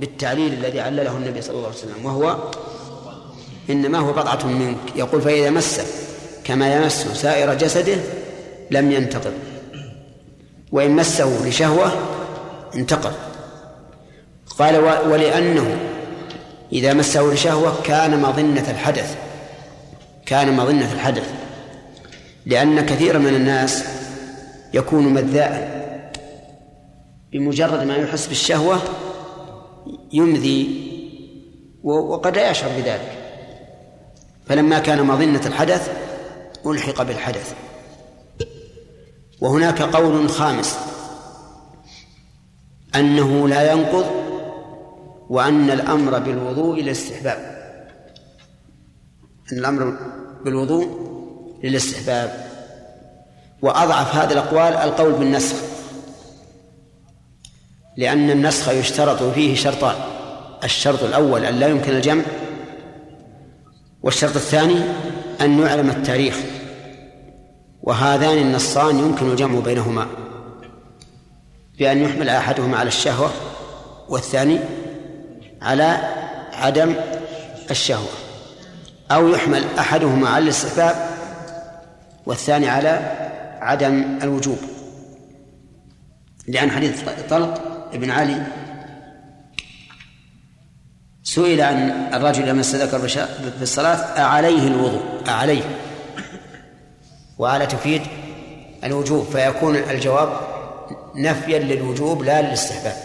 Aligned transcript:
بالتعليل 0.00 0.52
الذي 0.52 0.80
علله 0.80 1.16
النبي 1.16 1.42
صلى 1.42 1.56
الله 1.56 1.66
عليه 1.66 1.78
وسلم 1.78 2.06
وهو 2.06 2.36
إنما 3.70 3.98
هو 3.98 4.12
بضعة 4.12 4.46
منك. 4.46 4.76
يقول 4.96 5.20
فإذا 5.22 5.50
مس 5.50 5.80
كما 6.44 6.74
يمس 6.74 7.06
سائر 7.14 7.54
جسده 7.54 7.96
لم 8.70 8.92
ينتقض. 8.92 9.32
وإن 10.72 10.90
مسه 10.90 11.48
لشهوة 11.48 11.92
انتقض. 12.74 13.12
قال 14.58 14.76
ولأنه 15.08 15.78
إذا 16.72 16.92
مسه 16.92 17.32
لشهوة 17.32 17.82
كان 17.84 18.22
مظنة 18.22 18.70
الحدث. 18.70 19.16
كان 20.26 20.56
مظنة 20.56 20.92
الحدث. 20.92 21.30
لأن 22.46 22.86
كثيرا 22.86 23.18
من 23.18 23.34
الناس 23.34 23.84
يكون 24.74 25.04
مذاء 25.04 25.80
بمجرد 27.32 27.82
ما 27.82 27.96
يحس 27.96 28.26
بالشهوة 28.26 28.78
يمذي 30.12 30.90
وقد 31.82 32.36
لا 32.36 32.50
يشعر 32.50 32.70
بذلك. 32.70 33.16
فلما 34.46 34.78
كان 34.78 35.06
مظنة 35.06 35.46
الحدث 35.46 35.90
ألحق 36.66 37.02
بالحدث. 37.02 37.54
وهناك 39.40 39.82
قول 39.82 40.28
خامس 40.28 40.78
أنه 42.94 43.48
لا 43.48 43.72
ينقض 43.72 44.06
وأن 45.28 45.70
الأمر 45.70 46.18
بالوضوء 46.18 46.80
للاستحباب. 46.80 47.60
أن 49.52 49.58
الأمر 49.58 49.96
بالوضوء 50.44 50.86
للاستحباب. 51.64 52.50
وأضعف 53.62 54.14
هذه 54.14 54.32
الأقوال 54.32 54.74
القول 54.74 55.12
بالنسخ. 55.12 55.56
لأن 57.96 58.30
النسخ 58.30 58.68
يشترط 58.68 59.22
فيه 59.22 59.54
شرطان 59.54 59.94
الشرط 60.64 61.02
الأول 61.02 61.44
أن 61.44 61.54
لا 61.54 61.68
يمكن 61.68 61.92
الجمع 61.92 62.22
والشرط 64.02 64.36
الثاني 64.36 64.84
أن 65.40 65.58
يعلم 65.58 65.90
التاريخ 65.90 66.36
وهذان 67.82 68.38
النصان 68.38 68.98
يمكن 68.98 69.30
الجمع 69.30 69.60
بينهما 69.60 70.06
بأن 71.78 72.02
يحمل 72.02 72.28
أحدهما 72.28 72.76
على 72.76 72.88
الشهوة 72.88 73.30
والثاني 74.08 74.58
على 75.62 75.98
عدم 76.52 76.94
الشهوة 77.70 78.08
أو 79.10 79.28
يحمل 79.28 79.64
أحدهما 79.78 80.28
على 80.28 80.44
الاستحباب 80.44 81.10
والثاني 82.26 82.68
على 82.68 83.12
عدم 83.60 84.18
الوجوب 84.22 84.58
لأن 86.48 86.70
حديث 86.70 87.02
طلق 87.30 87.69
ابن 87.92 88.10
علي. 88.10 88.46
سئل 91.22 91.60
عن 91.60 92.08
الرجل 92.14 92.46
لما 92.46 92.60
استذكر 92.60 93.08
في 93.08 93.62
الصلاة 93.62 94.20
أعليه 94.20 94.68
الوضوء؟ 94.68 95.02
أعليه. 95.28 95.62
وعلى 97.38 97.66
تفيد 97.66 98.02
الوجوب 98.84 99.24
فيكون 99.24 99.76
الجواب 99.76 100.40
نفيا 101.14 101.58
للوجوب 101.58 102.22
لا 102.22 102.42
للاستحباب. 102.42 102.96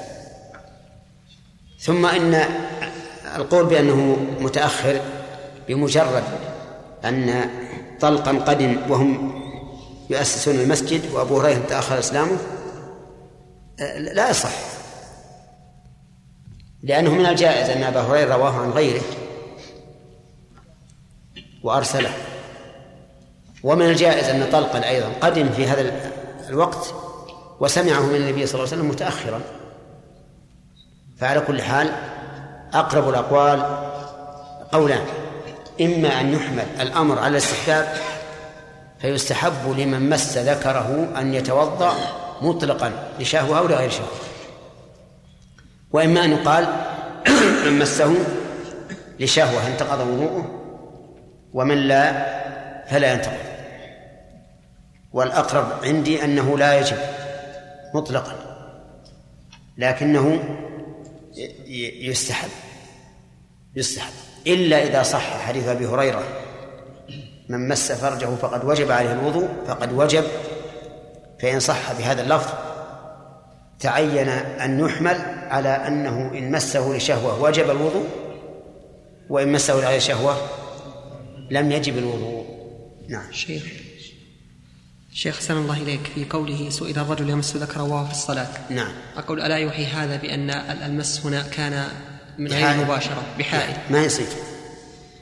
ثم 1.80 2.06
إن 2.06 2.46
القول 3.36 3.66
بأنه 3.66 4.18
متأخر 4.40 5.02
بمجرد 5.68 6.24
أن 7.06 7.50
طلقا 8.00 8.32
قدم 8.32 8.78
وهم 8.90 9.42
يؤسسون 10.10 10.56
المسجد 10.56 11.12
وأبو 11.12 11.40
هريرة 11.40 11.62
تأخر 11.70 12.00
إسلامه 12.00 12.38
لا 13.98 14.30
يصح. 14.30 14.75
لأنه 16.86 17.14
من 17.14 17.26
الجائز 17.26 17.70
أن 17.70 17.84
أبا 17.84 18.02
هريرة 18.02 18.36
رواه 18.36 18.52
عن 18.52 18.72
غيره 18.72 19.02
وأرسله. 21.64 22.14
ومن 23.64 23.86
الجائز 23.86 24.30
أن 24.30 24.50
طلقا 24.52 24.90
أيضا 24.90 25.10
قدم 25.22 25.50
في 25.50 25.68
هذا 25.68 26.12
الوقت 26.50 26.94
وسمعه 27.60 28.02
من 28.06 28.16
النبي 28.16 28.46
صلى 28.46 28.56
الله 28.56 28.72
عليه 28.72 28.78
وسلم 28.78 28.90
متأخرا. 28.90 29.42
فعلى 31.18 31.40
كل 31.40 31.62
حال 31.62 31.92
أقرب 32.74 33.10
الأقوال 33.10 33.86
قولان 34.72 35.06
إما 35.82 36.22
أن 36.22 36.34
يحمل 36.34 36.66
الأمر 36.80 37.20
على 37.20 37.28
الاستحباب 37.28 37.98
فيستحب 39.02 39.78
لمن 39.78 40.10
مس 40.10 40.38
ذكره 40.38 41.08
أن 41.18 41.34
يتوضأ 41.34 41.94
مطلقا 42.42 43.10
لشهوة 43.20 43.60
أو 43.60 43.68
لغير 43.68 43.90
شهوة. 43.90 44.35
وإما 45.96 46.26
أن 46.26 46.32
يقال 46.32 46.68
من 47.66 47.80
مسه 47.80 48.14
لشهوة 49.20 49.68
انتقض 49.68 50.00
وضوءه؟ 50.00 50.62
ومن 51.54 51.78
لا 51.78 52.26
فلا 52.86 53.14
ينتقض. 53.14 53.46
والأقرب 55.14 55.84
عندي 55.84 56.24
أنه 56.24 56.58
لا 56.58 56.80
يجب 56.80 56.98
مطلقا 57.94 58.36
لكنه 59.78 60.40
يستحب 62.00 62.50
يستحب. 63.76 64.14
إلا 64.48 64.84
إذا 64.84 65.04
صح 65.04 65.38
حديث 65.40 65.68
أبي 65.68 65.88
هريرة 65.88 66.24
من 67.50 67.68
مس 67.68 67.92
فرجه 67.92 68.26
فقد 68.26 68.66
وجب 68.66 68.92
عليه 68.92 69.12
الوضوء 69.12 69.50
فقد 69.68 69.94
وجب 69.94 70.24
فإن 71.40 71.60
صح 71.60 71.94
بهذا 71.94 72.22
اللفظ 72.22 72.54
تعين 73.80 74.30
أن 74.30 74.80
يحمل 74.80 75.35
على 75.50 75.70
أنه 75.70 76.32
إن 76.38 76.52
مسه 76.52 76.96
لشهوة 76.98 77.42
وجب 77.42 77.70
الوضوء؟ 77.70 78.08
وإن 79.30 79.52
مسه 79.52 79.74
لغير 79.74 80.00
شهوة؟ 80.00 80.38
لم 81.52 81.72
يجب 81.72 81.98
الوضوء. 81.98 82.46
نعم. 83.10 83.32
شيخ 83.32 83.64
شيخ 85.14 85.40
سلام 85.40 85.62
الله 85.62 85.78
إليك 85.78 86.12
في 86.16 86.26
قوله 86.30 86.70
سئل 86.70 87.00
الرجل 87.00 87.30
يمس 87.30 87.58
ذكره 87.58 87.84
وهو 87.84 88.06
في 88.06 88.12
الصلاة. 88.12 88.48
نعم. 88.70 88.92
أقول 89.18 89.42
ألا 89.42 89.58
يوحي 89.58 89.86
هذا 89.86 90.16
بأن 90.16 90.50
المس 90.50 91.26
هنا 91.26 91.42
كان 91.42 91.88
من 92.38 92.52
غير 92.52 92.78
مباشرة 92.78 93.24
بحائل. 93.40 93.78
ما 93.90 94.04
يصير. 94.04 94.28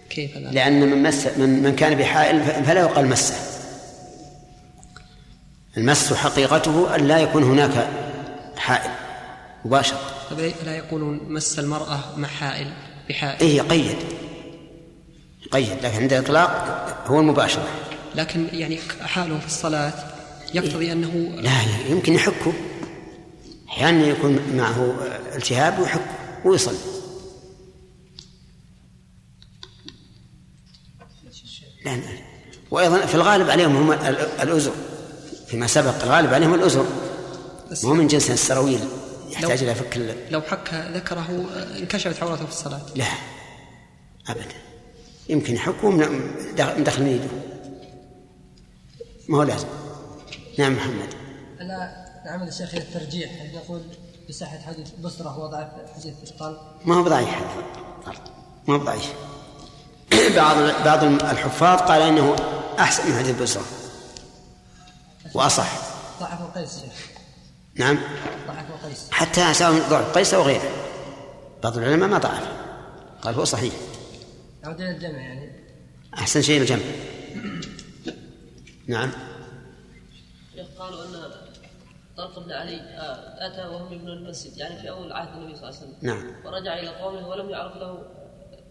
كيف 0.09 0.37
لا؟ 0.37 0.49
لأن 0.49 0.89
من 0.89 1.03
مس 1.03 1.27
من, 1.37 1.63
من 1.63 1.75
كان 1.75 1.97
بحائل 1.97 2.63
فلا 2.65 2.81
يقال 2.81 3.07
مسه 3.07 3.35
المس 5.77 6.13
حقيقته 6.13 6.95
أن 6.95 7.07
لا 7.07 7.19
يكون 7.19 7.43
هناك 7.43 7.87
حائل 8.57 8.91
مباشرة 9.65 9.99
طيب 10.31 10.53
لا 10.65 10.77
يقولون 10.77 11.19
مس 11.27 11.59
المرأة 11.59 11.99
مع 12.17 12.27
حائل 12.27 12.73
بحائل؟ 13.09 13.39
إيه 13.41 13.61
قيد. 13.61 13.97
قيد 15.51 15.85
لكن 15.85 16.01
عند 16.01 16.13
الإطلاق 16.13 17.03
هو 17.07 17.19
المباشرة 17.19 17.67
لكن 18.15 18.47
يعني 18.51 18.79
حاله 19.01 19.39
في 19.39 19.45
الصلاة 19.45 19.93
يقتضي 20.53 20.91
أنه 20.91 21.31
لا 21.41 21.61
يمكن 21.89 22.13
يحكه. 22.13 22.53
أحيانا 23.69 24.07
يكون 24.07 24.39
معه 24.53 24.95
التهاب 25.35 25.79
ويحك 25.79 26.01
ويصلي. 26.45 26.77
لا 31.85 31.95
لا. 31.95 32.03
وأيضا 32.71 33.05
في 33.05 33.15
الغالب 33.15 33.49
عليهم 33.49 33.75
هم 33.75 33.91
الأزر. 34.41 34.71
فيما 35.47 35.67
سبق 35.67 36.03
الغالب 36.03 36.33
عليهم 36.33 36.53
الأزر. 36.53 36.85
مو 37.83 37.93
من 37.93 38.07
جنس 38.07 38.31
السراويل. 38.31 38.79
يحتاج 39.33 39.63
إلى 39.63 39.75
فك 39.75 40.15
لو 40.31 40.41
حك 40.41 40.73
ذكره 40.73 41.45
انكشفت 41.79 42.23
عورته 42.23 42.45
في 42.45 42.51
الصلاة. 42.51 42.81
لا 42.95 43.05
أبدا. 44.27 44.55
يمكن 45.29 45.55
يحكه 45.55 45.89
مدخل 46.77 47.07
يده. 47.07 47.29
ما 49.29 49.37
هو 49.37 49.43
لازم. 49.43 49.67
نعم 50.59 50.73
محمد. 50.73 51.13
ألا 51.61 52.03
نعمل 52.25 52.47
الشيخ 52.47 52.75
الترجيح 52.75 53.31
يقول 53.53 53.81
بصحة 54.29 54.59
حديث 54.67 54.89
بصرة 54.89 55.39
وضعف 55.39 55.67
حديث 55.95 56.13
الطلق 56.23 56.75
ما 56.85 56.95
هو 56.95 57.03
بضعيف 57.03 57.29
هذا 57.29 58.13
ما 58.67 58.75
هو 58.75 58.79
بضعيف 58.79 59.13
بعض 60.35 60.57
بعض 60.85 61.03
الحفاظ 61.03 61.79
قال 61.79 62.01
إنه 62.01 62.35
أحسن 62.79 63.11
من 63.11 63.17
حديث 63.17 63.41
بصرة. 63.41 63.65
وأصح. 65.33 65.71
ضعف 66.19 66.57
قيس 66.57 66.79
شيخ. 66.79 67.12
نعم. 67.75 67.99
ضعف 68.47 68.85
قيس 68.85 69.11
حتى 69.11 69.53
سواء 69.53 69.89
ضعف 69.89 70.17
قيس 70.17 70.33
أو 70.33 70.41
غيره. 70.41 70.71
بعض 71.63 71.77
العلماء 71.77 72.09
ما 72.09 72.17
ضعف. 72.17 72.47
قال 73.21 73.35
هو 73.35 73.43
صحيح. 73.43 73.73
عود 74.63 74.81
إلى 74.81 74.91
الجمع 74.91 75.19
يعني. 75.19 75.51
أحسن 76.13 76.41
شيء 76.41 76.61
الجمع. 76.61 76.83
نعم. 78.87 79.11
قالوا 80.79 81.03
أن 81.05 81.31
طلق 82.17 82.39
بن 82.39 82.51
علي 82.51 82.75
آه، 82.75 83.47
أتى 83.47 83.67
وهم 83.67 83.93
يبنون 83.93 84.17
المسجد 84.17 84.57
يعني 84.57 84.81
في 84.81 84.89
أول 84.89 85.11
عهد 85.13 85.37
النبي 85.37 85.55
صلى 85.55 85.69
الله 85.69 85.79
عليه 85.79 85.87
وسلم. 85.87 85.95
نعم. 86.01 86.45
ورجع 86.45 86.79
إلى 86.79 86.89
قومه 86.89 87.27
ولم 87.27 87.49
يعرف 87.49 87.75
له 87.75 88.05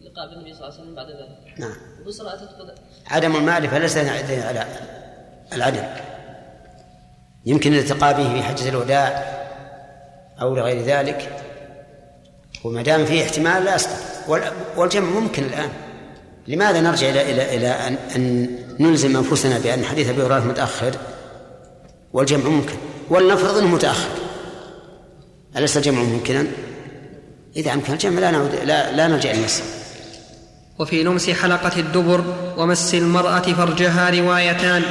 لقاء 0.01 0.31
بالنبي 0.31 0.55
صلى 0.55 0.69
الله 0.69 0.73
عليه 0.73 0.83
وسلم 0.83 0.95
بعد 0.95 1.07
ذلك. 1.07 1.61
نعم. 1.61 1.77
وبصرى 2.01 2.35
أتت 2.35 2.49
قد... 2.49 2.75
عدم 3.07 3.37
المعرفة 3.37 3.79
ليس 3.79 3.97
على 3.97 4.67
العدم. 5.53 5.85
يمكن 7.47 7.73
الالتقاء 7.75 8.13
به 8.17 8.35
في 8.35 8.43
حجة 8.43 8.69
الوداع 8.69 9.25
أو 10.41 10.55
لغير 10.57 10.83
ذلك 10.83 11.37
وما 12.65 12.83
دام 12.83 13.05
فيه 13.05 13.23
احتمال 13.25 13.65
لا 13.65 13.77
وال- 14.29 14.53
والجمع 14.77 15.21
ممكن 15.21 15.43
الآن. 15.45 15.69
لماذا 16.49 16.81
نرجع 16.81 17.09
إلى 17.09 17.31
إلى 17.33 17.57
إلى 17.57 17.67
أن, 17.69 17.97
أن 18.17 18.49
نلزم 18.81 19.17
أنفسنا 19.17 19.59
بأن 19.59 19.85
حديث 19.85 20.09
أبي 20.09 20.23
هريرة 20.23 20.41
متأخر؟ 20.41 20.93
والجمع 22.13 22.49
ممكن. 22.49 22.75
ولنفرض 23.11 23.57
أنه 23.59 23.67
متأخر. 23.69 24.09
أليس 25.57 25.77
الجمع 25.77 26.03
ممكنا؟ 26.03 26.47
إذا 27.57 27.73
أمكن 27.73 27.93
الجمع 27.93 28.21
لا 28.21 28.31
نعود 28.31 28.55
لا, 28.65 28.93
لا 28.93 29.09
نرجع 29.09 29.33
للنص 29.33 29.63
وفي 30.79 31.03
لمس 31.03 31.31
حلقة 31.31 31.81
الدبر 31.81 32.25
ومس 32.57 32.95
المرأة 32.95 33.41
فرجها 33.43 34.11
روايتان 34.11 34.83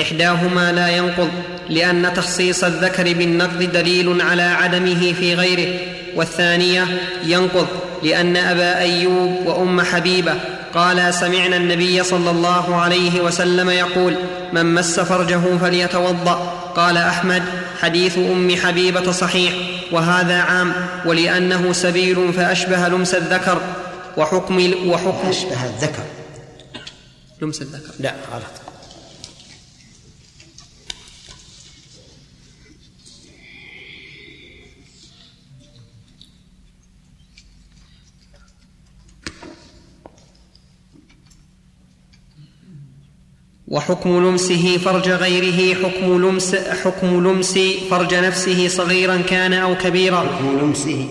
إحداهما 0.00 0.72
لا 0.72 0.88
ينقض. 0.88 1.30
لأن 1.70 2.14
تخصيص 2.14 2.64
الذكر 2.64 3.12
بالنقض 3.12 3.62
دليل 3.62 4.22
على 4.22 4.42
عدمه 4.42 5.12
في 5.12 5.34
غيره. 5.34 5.78
والثانية 6.16 6.86
ينقض 7.24 7.66
لأن 8.02 8.36
أبا 8.36 8.78
أيوب 8.78 9.46
وأم 9.46 9.80
حبيبة 9.80 10.34
قالا 10.74 11.10
سمعنا 11.10 11.56
النبي 11.56 12.02
صلى 12.02 12.30
الله 12.30 12.76
عليه 12.76 13.20
وسلم 13.20 13.70
يقول 13.70 14.16
من 14.52 14.74
مس 14.74 15.00
فرجه 15.00 15.56
فليتوضأ. 15.60 16.34
قال 16.76 16.96
أحمد 16.96 17.42
حديث 17.80 18.18
أم 18.18 18.56
حبيبة 18.56 19.12
صحيح 19.12 19.52
وهذا 19.92 20.38
عام 20.38 20.72
ولأنه 21.06 21.72
سبيل 21.72 22.32
فأشبه 22.32 22.88
لمس 22.88 23.14
الذكر. 23.14 23.60
وحكم 24.16 24.72
وحكم 24.86 25.28
أشبه 25.28 25.64
الذكر. 25.64 26.02
لمس 27.42 27.62
الذكر. 27.62 27.92
لا 28.00 28.14
غلط. 28.32 28.69
وحكم 43.70 44.28
لمسه 44.28 44.78
فرج 44.78 45.08
غيره 45.08 45.74
حكم 45.74 46.22
لمس 46.26 46.54
حكم 46.54 47.28
لمس 47.28 47.58
فرج 47.90 48.14
نفسه 48.14 48.68
صغيرا 48.68 49.16
كان 49.16 49.52
أو 49.52 49.78
كبيرا. 49.78 50.20
حكم 50.20 50.58
لمسه. 50.58 51.08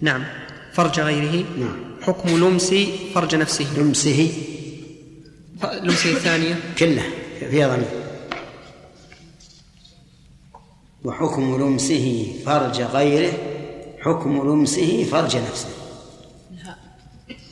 نعم. 0.00 0.24
فرج 0.72 1.00
غيره. 1.00 1.44
نعم. 1.58 1.76
حكم 2.02 2.28
لمس 2.28 2.74
فرج 3.14 3.34
نفسه. 3.34 3.66
لمسه. 3.78 4.32
لمسه 5.82 6.10
الثانية. 6.10 6.60
كله. 6.78 7.02
فيها 7.50 7.76
ضمير 7.76 7.88
وحكم 11.04 11.56
لمسه 11.62 12.26
فرج 12.46 12.80
غيره. 12.82 13.32
حكم 14.00 14.50
لمسه 14.50 15.04
فرج 15.04 15.36
نفسه. 15.36 15.79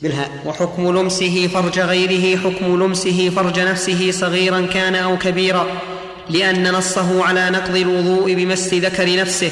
بالهاء 0.01 0.43
وحكم 0.45 0.97
لمسه 0.97 1.47
فرج 1.47 1.79
غيره 1.79 2.37
حكم 2.37 2.83
لمسه 2.83 3.29
فرج 3.29 3.59
نفسه 3.59 4.11
صغيرا 4.11 4.65
كان 4.65 4.95
أو 4.95 5.17
كبيرا 5.17 5.81
لأن 6.29 6.71
نصه 6.71 7.23
على 7.23 7.49
نقض 7.49 7.75
الوضوء 7.75 8.33
بمس 8.33 8.73
ذكر 8.73 9.15
نفسه 9.15 9.51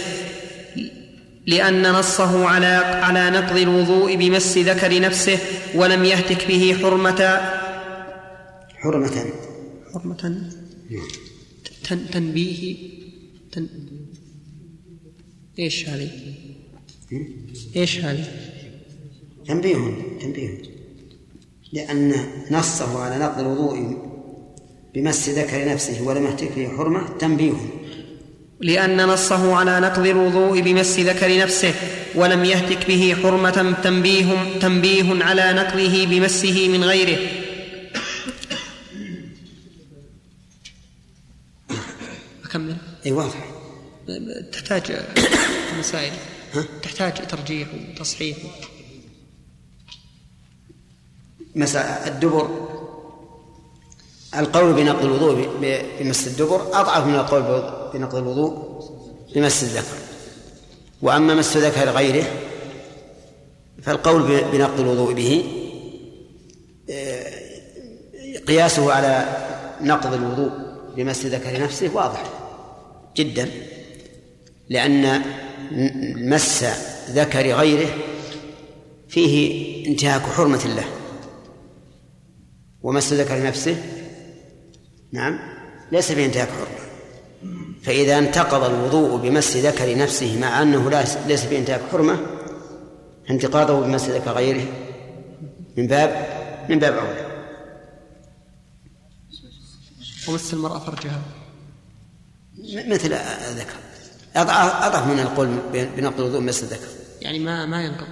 لأن 1.48 1.92
نصه 1.92 2.46
على 2.46 2.68
على 3.06 3.30
نقض 3.30 3.58
الوضوء 3.58 4.16
بمس 4.16 4.58
ذكر 4.58 5.02
نفسه 5.02 5.40
ولم 5.76 6.06
يهتك 6.06 6.48
به 6.48 6.78
حرمة. 6.82 7.22
حرمة. 8.76 9.26
حرمة. 9.94 10.50
تن 11.84 12.10
تنبيه. 12.12 12.76
تن 13.52 13.68
إيش 15.60 15.90
هذه؟ 15.90 16.10
إيش 17.76 18.00
هذه؟ 18.00 18.26
تنبيه 19.48 19.78
تنبيه 20.22 20.62
لأن 21.74 22.14
نصه 22.52 23.00
على 23.00 23.18
نقض 23.18 23.40
الوضوء 23.40 23.98
بمس 24.94 25.30
ذكر 25.30 25.70
نفسه 25.70 26.08
ولم 26.08 26.26
يهتك 26.26 26.52
به 26.56 26.70
حرمة 26.78 27.18
تنبيه 27.20 27.54
لأن 28.60 29.08
نصه 29.08 29.56
على 29.56 29.80
نقض 29.80 30.06
الوضوء 30.06 30.62
بمس 30.62 31.00
ذكر 31.00 31.38
نفسه 31.38 31.74
ولم 32.16 32.46
يهتك 32.46 32.88
به 32.88 33.16
حرمة 33.24 33.76
تنبيه 33.84 34.60
تنبيه 34.60 35.24
على 35.24 35.54
نقضه 35.54 36.06
بمسه 36.06 36.68
من 36.68 36.84
غيره. 36.84 37.18
أكمل. 42.46 42.78
أي 43.06 43.12
واضح. 43.12 43.46
تحتاج 44.52 44.84
مسائل. 45.80 46.14
تحتاج 46.84 47.14
ترجيح 47.28 47.68
وتصحيح. 47.74 48.38
مساء 51.56 52.08
الدبر. 52.08 52.50
القول 54.38 54.74
بنقض 54.74 55.06
الوضوء 55.06 55.50
بمس 56.00 56.28
الدبر 56.28 56.62
أضعف 56.74 57.06
من 57.06 57.16
القول 57.16 57.42
بنقض 57.94 58.16
الوضوء 58.16 58.80
بمس 59.36 59.64
الذكر. 59.64 59.98
وأما 61.02 61.36
مس 61.36 61.58
ذكر 61.58 61.90
غيره 61.90 62.26
فالقول 63.84 64.44
بنقض 64.52 64.80
الوضوء 64.80 65.14
به 65.14 65.44
آه، 66.90 67.32
قياسه 68.48 68.94
على 68.94 69.26
نقض 69.82 70.14
الوضوء 70.14 70.52
بمس 70.96 71.26
ذكر 71.26 71.64
نفسه 71.64 71.92
واضح 71.94 72.24
جدا 73.16 73.50
لأن 74.70 75.22
مس 76.16 76.66
ذكر 77.10 77.52
غيره 77.52 77.90
فيه 79.10 79.86
انتهاك 79.88 80.22
حرمة 80.22 80.66
الله 80.66 80.86
ومس 82.84 83.14
ذكر 83.14 83.44
نفسه 83.44 83.84
نعم. 85.12 85.40
ليس 85.92 86.12
فيه 86.12 86.26
انتهاك 86.26 86.50
حرمة 86.50 86.88
فإذا 87.84 88.18
انتقض 88.18 88.64
الوضوء 88.64 89.18
بمس 89.18 89.58
ذكر 89.58 89.98
نفسه 89.98 90.40
مع 90.40 90.62
أنه 90.62 90.90
ليس 91.28 91.46
فيه 91.46 91.60
انتهاك 91.60 91.82
حرمة 91.92 92.20
انتقاضه 93.30 93.82
بمس 93.82 94.10
ذكر 94.10 94.32
غيره. 94.32 94.66
من 95.78 95.88
باب 95.88 96.28
من 96.70 96.80
باب 96.80 96.94
أولى 96.94 97.28
ومس 100.28 100.54
المرأة 100.54 100.80
فرجها. 100.80 101.22
مثل 102.64 103.14
الذكر. 103.14 103.76
أضعف 104.36 105.08
من 105.08 105.20
القول 105.20 105.58
بنقض 105.74 106.20
الوضوء 106.20 106.40
بمس 106.40 106.64
الذكر. 106.64 106.88
يعني 107.22 107.40
ما 107.40 107.66
ما 107.66 107.84
ينقض. 107.84 108.08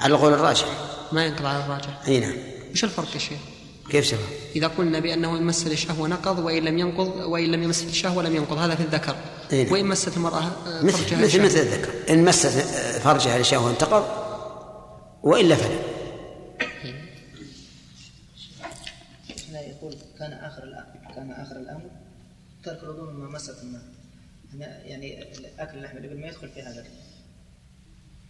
على 0.00 0.14
القول 0.14 0.32
الراجح. 0.32 0.66
ما 1.12 1.24
ينقض 1.24 1.46
على 1.46 1.64
الراجح. 1.64 2.00
أي 2.08 2.20
نعم. 2.20 2.36
وش 2.72 2.84
الفرق 2.84 3.14
يا 3.14 3.18
شيخ؟ 3.18 3.38
كيف 3.90 4.04
شفا 4.04 4.26
إذا 4.56 4.66
قلنا 4.66 4.98
بأنه 4.98 5.38
إن 5.38 5.42
مس 5.42 5.66
للشهوة 5.66 6.08
نقض 6.08 6.38
وإن 6.38 6.64
لم 6.64 6.78
ينقض 6.78 7.16
وإن 7.16 7.44
لم 7.52 7.62
يمس 7.62 7.82
للشهوة 7.84 8.22
لم 8.22 8.36
ينقض. 8.36 8.58
هذا 8.58 8.74
في 8.74 8.82
الذكر. 8.82 9.16
نعم. 9.52 9.72
وإن 9.72 9.86
مست 9.86 10.16
المرأة 10.16 10.42
آه، 10.66 10.82
مثل 10.82 10.98
فرجها 10.98 11.18
مثل. 11.24 11.42
مثل 11.44 11.58
الذكر. 11.58 12.12
إن 12.12 12.24
مس 12.24 12.46
فرجها 12.98 13.38
لشهوة 13.38 13.70
انتقض 13.70 14.04
وإلا 15.22 15.54
فلا. 15.56 15.78
هنا 19.50 19.60
يقول 19.60 19.94
كان 20.18 20.32
آخر 20.32 20.62
الأ- 20.62 21.14
كان 21.14 21.30
آخر 21.30 21.56
الأمر 21.56 21.90
ترك 22.64 22.82
الوضوء 22.82 23.10
مما 23.12 23.28
مست 23.30 23.56
هنا 24.54 24.82
يعني 24.84 25.22
اكل 25.58 25.76
اللحم 25.78 25.96
الإبل 25.96 26.20
ما 26.20 26.26
يدخل 26.26 26.48
في 26.48 26.62
هذا 26.62 26.84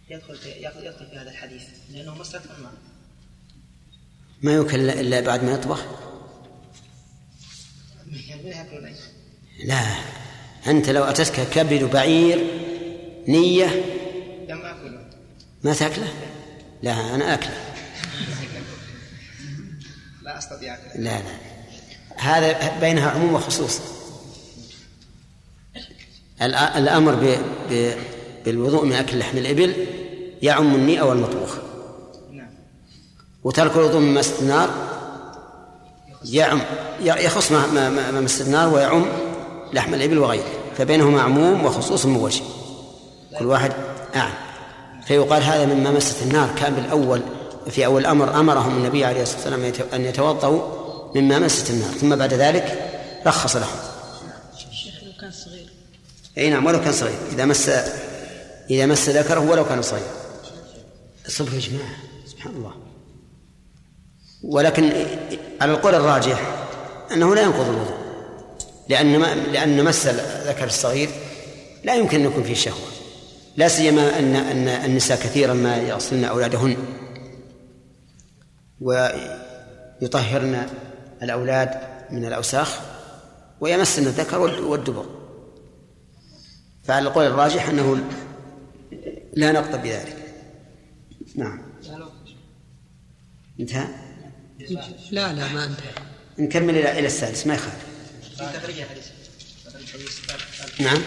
يدخل 0.09 0.35
في 0.35 0.49
يدخل 0.85 1.05
في 1.11 1.17
هذا 1.17 1.29
الحديث 1.29 1.63
لأنه 1.91 2.15
مست 2.15 2.35
النار 2.57 2.73
ما 4.41 4.53
يؤكل 4.53 4.91
إلا- 4.91 5.25
بعد 5.25 5.43
ما 5.43 5.51
يطبخ. 5.51 5.81
لا. 9.65 9.81
أنت 10.67 10.89
لو 10.89 11.03
أتتك 11.03 11.49
كبد 11.49 11.83
بعير 11.83 12.43
نية 13.27 13.65
لم 14.49 14.61
اكله 14.65 15.07
ما 15.63 15.73
تأكله؟ 15.73 16.13
لا 16.83 17.15
أنا 17.15 17.33
أكله. 17.33 17.57
لا 20.23 20.37
استطيع 20.37 20.73
اكله 20.73 20.93
لا. 21.03 21.19
لا 21.19 21.21
هذا 22.17 22.79
بينها 22.79 23.09
عموم 23.09 23.33
وخصوص. 23.33 23.79
الأ- 26.39 26.75
الأمر. 26.77 27.37
بالوضوء 28.45 28.85
من 28.85 28.93
أكل 28.93 29.19
لحم 29.19 29.37
الإبل 29.37 29.85
يعم 30.41 30.75
النيء 30.75 31.03
والمطبوخ 31.03 31.57
وترك 33.45 33.75
الوضوء 33.75 33.99
من 33.99 34.13
مس 34.13 34.31
النار 34.41 34.69
يعم 36.25 36.61
يخص 36.99 37.51
ما, 37.51 38.27
النار 38.41 38.73
ويعم 38.73 39.05
لحم 39.73 39.93
الإبل 39.93 40.17
وغيره 40.19 40.45
فبينهما 40.77 41.21
عموم 41.21 41.65
وخصوص 41.65 42.05
موجه 42.05 42.43
كل 43.39 43.45
واحد 43.45 43.73
أعم. 44.15 44.33
فيقال 45.07 45.43
هذا 45.43 45.65
مما 45.65 45.91
مست 45.91 46.21
النار 46.21 46.49
كان 46.55 46.73
بالأول 46.73 47.21
في 47.69 47.85
أول 47.85 48.01
الأمر 48.01 48.39
أمرهم 48.39 48.77
النبي 48.77 49.05
عليه 49.05 49.21
الصلاة 49.21 49.57
والسلام 49.57 49.89
أن 49.93 50.05
يتوضأوا 50.05 50.61
مما 51.15 51.39
مست 51.39 51.69
النار 51.69 51.91
ثم 51.91 52.15
بعد 52.15 52.33
ذلك 52.33 52.91
رخص 53.27 53.55
لهم. 53.55 53.77
الشيخ 54.71 55.03
لو 55.03 55.11
كان 55.21 55.31
صغير 55.31 55.69
أي 56.37 56.49
نعم 56.49 56.65
ولو 56.65 56.81
كان 56.81 56.93
صغير. 56.93 57.17
إذا 57.31 57.45
مس 57.45 57.69
إذا 58.69 58.85
مس 58.85 59.09
ذكره 59.09 59.39
ولو 59.39 59.65
كان 59.65 59.81
صغير. 59.81 60.07
صبح 61.27 61.53
إجماع 61.53 61.85
سبحان 62.31 62.53
الله. 62.55 62.84
ولكن 64.45 64.93
على 65.61 65.71
القول 65.71 65.95
الراجح 65.95 66.67
أنه 67.11 67.35
لا 67.35 67.41
ينقض 67.41 67.69
الوضوء 67.69 67.97
لأن 68.89 69.19
ما 69.19 69.35
لأن 69.35 69.83
مس 69.83 70.07
الذكر 70.07 70.65
الصغير 70.65 71.09
لا 71.83 71.95
يمكن 71.95 72.19
أن 72.19 72.25
يكون 72.25 72.43
فيه 72.43 72.53
شهوة 72.53 72.87
لا 73.57 73.67
سيما 73.67 74.19
أن 74.19 74.35
أن 74.35 74.67
النساء 74.67 75.17
كثيرا 75.17 75.53
ما 75.53 75.77
يصلن 75.77 76.23
أولادهن 76.23 76.77
ويطهرن 78.81 80.67
الأولاد 81.23 81.69
من 82.11 82.25
الأوساخ 82.25 82.79
ويمسن 83.61 84.07
الذكر 84.07 84.39
والدبر. 84.39 85.05
فعلى 86.83 87.07
القول 87.07 87.25
الراجح 87.25 87.69
أنه 87.69 88.03
لا 89.33 89.51
نقطة 89.51 89.77
بذلك. 89.77 90.17
نعم. 91.35 91.61
انتهى؟ 93.59 94.04
لا 95.11 95.33
لا 95.33 95.47
ما 95.53 95.65
انتهى 95.65 96.05
نكمل 96.39 96.77
إلى 96.77 96.99
إلى 96.99 97.07
السادس 97.07 97.47
ما 97.47 97.53
يخالف. 97.53 97.85
نعم. 100.79 101.01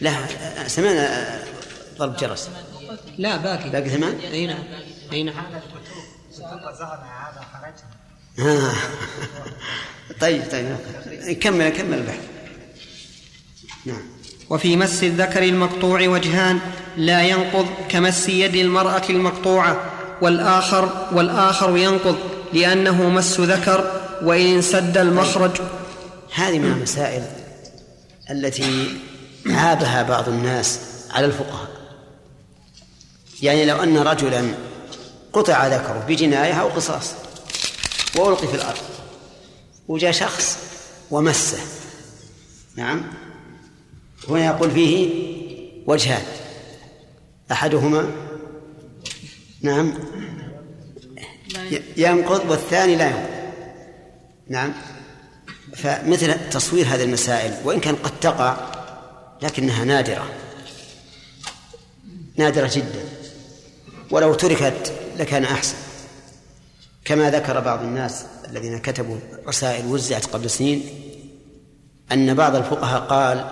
لا 0.00 0.28
سمعنا 0.68 1.38
ضرب 1.98 2.16
جرس. 2.16 2.48
لا 3.18 3.36
باقي. 3.36 3.70
باقي 3.70 3.90
ثمان 3.90 4.18
أي 4.32 4.46
نعم. 4.46 4.64
أي 5.12 5.22
نعم. 5.22 5.44
آه. 8.38 8.72
طيب 10.20 10.42
طيب. 10.52 10.76
نكمل 11.06 11.66
نكمل 11.66 11.98
البحث. 11.98 12.20
نعم. 13.86 14.02
وفي 14.50 14.76
مس 14.76 15.04
الذكر 15.04 15.42
المقطوع 15.42 16.08
وجهان 16.08 16.60
لا 16.96 17.22
ينقض 17.22 17.66
كمس 17.88 18.28
يد 18.28 18.54
المرأة 18.54 19.02
المقطوعة 19.10 19.92
والآخر 20.22 21.08
والآخر 21.12 21.76
ينقض. 21.76 22.39
لأنه 22.52 23.08
مس 23.08 23.40
ذكر 23.40 24.00
وإن 24.22 24.46
انسد 24.46 24.98
المخرج. 24.98 25.60
هذه 26.34 26.58
من 26.58 26.72
المسائل 26.72 27.22
التي 28.30 28.98
عابها 29.46 30.02
بعض 30.02 30.28
الناس 30.28 30.80
على 31.10 31.26
الفقهاء. 31.26 31.70
يعني 33.42 33.64
لو 33.64 33.82
أن 33.82 33.98
رجلا 33.98 34.54
قطع 35.32 35.66
ذكره 35.66 36.04
بجناية 36.08 36.52
أو 36.52 36.68
قصاص 36.68 37.12
وألقي 38.16 38.48
في 38.48 38.54
الأرض 38.54 38.78
وجاء 39.88 40.12
شخص 40.12 40.58
ومسه. 41.10 41.58
نعم. 42.76 43.02
هنا 44.28 44.46
يقول 44.46 44.70
فيه 44.70 45.10
وجهان. 45.86 46.22
أحدهما. 47.52 48.10
نعم. 49.62 49.94
ينقض 51.96 52.50
والثاني 52.50 52.96
لا 52.96 53.06
ينقض. 53.06 53.30
نعم. 54.48 54.72
فمثل 55.76 56.50
تصوير 56.50 56.86
هذه 56.86 57.02
المسائل 57.02 57.54
وإن 57.64 57.80
كان 57.80 57.96
قد 57.96 58.20
تقع 58.20 58.56
لكنها 59.42 59.84
نادرة. 59.84 60.30
نادرة 62.36 62.70
جدا. 62.74 63.04
ولو 64.10 64.34
تركت 64.34 64.92
لكان 65.18 65.44
أحسن. 65.44 65.76
كما 67.04 67.30
ذكر 67.30 67.60
بعض 67.60 67.82
الناس 67.82 68.24
الذين 68.48 68.78
كتبوا 68.78 69.16
رسائل 69.48 69.86
وزعت 69.86 70.26
قبل 70.26 70.50
سنين 70.50 70.82
أن 72.12 72.34
بعض 72.34 72.56
الفقهاء 72.56 73.00
قال 73.00 73.50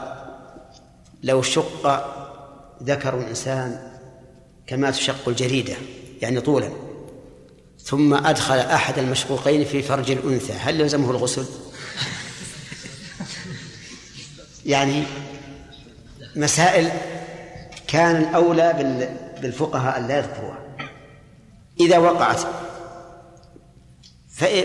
لو 1.23 1.43
شق 1.43 2.05
ذكر 2.83 3.19
الإنسان 3.19 3.93
كما 4.67 4.91
تشق 4.91 5.29
الجريدة 5.29 5.75
يعني 6.23 6.41
طولا. 6.41 6.88
ثم 7.83 8.15
أدخل 8.15 8.59
أحد 8.59 8.99
المشقوقين 8.99 9.65
في 9.65 9.83
فرج 9.83 10.11
الأنثى. 10.11 10.53
هل 10.53 10.81
يلزمه 10.81 11.11
الغسل؟ 11.11 11.45
يعني 14.67 15.03
مسائل 16.37 16.91
كان 17.87 18.17
الأولى 18.17 18.73
بالفقهاء 19.43 19.99
أن 19.99 20.09
لا 20.09 20.19
يذكروها. 20.19 20.59
إذا 21.81 21.99
وقعت 21.99 22.41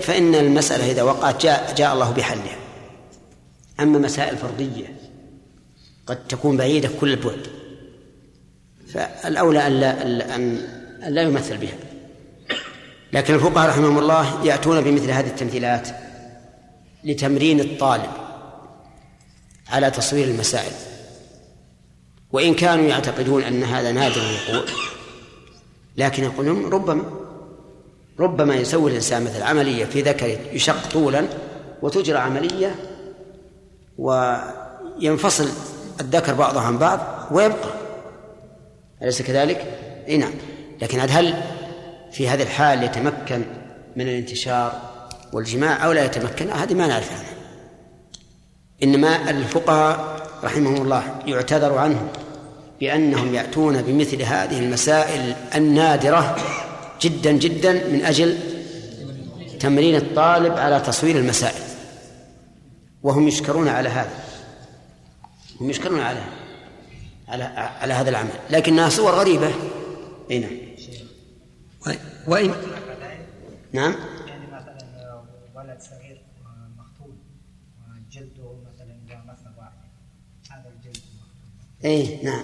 فإن 0.02 0.36
المسألة 0.36 0.92
إذا 0.92 1.04
وقعت 1.04 1.44
جاء, 1.44 1.74
جاء 1.76 1.94
الله 1.94 2.12
بحلها. 2.12 2.58
أما 3.80 4.00
مسائل 4.00 4.38
فردية 4.38 4.96
قد 6.08 6.28
تكون 6.28 6.58
بعيدة 6.58 6.90
كل 7.02 7.10
البعد. 7.14 7.48
فالأولى 8.94 9.68
أن 9.68 9.80
لا, 9.80 10.06
أن 10.36 10.62
لا 11.08 11.22
يمثل 11.22 11.58
بها. 11.58 11.78
لكن 13.14 13.34
الفقهاء 13.34 13.70
رحمهم 13.70 13.98
الله 13.98 14.46
يأتون 14.46 14.82
بمثل 14.82 15.12
هذه 15.12 15.28
التمثيلات 15.28 15.88
لتمرين 17.04 17.60
الطالب 17.60 18.10
على 19.70 19.92
تصوير 19.92 20.28
المسائل. 20.28 20.72
وإن 22.32 22.54
كانوا 22.54 22.86
يعتقدون 22.86 23.44
أن 23.44 23.64
هذا 23.64 23.92
نادر 23.92 24.22
الوقوع 24.22 24.66
لكن 25.98 26.24
يقولون 26.24 26.66
ربما 26.66 27.04
ربما 28.20 28.56
يسوي 28.56 28.92
الإنسان 28.92 29.24
مثل 29.24 29.44
عملية 29.44 29.86
في 29.86 30.02
ذكره 30.02 30.38
يشق 30.52 30.92
طولا 30.92 31.28
وتجرى 31.82 32.18
عملية 32.18 32.76
وينفصل 33.98 35.50
الذكر 36.02 36.34
بعضه 36.34 36.62
عن 36.62 36.78
بعض 36.78 37.00
ويبقى. 37.32 37.70
أليس 39.02 39.22
كذلك؟ 39.22 39.80
إي 40.08 40.18
نعم. 40.18 40.34
لكن 40.82 41.00
هل 41.00 41.44
في 42.14 42.30
هذه 42.30 42.44
الحال 42.44 42.84
يتمكن 42.84 43.44
من 43.96 44.08
الانتشار 44.08 44.82
والجماع 45.34 45.86
أو 45.86 45.92
لا 45.92 46.06
يتمكن 46.06 46.50
هذه 46.50 46.74
ما 46.74 46.88
نعرف 46.88 47.12
عنها. 47.12 47.34
إنما 48.84 49.30
الفقهاء 49.30 50.28
رحمهم 50.44 50.82
الله 50.82 51.04
يعتذر 51.28 51.78
عنهم 51.78 52.08
بأنهم 52.80 53.36
يأتون 53.36 53.82
بمثل 53.82 54.22
هذه 54.22 54.60
المسائل 54.60 55.36
النادرة 55.56 56.36
جدا 57.02 57.32
جدا 57.32 57.74
من 57.74 58.06
أجل 58.06 58.38
تمرين 59.60 59.96
الطالب 59.96 60.58
على 60.58 60.80
تصوير 60.80 61.18
المسائل. 61.18 61.64
وهم 63.04 63.28
يشكرون 63.28 63.68
على 63.68 63.90
هذا. 63.90 64.24
هم 65.62 65.70
يشكرون 65.70 66.00
على 66.00 66.20
على 67.28 67.44
على 67.82 67.94
هذا 67.94 68.10
العمل. 68.10 68.34
لكنها 68.50 68.90
صور 68.90 69.12
غريبة. 69.12 69.52
أي 70.32 70.40
نعم. 70.40 70.73
وإن 72.28 72.54
نعم. 73.74 73.96
يعني 74.28 74.48
مثلا 74.48 75.24
ولد 75.56 75.82
صغير 75.82 76.22
مقتول 76.78 77.16
جلده 78.12 78.56
مثلا 78.74 78.98
إذا 79.08 79.24
مثل 79.28 79.58
واحد 79.58 79.90
هذا 80.52 80.70
الجلد 80.70 80.98
مقتول 80.98 81.86
اي 81.86 82.24
نعم. 82.24 82.44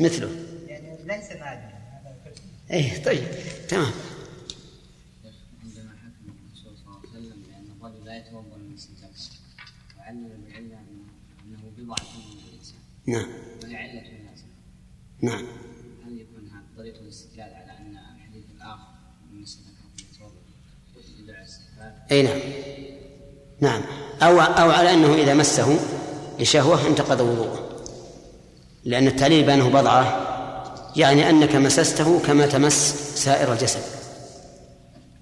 مثله. 0.00 0.46
يعني 0.66 0.96
ليس 1.04 1.32
نادرا 1.32 1.80
هذا 1.92 2.16
اي 2.70 3.00
طيب 3.00 3.24
تمام. 3.68 3.92
عندما 5.64 5.90
حكم 5.90 6.32
الرسول 6.46 6.76
صلى 6.76 6.86
الله 6.86 6.98
عليه 6.98 7.08
وسلم 7.08 7.42
بأن 7.42 7.76
الرجل 7.80 8.04
لا 8.04 8.16
يتوضأ 8.16 8.56
من 8.56 8.70
الاستنجاء 8.70 9.10
وعلم 9.98 10.44
بعلة 10.48 10.78
أنه 11.44 11.72
بضعة 11.78 12.06
من 12.16 12.38
الانسان 12.48 12.80
نعم. 13.06 13.28
وهي 13.62 13.76
علة 13.76 14.18
الناس 14.18 14.44
نعم. 15.22 15.46
أي 22.10 22.22
نعم. 22.22 22.40
نعم. 23.60 23.82
أو 24.22 24.40
أو 24.40 24.70
على 24.70 24.94
أنه 24.94 25.14
إذا 25.14 25.34
مسه 25.34 25.78
لشهوة 26.38 26.86
انتقض 26.86 27.20
وضوءه. 27.20 27.68
لأن 28.84 29.06
التعليل 29.06 29.46
بأنه 29.46 29.68
بضعة 29.68 30.26
يعني 30.96 31.30
أنك 31.30 31.56
مسسته 31.56 32.20
كما 32.26 32.46
تمس 32.46 32.94
سائر 33.14 33.52
الجسد. 33.52 33.82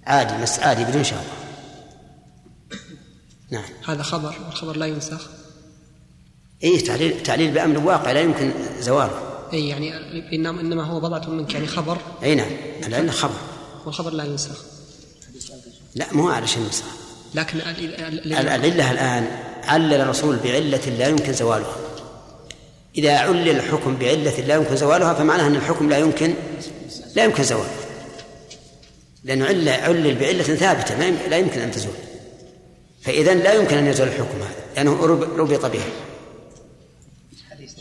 عادي 0.06 0.42
مس 0.42 0.58
عادي 0.58 0.84
بدون 0.84 1.04
شهوة. 1.04 1.22
نعم. 3.50 3.64
هذا 3.88 4.02
خبر 4.02 4.34
والخبر 4.46 4.76
لا 4.76 4.86
ينسخ. 4.86 5.28
اي 6.64 6.80
تعليل 6.80 7.22
تعليل 7.22 7.50
بأمر 7.50 7.78
واقع 7.78 8.12
لا 8.12 8.20
يمكن 8.20 8.52
زواله 8.80 9.20
اي 9.52 9.68
يعني 9.68 9.92
انما 10.32 10.60
إنما 10.60 10.84
هو 10.84 11.00
بضعة 11.00 11.30
منك 11.30 11.54
يعني 11.54 11.66
خبر. 11.66 11.98
اي 12.22 12.34
نعم. 12.34 12.50
العله 12.86 13.12
خبر. 13.12 13.34
والخبر 13.86 14.10
لا 14.10 14.24
ينسخ. 14.24 14.77
لا 15.94 16.06
مو 16.12 16.28
علشان 16.28 16.62
ينسخ 16.62 16.84
لكن 17.34 17.58
ال- 17.58 17.94
ال- 18.00 18.32
العله 18.32 18.90
الآن 18.90 19.26
علل 19.64 19.94
الرسول 19.94 20.36
بعلة 20.36 20.86
لا 20.98 21.08
يمكن 21.08 21.32
زوالها. 21.32 21.76
إذا 22.98 23.18
علل 23.18 23.48
الحكم 23.48 23.96
بعلة 23.96 24.40
لا 24.40 24.54
يمكن 24.54 24.76
زوالها 24.76 25.14
فمعناه 25.14 25.46
أن 25.46 25.56
الحكم 25.56 25.88
لا 25.88 25.98
يمكن 25.98 26.34
لا 27.16 27.24
يمكن 27.24 27.42
زواله 27.42 27.70
لأنه 29.24 29.46
عله 29.46 29.72
علل 29.72 30.14
بعلة 30.14 30.42
ثابتة 30.42 30.98
ما 30.98 31.06
يم- 31.06 31.18
لا 31.30 31.36
يمكن 31.38 31.60
أن 31.60 31.70
تزول. 31.70 31.92
فاذا 33.02 33.34
لا 33.34 33.52
يمكن 33.52 33.76
أن 33.76 33.86
يزول 33.86 34.08
الحكم 34.08 34.38
هذا 34.38 34.54
لأنه 34.76 35.06
رب- 35.06 35.38
ربط 35.40 35.66
به. 35.66 35.80
حديث 37.50 37.72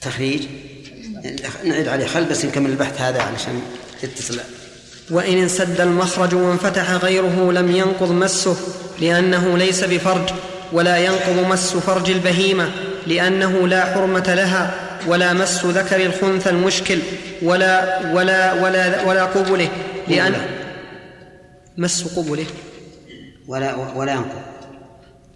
تخريج؟ 0.00 0.40
شيء 0.40 1.38
تخريج 1.44 1.68
نعيد 1.68 1.88
عليه. 1.88 2.06
خل 2.06 2.24
بس 2.24 2.44
نكمل 2.44 2.70
البحث 2.70 3.00
هذا 3.00 3.22
علشان 3.22 3.62
يتصل 4.02 4.40
وإن 5.10 5.38
انسد 5.38 5.80
المخرج 5.80 6.34
وانفتح 6.34 6.90
غيره 6.90 7.52
لم 7.52 7.76
ينقض 7.76 8.12
مسه 8.12 8.56
لأنه 9.00 9.58
ليس 9.58 9.84
بفرج 9.84 10.28
ولا 10.72 10.98
ينقض 10.98 11.46
مس 11.50 11.76
فرج 11.76 12.10
البهيمة 12.10 12.70
لأنه 13.06 13.68
لا 13.68 13.84
حرمة 13.84 14.34
لها 14.34 14.74
ولا 15.06 15.32
مس 15.32 15.66
ذكر 15.66 16.06
الخنثى 16.06 16.50
المشكل 16.50 16.98
ولا 17.42 18.00
ولا 18.12 18.62
ولا 18.62 19.02
ولا 19.02 19.24
قبله 19.24 19.68
لأن 20.08 20.34
مس 21.78 22.04
قبله. 22.16 22.46
ولا 23.48 23.74
ولا 23.74 24.12
ينقض 24.12 24.42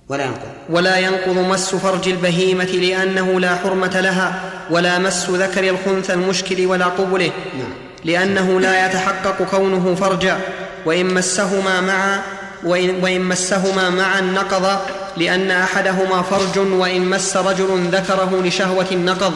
ولا 0.08 0.24
ينقض. 0.24 0.48
ولا 0.70 0.98
ينقض 0.98 1.38
مس 1.38 1.74
فرج 1.74 2.08
البهيمة 2.08 2.64
لأنه 2.64 3.40
لا 3.40 3.56
حرمة 3.56 4.00
لها 4.00 4.40
ولا 4.70 4.98
مس 4.98 5.30
ذكر 5.30 5.68
الخنثى 5.68 6.12
المشكل 6.12 6.66
ولا 6.66 6.84
قبله. 6.86 7.30
نعم. 7.58 7.87
لأنه 8.04 8.60
لا 8.60 8.86
يتحقق 8.86 9.42
كونه 9.42 9.94
فرجا 9.94 10.40
وإن 10.84 11.14
مسهما 11.14 11.80
معا 11.80 12.22
وإن, 12.64 13.02
وإن 13.04 13.20
مسهما 13.20 13.90
معا 13.90 14.20
نقض 14.20 14.80
لأن 15.16 15.50
أحدهما 15.50 16.22
فرج 16.22 16.58
وإن 16.58 17.04
مس 17.04 17.36
رجل 17.36 17.88
ذكره 17.92 18.42
لشهوة 18.44 18.92
نقض 18.92 19.34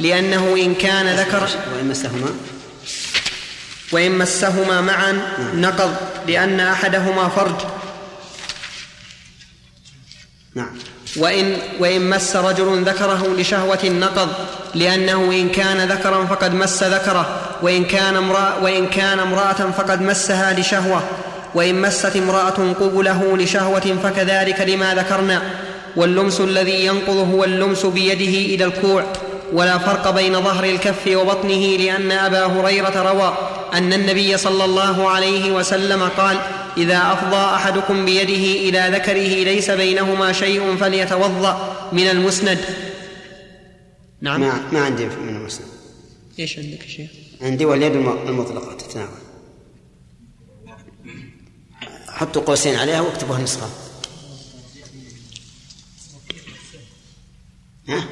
لأنه 0.00 0.54
إن 0.56 0.74
كان 0.74 1.16
ذكر 1.16 1.48
وإن 1.76 1.88
مسهما؟ 1.88 2.34
وإن 3.92 4.18
مسهما 4.18 4.80
معا 4.80 5.22
نقض 5.54 5.96
لأن 6.28 6.60
أحدهما 6.60 7.28
فرج. 7.28 7.54
نعم. 10.54 10.78
وإن, 11.16 11.56
وإن 11.78 12.10
مس 12.10 12.36
رجل 12.36 12.82
ذكره 12.82 13.26
لشهوة 13.38 13.84
نقض 13.84 14.28
لأنه 14.74 15.32
إن 15.32 15.48
كان 15.48 15.88
ذكرا 15.88 16.24
فقد 16.24 16.54
مس 16.54 16.82
ذكره 16.82 17.26
وإن 17.62 17.84
كان 17.84 18.16
امرأة, 18.16 18.62
وإن 18.62 18.86
كان 18.86 19.18
امرأة 19.18 19.70
فقد 19.78 20.02
مسها 20.02 20.60
لشهوة 20.60 21.02
وإن 21.54 21.82
مست 21.82 22.16
امرأة 22.16 22.74
قبله 22.80 23.36
لشهوة 23.36 23.96
فكذلك 24.02 24.60
لما 24.60 24.94
ذكرنا. 24.94 25.42
واللمس 25.96 26.40
الذي 26.40 26.86
ينقض 26.86 27.28
هو 27.34 27.44
اللمس 27.44 27.86
بيده 27.86 28.54
إلى 28.54 28.64
الكوع. 28.64 29.04
ولا 29.52 29.78
فرق 29.78 30.10
بين 30.10 30.42
ظهر 30.42 30.64
الكف 30.64 31.06
وبطنه 31.08 31.76
لأن 31.76 32.12
أبا 32.12 32.46
هريرة 32.46 33.12
روى 33.12 33.34
أن 33.74 33.92
النبي 33.92 34.36
صلى 34.36 34.64
الله 34.64 35.10
عليه 35.10 35.50
وسلم 35.50 36.08
قال 36.16 36.36
إذا 36.76 37.12
أفضى 37.12 37.36
أحدكم 37.54 38.04
بيده 38.04 38.68
إلى 38.68 38.96
ذكره 38.96 39.44
ليس 39.44 39.70
بينهما 39.70 40.32
شيء 40.32 40.76
فليتوضأ 40.76 41.88
من 41.92 42.08
المسند. 42.08 42.58
نعم. 44.20 44.40
ما 44.40 44.62
ما 44.72 44.80
عندي 44.80 45.04
من 45.06 45.36
المسلم 45.36 45.66
إيش 46.38 46.58
عندك 46.58 46.82
يا 46.82 46.88
شيخ؟ 46.88 47.10
عندي 47.40 47.64
واليد 47.64 47.92
الم- 47.92 48.28
المطلقة 48.28 48.74
تتناول. 48.76 49.08
حطوا 52.08 52.42
قوسين 52.42 52.76
عليها 52.76 53.00
واكتبوها 53.00 53.40
نسخة 53.40 53.68
ها؟ 57.88 58.04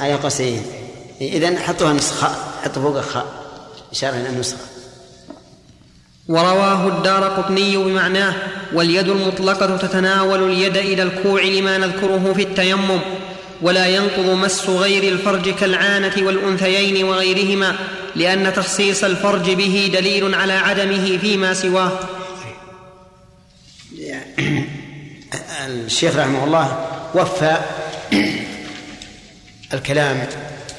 على 0.00 0.14
قوسين. 0.14 0.62
إذا 1.20 1.58
حطوها 1.60 1.92
نسخة 1.92 2.28
حطوا 2.62 2.82
فوق 2.82 3.00
خاء 3.00 3.46
إشارة 3.92 4.14
إلى 4.16 4.28
النسخة. 4.28 4.58
ورواه 6.28 6.88
الدار 6.88 7.24
قطني 7.24 7.76
بمعناه 7.76 8.34
واليد 8.72 9.08
المطلقة 9.08 9.76
تتناول 9.76 10.42
اليد 10.42 10.76
إلى 10.76 11.02
الكوع 11.02 11.42
لما 11.42 11.78
نذكره 11.78 12.32
في 12.36 12.42
التيمم 12.42 13.00
ولا 13.62 13.86
ينقض 13.86 14.28
مس 14.28 14.68
غير 14.68 15.12
الفرج 15.12 15.54
كالعانة 15.54 16.12
والأنثيين 16.18 17.04
وغيرهما 17.04 17.76
لأن 18.16 18.52
تخصيص 18.52 19.04
الفرج 19.04 19.50
به 19.50 19.90
دليل 19.94 20.34
على 20.34 20.52
عدمه 20.52 21.18
فيما 21.18 21.54
سواه. 21.54 21.98
الشيخ 25.66 26.16
رحمه 26.16 26.44
الله 26.44 26.86
وفى 27.14 27.56
الكلام 29.74 30.26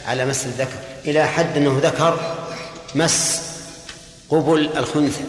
على 0.08 0.26
مس 0.26 0.46
الذكر 0.46 0.78
إلى 1.06 1.28
حد 1.28 1.58
أنه 1.58 1.80
ذكر 1.84 2.38
مس 2.96 3.42
قبل 4.30 4.70
الخنثى. 4.78 5.24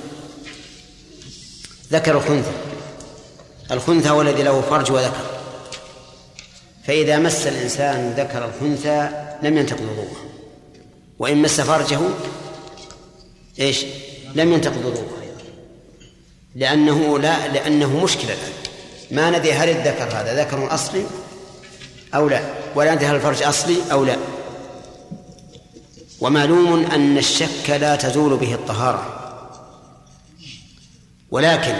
ذكر 1.93 2.17
الخنثى. 2.17 2.53
الخنثى 3.71 4.11
هو 4.11 4.23
الذي 4.23 4.43
له 4.43 4.61
فرج 4.61 4.93
وذكر. 4.93 5.27
فإذا 6.85 7.19
مس 7.19 7.47
الإنسان 7.47 8.15
ذكر 8.17 8.45
الخنثى 8.45 9.09
لم 9.43 9.59
ينتقض 9.59 9.83
وضوءه 9.83 10.17
وإن 11.19 11.43
مس 11.43 11.61
فرجه 11.61 11.99
إيش؟ 13.61 13.85
لم 14.35 14.53
ينتقض 14.53 14.85
وضوءه 14.85 15.19
لأنه 16.55 17.19
لا 17.19 17.49
لأنه 17.49 18.05
مشكلة 18.05 18.33
الآن. 18.33 18.53
ما 19.11 19.39
ندري 19.39 19.53
هل 19.53 19.69
الذكر 19.69 20.05
هذا 20.05 20.45
ذكر 20.45 20.75
أصلي 20.75 21.07
أو 22.15 22.29
لا. 22.29 22.41
ولا 22.75 22.95
ندري 22.95 23.07
هل 23.07 23.15
الفرج 23.15 23.43
أصلي 23.43 23.77
أو 23.93 24.05
لا. 24.05 24.17
ومعلوم 26.21 26.87
أن 26.87 27.19
الشك 27.19 27.71
لا 27.71 27.97
تزول 27.97 28.37
به 28.37 28.55
الطهارة. 28.55 29.18
ولكن 31.31 31.75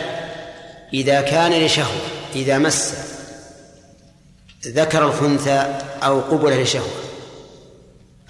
إذا 0.93 1.21
كان 1.21 1.65
لشهوة 1.65 2.01
إذا 2.35 2.59
مس 2.59 2.95
ذكر 4.67 5.07
الخنثى 5.07 5.79
أو 6.03 6.21
قبل 6.21 6.63
لشهوة 6.63 6.91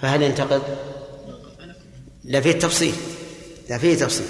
فهل 0.01 0.21
ينتقض؟ 0.21 0.63
لا 2.23 2.41
فيه 2.41 2.51
تفصيل 2.51 2.93
لا 3.69 3.77
فيه 3.77 3.95
تفصيل 3.95 4.25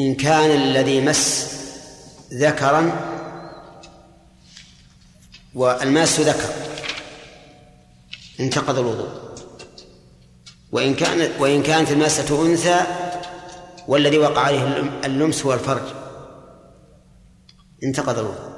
إن 0.00 0.14
كان 0.14 0.50
الذي 0.50 1.00
مس 1.00 1.46
ذكرا 2.32 3.10
والماس 5.54 6.20
ذكر 6.20 6.48
انتقض 8.40 8.78
الوضوء 8.78 9.08
وإن 10.72 10.94
كانت 10.94 11.30
وإن 11.38 11.62
كانت 11.62 11.90
الماسة 11.90 12.46
أنثى 12.46 12.80
والذي 13.88 14.18
وقع 14.18 14.40
عليه 14.40 14.82
اللمس 15.04 15.46
هو 15.46 15.54
الفرج 15.54 15.82
انتقض 17.82 18.18
الوضوء 18.18 18.54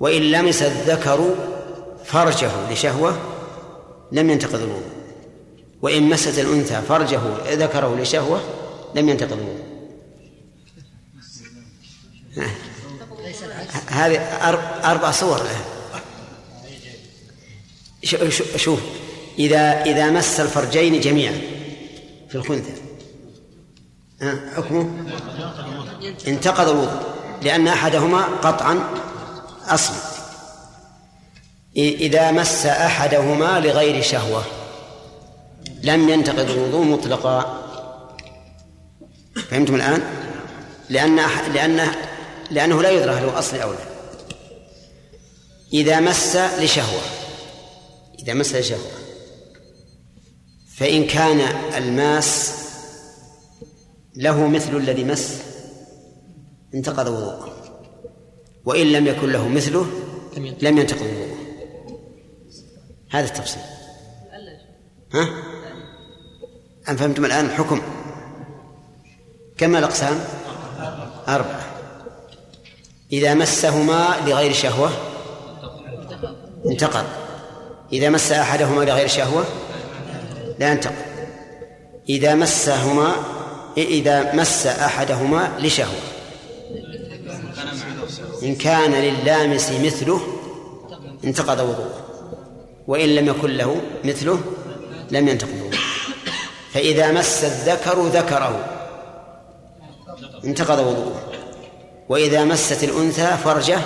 وإن 0.00 0.22
لمس 0.22 0.62
الذكر 0.62 1.34
فرجه 2.04 2.72
لشهوة 2.72 3.18
لم 4.12 4.30
ينتقض 4.30 4.62
الوضوء 4.62 4.92
وإن 5.82 6.02
مست 6.02 6.38
الأنثى 6.38 6.82
فرجه 6.88 7.20
ذكره 7.52 7.96
لشهوة 8.00 8.40
لم 8.94 9.08
ينتقض 9.08 9.32
الوضوء 9.32 9.72
هذه 13.86 14.18
أربع 14.84 15.10
صور 15.10 15.42
لها 15.42 15.64
شوف 18.56 18.80
إذا 19.38 19.82
إذا 19.82 20.10
مس 20.10 20.40
الفرجين 20.40 21.00
جميعا 21.00 21.40
في 22.28 22.34
الخنثى 22.34 22.72
حكمه؟ 24.56 24.90
انتقض 26.28 26.68
الوضوء 26.68 27.02
لأن 27.42 27.68
أحدهما 27.68 28.22
قطعا 28.22 28.80
أصل 29.68 29.94
إذا 31.76 32.30
مس 32.30 32.66
أحدهما 32.66 33.60
لغير 33.60 34.02
شهوة 34.02 34.44
لم 35.82 36.08
ينتقض 36.08 36.50
الوضوء 36.50 36.84
مطلقا. 36.84 37.62
فهمتم 39.50 39.74
الآن؟ 39.74 40.02
لأن 40.88 41.20
لأنه 41.54 41.94
لأنه 42.50 42.82
لا 42.82 42.90
يدرى 42.90 43.12
هل 43.12 43.24
هو 43.24 43.38
أصل 43.38 43.56
أو 43.56 43.72
لا. 43.72 43.78
إذا 45.72 46.00
مس 46.00 46.36
لشهوة 46.36 47.02
إذا 48.18 48.34
مس 48.34 48.54
لشهوة 48.54 48.90
فإن 50.76 51.06
كان 51.06 51.40
الماس 51.76 52.61
له 54.16 54.48
مثل 54.48 54.76
الذي 54.76 55.04
مس 55.04 55.42
انتقض 56.74 57.06
وضوءه. 57.06 57.48
وإن 58.64 58.92
لم 58.92 59.06
يكن 59.06 59.32
له 59.32 59.48
مثله 59.48 59.86
لم 60.36 60.78
ينتقض. 60.78 61.00
وضوءه. 61.02 61.36
هذا 63.10 63.26
التفصيل. 63.26 63.62
ها؟ 65.14 65.28
أم 66.88 66.96
فهمتم 66.96 67.24
الآن 67.24 67.44
الحكم 67.44 67.82
كم 69.58 69.76
الأقسام؟ 69.76 70.20
أربعة. 71.28 71.66
إذا 73.12 73.34
مسهما 73.34 74.16
لغير 74.26 74.52
شهوة 74.52 74.90
انتقض. 76.66 77.06
إذا 77.92 78.10
مس 78.10 78.32
أحدهما 78.32 78.84
لغير 78.84 79.08
شهوة 79.08 79.44
لا 80.58 80.72
ينتقض. 80.72 80.94
إذا 82.08 82.34
مسهما 82.34 83.14
إذا 83.76 84.34
مس 84.34 84.66
أحدهما 84.66 85.52
لشهوة. 85.58 86.00
إن 88.42 88.54
كان 88.54 88.92
للامس 88.92 89.70
مثله 89.70 90.20
انتقض 91.24 91.60
وضوءه. 91.60 92.04
وإن 92.86 93.08
لم 93.08 93.26
يكن 93.26 93.50
له 93.50 93.80
مثله 94.04 94.40
لم 95.10 95.28
ينتقض 95.28 95.50
الوضوء 95.50 95.78
فإذا 96.72 97.12
مس 97.12 97.44
الذكر 97.44 98.06
ذكره. 98.06 98.64
انتقض 100.44 100.78
وضوءه. 100.78 101.22
وإذا 102.08 102.44
مست 102.44 102.84
الأنثى 102.84 103.36
فرجه 103.44 103.80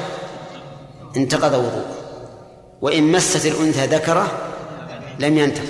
انتقض 1.16 1.54
وضوءه. 1.54 1.94
وإن 2.82 3.12
مست 3.12 3.46
الأنثى 3.46 3.86
ذكره 3.86 4.52
لم 5.18 5.38
ينتقض. 5.38 5.68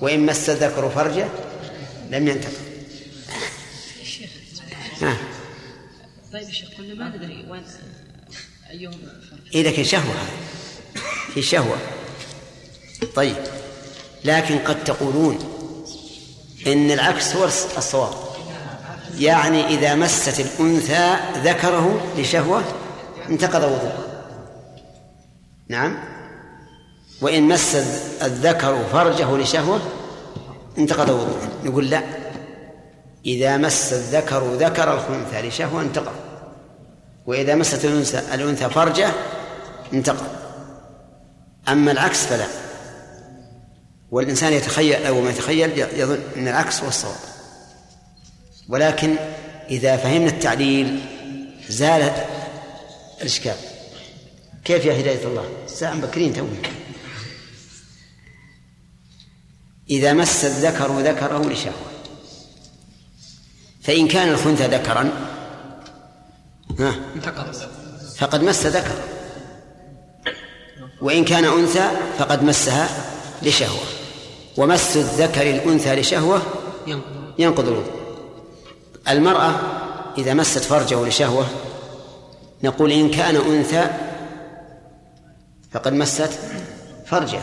وإن 0.00 0.26
مس 0.26 0.50
الذكر 0.50 0.88
فرجه 0.88 1.28
لم 2.10 2.28
ينتقض. 2.28 2.69
طيب 6.32 6.42
يا 6.42 6.52
شيخ 6.52 6.68
كنا 6.76 6.94
ما 6.94 7.16
ندري 7.16 7.46
وين 7.48 7.62
ايهما 8.70 8.94
إذا 9.54 9.70
كان 9.70 9.84
شهوة 9.84 10.14
في 11.34 11.42
شهوة. 11.42 11.76
طيب 13.14 13.36
لكن 14.24 14.58
قد 14.58 14.84
تقولون 14.84 15.38
إن 16.66 16.90
العكس 16.90 17.36
هو 17.36 17.44
الصواب. 17.76 18.14
يعني 19.18 19.66
إذا 19.66 19.94
مست 19.94 20.40
الأنثى 20.40 21.16
ذكره 21.36 22.12
لشهوة 22.18 22.64
انتقض 23.28 23.62
وضوءه. 23.62 24.06
نعم. 25.68 25.98
وإن 27.20 27.42
مس 27.42 27.74
الذكر 28.22 28.84
فرجه 28.92 29.36
لشهوة 29.36 29.80
انتقض 30.78 31.08
وضوءه. 31.08 31.50
نقول 31.64 31.90
لا. 31.90 32.19
إذا 33.26 33.56
مس 33.56 33.92
الذكر 33.92 34.54
ذكر 34.54 34.94
الأنثى 34.94 35.48
لشهوة 35.48 35.82
انتقض. 35.82 36.14
وإذا 37.26 37.54
مست 37.54 37.84
الأنثى 37.84 38.34
الأنثى 38.34 38.70
فرجة 38.70 39.12
انتقض. 39.92 40.26
أما 41.68 41.92
العكس 41.92 42.26
فلا. 42.26 42.46
والإنسان 44.10 44.52
يتخيل 44.52 45.06
أو 45.06 45.20
ما 45.20 45.30
يتخيل 45.30 45.78
يظن 45.78 46.18
أن 46.36 46.48
العكس 46.48 46.80
هو 46.80 46.88
الصواب. 46.88 47.16
ولكن 48.68 49.16
إذا 49.70 49.96
فهمنا 49.96 50.30
التعليل 50.30 51.00
زال 51.68 52.12
الإشكال. 53.20 53.56
كيف 54.64 54.84
يا 54.84 55.00
هداية 55.00 55.24
الله؟ 55.24 55.48
الساعة 55.64 55.94
مبكرين 55.94 56.32
توي. 56.34 56.48
إذا 59.90 60.12
مس 60.12 60.44
الذكر 60.44 61.00
ذكره 61.00 61.48
لشهوة. 61.48 61.89
فإن 63.90 64.08
كان 64.08 64.28
الخنثى 64.28 64.66
ذكرا 64.66 65.10
ها؟ 66.78 66.94
فقد 68.16 68.42
مس 68.42 68.66
ذكر. 68.66 68.94
وإن 71.00 71.24
كان 71.24 71.44
أنثى 71.44 71.90
فقد 72.18 72.42
مسها 72.42 72.88
لشهوة. 73.42 73.80
ومس 74.56 74.96
الذكر 74.96 75.50
الأنثى 75.50 75.94
لشهوة 75.94 76.42
ينقض 77.38 77.68
الوضوء. 77.68 77.92
المرأة 79.08 79.54
إذا 80.18 80.34
مست 80.34 80.58
فرجه 80.58 81.06
لشهوة 81.06 81.46
نقول 82.62 82.92
إن 82.92 83.10
كان 83.10 83.36
أنثى 83.36 83.90
فقد 85.72 85.92
مست 85.92 86.30
فرجه 87.06 87.40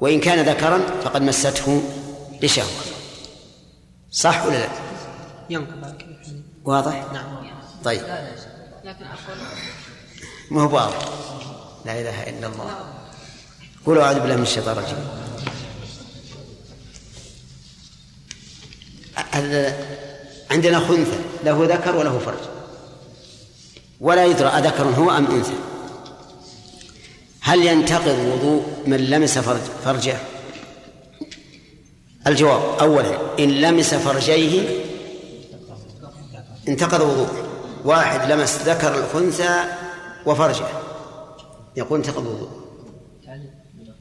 وإن 0.00 0.20
كان 0.20 0.48
ذكرا 0.48 0.80
فقد 1.04 1.22
مسته 1.22 1.82
لشهوة. 2.42 2.82
صح 4.10 4.46
ولا 4.46 4.58
لا؟ 4.58 4.68
ينقض 5.50 5.94
واضح؟ 6.64 7.12
نعم. 7.12 7.46
طيب. 7.84 8.02
لكن 8.84 9.04
أقول 9.04 9.36
ما 10.50 10.62
هو 10.62 10.74
واضح. 10.74 11.08
لا 11.84 12.00
إله 12.00 12.22
إلا 12.22 12.46
الله. 12.46 12.76
قولوا 13.86 14.04
أعوذ 14.04 14.20
بالله 14.20 14.36
من 14.36 14.42
الشيطان 14.42 14.78
الرجيم. 14.78 15.08
هذا 19.32 19.86
عندنا 20.50 20.80
خنثى. 20.80 21.18
له 21.44 21.66
ذكر 21.74 21.96
وله 21.96 22.18
فرج. 22.18 22.38
ولا 24.00 24.24
يدرى 24.24 24.48
أذكر 24.48 24.84
هو 24.84 25.10
أم 25.10 25.26
أنثى. 25.26 25.54
هل 27.40 27.66
ينتقض 27.66 28.18
وضوء 28.18 28.82
من 28.86 28.96
لمس 28.96 29.38
فرج 29.38 29.60
فرجه؟ 29.84 30.16
الجواب 32.26 32.78
أولا 32.80 33.38
إن 33.38 33.48
لمس 33.48 33.94
فرجيه 33.94 34.82
انتقض 36.68 37.00
وضوء. 37.00 37.28
واحد 37.84 38.32
لمس 38.32 38.62
ذكر 38.62 38.94
الأنثى 38.94 39.64
وفرجه. 40.26 40.66
يقول 41.76 41.98
انتقض 41.98 42.26
وضوء. 42.26 42.50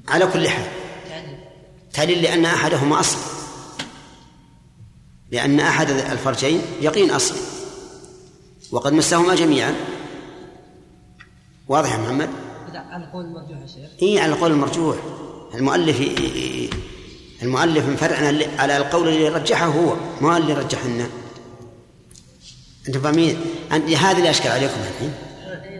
على 0.07 0.27
كل 0.27 0.49
حال. 0.49 0.67
تعليل 1.93 2.21
لأن 2.21 2.45
أحدهما 2.45 2.99
أصل. 2.99 3.17
لأن 5.31 5.59
أحد 5.59 5.89
الفرجين 5.89 6.61
يقين 6.81 7.11
أصل. 7.11 7.35
وقد 8.71 8.93
مسهما 8.93 9.35
جميعا. 9.35 9.75
واضح 11.67 11.93
يا 11.93 11.97
محمد؟ 11.97 12.29
على 12.91 13.03
القول 13.05 13.25
المرجوح 13.25 13.61
يا 13.61 13.67
شيخ 13.67 13.89
إيه 14.01 14.21
على 14.21 14.33
القول 14.33 14.51
المرجوح 14.51 14.97
المؤلف 15.53 16.01
المؤلف 17.41 17.89
انفرعنا 17.89 18.45
على 18.59 18.77
القول 18.77 19.07
اللي 19.07 19.29
رجحه 19.29 19.65
هو 19.65 19.95
ما 20.21 20.37
اللي 20.37 20.53
رجحه 20.53 20.87
أنتم 22.87 23.01
فاهمين؟ 23.01 23.39
هذا 23.99 24.17
اللي 24.17 24.29
أشكل 24.29 24.49
عليكم 24.49 24.73
الحين. 24.93 25.13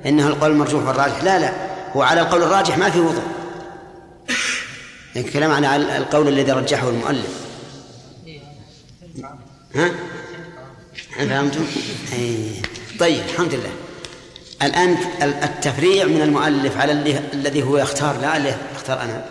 إنه 0.06 0.28
القول 0.28 0.52
المرجوح 0.52 0.88
والراجح. 0.88 1.24
لا 1.24 1.40
لا. 1.40 1.54
هو 1.94 2.02
على 2.02 2.22
القول 2.22 2.44
الراجح 2.44 2.78
ما 2.78 2.90
في 2.90 3.00
وضوء. 3.00 3.24
لكن 5.16 5.32
كلام 5.32 5.52
على 5.52 5.98
القول 5.98 6.28
الذي 6.28 6.52
رجحه 6.52 6.90
المؤلف. 6.90 7.42
ها؟ 9.76 9.92
فهمتم؟ 11.18 11.66
أي. 12.14 12.52
طيب 13.00 13.24
الحمد 13.30 13.54
لله. 13.54 13.72
الآن 14.62 14.98
التفريع 15.22 16.06
من 16.06 16.22
المؤلف 16.22 16.78
على 16.78 16.92
الذي 17.34 17.64
هو 17.64 17.78
يختار. 17.78 18.18
لا 18.22 18.38
اللي 18.38 18.56
أختار 18.76 19.02
أنا. 19.02 19.26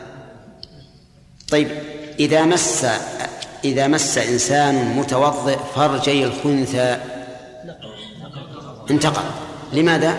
طيب 1.48 1.68
إذا 2.20 2.44
مس 2.44 2.86
إذا 3.64 3.86
مس 3.86 4.18
إنسان 4.18 4.96
متوضئ 4.96 5.58
فرجي 5.74 6.24
الخنثى 6.24 7.00
انتقل. 8.90 9.22
لماذا؟ 9.72 10.16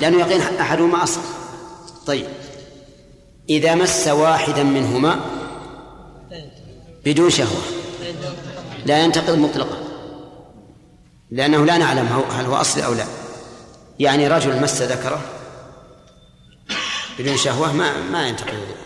لأنه 0.00 0.18
يقين 0.18 0.40
أحدهما 0.60 1.02
أصل. 1.02 1.20
طيب. 2.06 2.26
إذا 3.48 3.74
مس 3.74 4.08
واحدا 4.08 4.62
منهما 4.62 5.20
بدون 7.04 7.30
شهوة. 7.30 7.62
لا 8.86 8.98
ينتقض 9.04 9.38
مطلقا. 9.38 9.78
لأنه 11.30 11.64
لا 11.64 11.78
نعلم 11.78 12.22
هل 12.30 12.44
هو 12.44 12.56
أصلي 12.56 12.84
أو 12.84 12.92
لا. 12.94 13.04
يعني 13.98 14.28
رجل 14.28 14.62
مس 14.62 14.82
ذكره 14.82 15.20
بدون 17.18 17.36
شهوة 17.36 17.72
ما 17.72 18.00
ما 18.12 18.28
ينتقض 18.28 18.48
الوضوء 18.48 18.76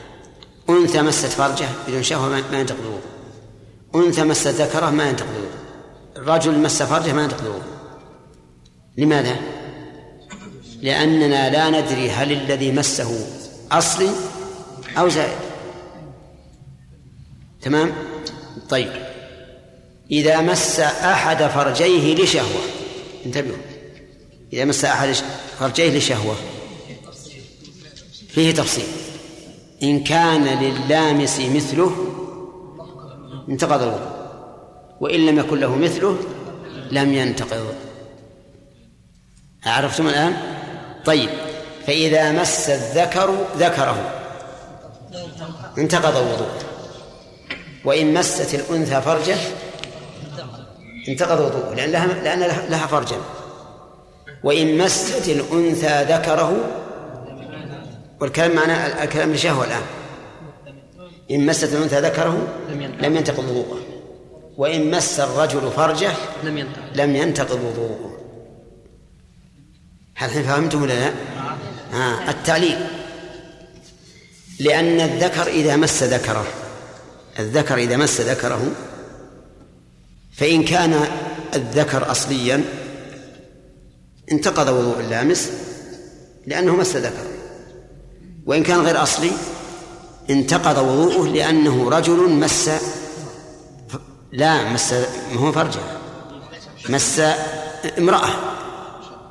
أنثى 0.82 1.02
مست 1.02 1.26
فرجه 1.26 1.68
بدون 1.88 2.02
شهوة 2.02 2.28
ما 2.28 2.60
ينتقض 2.60 2.78
الوضوء 2.80 4.06
أنثى 4.06 4.24
مست 4.24 4.46
ذكره 4.46 4.90
ما 4.90 5.08
ينتقض 5.08 5.28
الوضوء 5.28 6.34
رجل 6.34 6.58
مس 6.58 6.82
فرجه 6.82 7.12
ما 7.12 7.22
ينتقض 7.22 7.44
الوضوء 7.44 7.62
لماذا؟ 8.96 9.36
لأننا 10.82 11.50
لا 11.50 11.80
ندري 11.80 12.10
هل 12.10 12.32
الذي 12.32 12.72
مسه 12.72 13.26
أصلي 13.72 14.10
أو 14.98 15.08
زائد. 15.08 15.38
تمام؟ 17.62 17.92
طيب. 18.68 18.92
إذا 20.10 20.40
مس 20.40 20.80
أحد 20.80 21.46
فرجيه 21.46 22.14
لشهوة 22.14 22.60
انتبهوا. 23.26 23.56
إذا 24.52 24.64
مس 24.64 24.84
أحد 24.84 25.14
فرجيه 25.58 25.98
لشهوة 25.98 26.34
فيه 28.28 28.54
تفصيل. 28.54 28.84
إن 29.82 30.04
كان 30.04 30.44
للامس 30.44 31.40
مثله 31.40 32.06
انتقض 33.48 33.82
الوضوء. 33.82 34.10
وإن 35.00 35.26
لم 35.26 35.38
يكن 35.38 35.60
له 35.60 35.76
مثله 35.76 36.16
لم 36.90 37.14
ينتقض. 37.14 37.74
عرفتم 39.66 40.08
الآن؟ 40.08 40.36
طيب 41.04 41.30
فإذا 41.86 42.32
مس 42.32 42.70
الذكر 42.70 43.34
ذكره. 43.56 44.10
انتقض 45.78 46.16
الوضوء. 46.16 46.48
وإن 47.84 48.14
مست 48.14 48.54
الأنثى 48.54 49.00
فرجه 49.00 49.36
انتقض 51.08 51.40
وضوءه 51.40 51.74
لأن 51.74 51.90
لها 51.90 52.06
لأن 52.06 52.40
لها 52.70 52.86
فرجا. 52.86 53.16
وإن 54.44 54.78
مست 54.78 55.28
الأنثى 55.28 56.04
ذكره 56.04 56.56
والكلام 58.20 58.56
معنا 58.56 59.04
الكلام 59.04 59.32
لشهوة 59.32 59.64
الآن. 59.64 59.82
إن 61.30 61.46
مست 61.46 61.72
الأنثى 61.72 62.00
ذكره 62.00 62.48
لم 63.00 63.16
ينتقض 63.16 63.44
وضوءه. 63.44 63.80
وإن 64.56 64.90
مس 64.90 65.20
الرجل 65.20 65.70
فرجه 65.70 66.12
لم 66.94 67.16
ينتقض 67.16 67.60
وضوءه. 67.64 68.09
الحين 70.22 70.42
فهمتم 70.42 70.82
ولا 70.82 70.92
لا؟ 70.92 71.12
آه 71.94 72.30
التعليل. 72.30 72.86
لأن 74.60 75.00
الذكر 75.00 75.46
إذا 75.46 75.76
مس 75.76 76.02
ذكره 76.02 76.46
الذكر 77.38 77.78
إذا 77.78 77.96
مس 77.96 78.20
ذكره 78.20 78.72
فإن 80.36 80.64
كان 80.64 81.04
الذكر 81.54 82.10
أصليا 82.10 82.64
انتقض 84.32 84.68
وضوء 84.68 85.00
اللامس 85.00 85.50
لأنه 86.46 86.76
مس 86.76 86.96
ذكر 86.96 87.26
وإن 88.46 88.62
كان 88.62 88.80
غير 88.80 89.02
أصلي 89.02 89.30
انتقض 90.30 90.78
وضوءه 90.78 91.28
لأنه 91.28 91.90
رجل 91.90 92.30
مس 92.30 92.70
لا 94.32 94.72
مس 94.72 94.92
ما 95.32 95.40
هو 95.40 95.52
فرجه 95.52 95.80
مس 96.88 97.20
امرأة. 97.98 98.49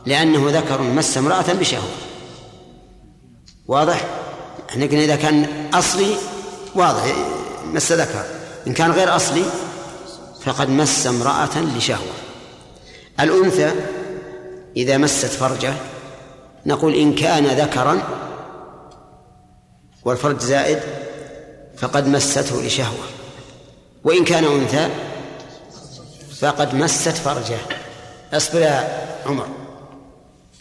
لأنه 0.06 0.60
ذكر 0.60 0.82
مس 0.82 1.18
امرأة 1.18 1.54
بشهوة. 1.54 1.92
واضح؟ 3.68 4.06
قلنا 4.74 4.86
إذا 4.86 5.16
كان 5.16 5.70
أصلي 5.74 6.16
واضح 6.76 7.04
مس 7.66 7.92
ذكر. 7.92 8.26
إن 8.68 8.74
كان 8.74 8.92
غير 8.92 9.16
أصلي 9.16 9.44
فقد 10.42 10.70
مس 10.70 11.08
امرأة 11.08 11.62
لشهوة. 11.78 12.14
الأنثى 13.20 13.72
إذا 14.78 14.98
مست 14.98 15.26
فرجه 15.26 15.74
نقول 16.66 16.96
إن 16.96 17.16
كان 17.16 17.46
ذكرا 17.46 18.02
والفرج 20.06 20.40
زائد 20.40 20.80
فقد 21.78 22.08
مسته 22.08 22.62
لشهوة. 22.62 23.06
وإن 24.04 24.26
كان 24.26 24.44
أنثى 24.44 24.90
فقد 26.40 26.76
مست 26.76 27.10
فرجه. 27.10 27.58
أصبر 28.34 28.62
يا 28.62 29.08
عمر. 29.26 29.48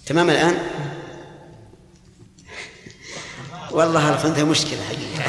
تمام 0.09 0.31
الآن؟ 0.31 0.59
والله 3.71 4.09
الأنثى 4.09 4.45
مشكلة. 4.45 4.79
حقيقة 4.89 5.25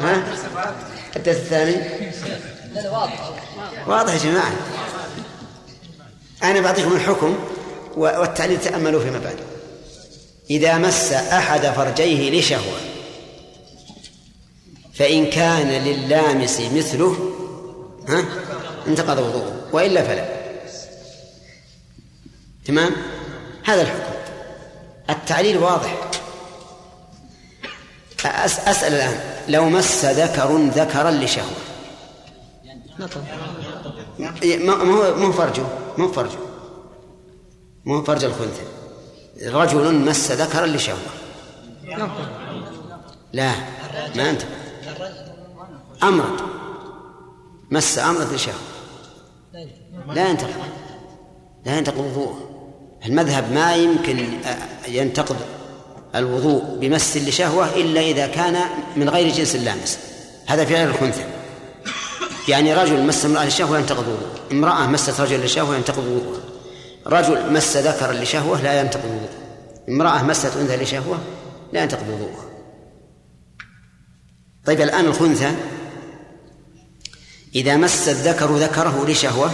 ها؟ 0.00 0.24
الدرس 1.16 1.36
الثاني؟ 1.36 1.76
واضح 3.86 4.12
يا 4.12 4.18
جماعة. 4.18 4.52
أنا 6.42 6.60
بعطيكم 6.60 6.92
الحكم 6.92 7.38
والتعليل 7.96 8.60
تأملوا 8.60 9.00
فيما 9.00 9.18
بعد. 9.18 9.36
إذا 10.50 10.78
مس 10.78 11.12
أحد 11.12 11.66
فرجيه 11.66 12.40
لشهوة 12.40 12.78
فإن 14.94 15.30
كان 15.30 15.68
للامس 15.68 16.60
مثله 16.60 17.32
ها؟ 18.08 18.24
انتقض 18.86 19.18
وضوءه. 19.18 19.68
وإلا 19.72 20.02
فلا. 20.02 20.35
تمام؟ 22.66 22.92
هذا 23.64 23.82
الحكم. 23.82 24.12
التعليل 25.10 25.58
واضح. 25.58 26.10
أسأل 28.24 28.94
الآن. 28.94 29.20
لو 29.48 29.68
مس 29.68 30.04
ذكر 30.04 30.56
ذكرا 30.56 31.10
لشهوة. 31.10 31.56
ما 34.40 34.72
هو 34.72 35.16
ما 35.16 35.26
هو 35.26 35.32
فرجه. 35.32 35.62
ما 35.98 36.04
هو 36.04 36.12
فرجه. 36.12 36.38
ما 37.84 37.96
هو 37.96 38.02
فرج 38.04 38.24
الخنثى. 38.24 38.62
رجل 39.42 39.94
مس 39.94 40.30
ذكرا 40.30 40.66
لشهوة. 40.66 40.98
لا 43.32 43.52
ما 44.16 44.30
أنت. 44.30 44.42
أمرد 46.02 46.40
مس 47.70 47.98
أمرد 47.98 48.32
لشهوة. 48.32 48.58
لا 50.08 50.28
ينتقض 50.28 50.50
لا 51.66 51.78
ينتقض 51.78 51.98
وضوءه. 51.98 52.55
المذهب 53.06 53.52
ما 53.52 53.74
يمكن 53.74 54.28
ينتقض 54.88 55.36
الوضوء 56.14 56.78
بمس 56.80 57.16
لشهوة 57.16 57.74
إلا 57.74 58.00
إذا 58.00 58.26
كان 58.26 58.60
من 58.96 59.08
غير 59.08 59.32
جنس 59.32 59.54
اللامس. 59.54 59.98
هذا 60.46 60.64
في 60.64 60.74
غير 60.74 60.88
الخنثى. 60.88 61.24
يعني 62.48 62.74
رجل 62.74 63.06
مس 63.06 63.24
امرأة 63.24 63.46
لشهوة 63.46 63.78
ينتقض 63.78 64.08
وضوءه. 64.08 64.52
امرأة 64.52 64.86
مست 64.86 65.20
رجل 65.20 65.44
لشهوة 65.44 65.76
ينتقض 65.76 66.04
وضوءها 66.06 66.40
رجل 67.06 67.52
مس 67.52 67.76
ذكرا 67.76 68.12
لشهوة 68.12 68.62
لا 68.62 68.80
ينتقض 68.80 69.04
وضوءه. 69.04 69.46
امرأة 69.88 70.22
مست 70.22 70.56
أنثى 70.56 70.76
لشهوة 70.76 71.18
لا 71.72 71.82
ينتقض 71.82 72.08
وضوءها 72.08 72.44
طيب 74.66 74.80
الآن 74.80 75.04
الخنثى 75.04 75.50
إذا 77.54 77.76
مس 77.76 78.08
الذكر 78.08 78.56
ذكره 78.56 79.06
لشهوة 79.08 79.50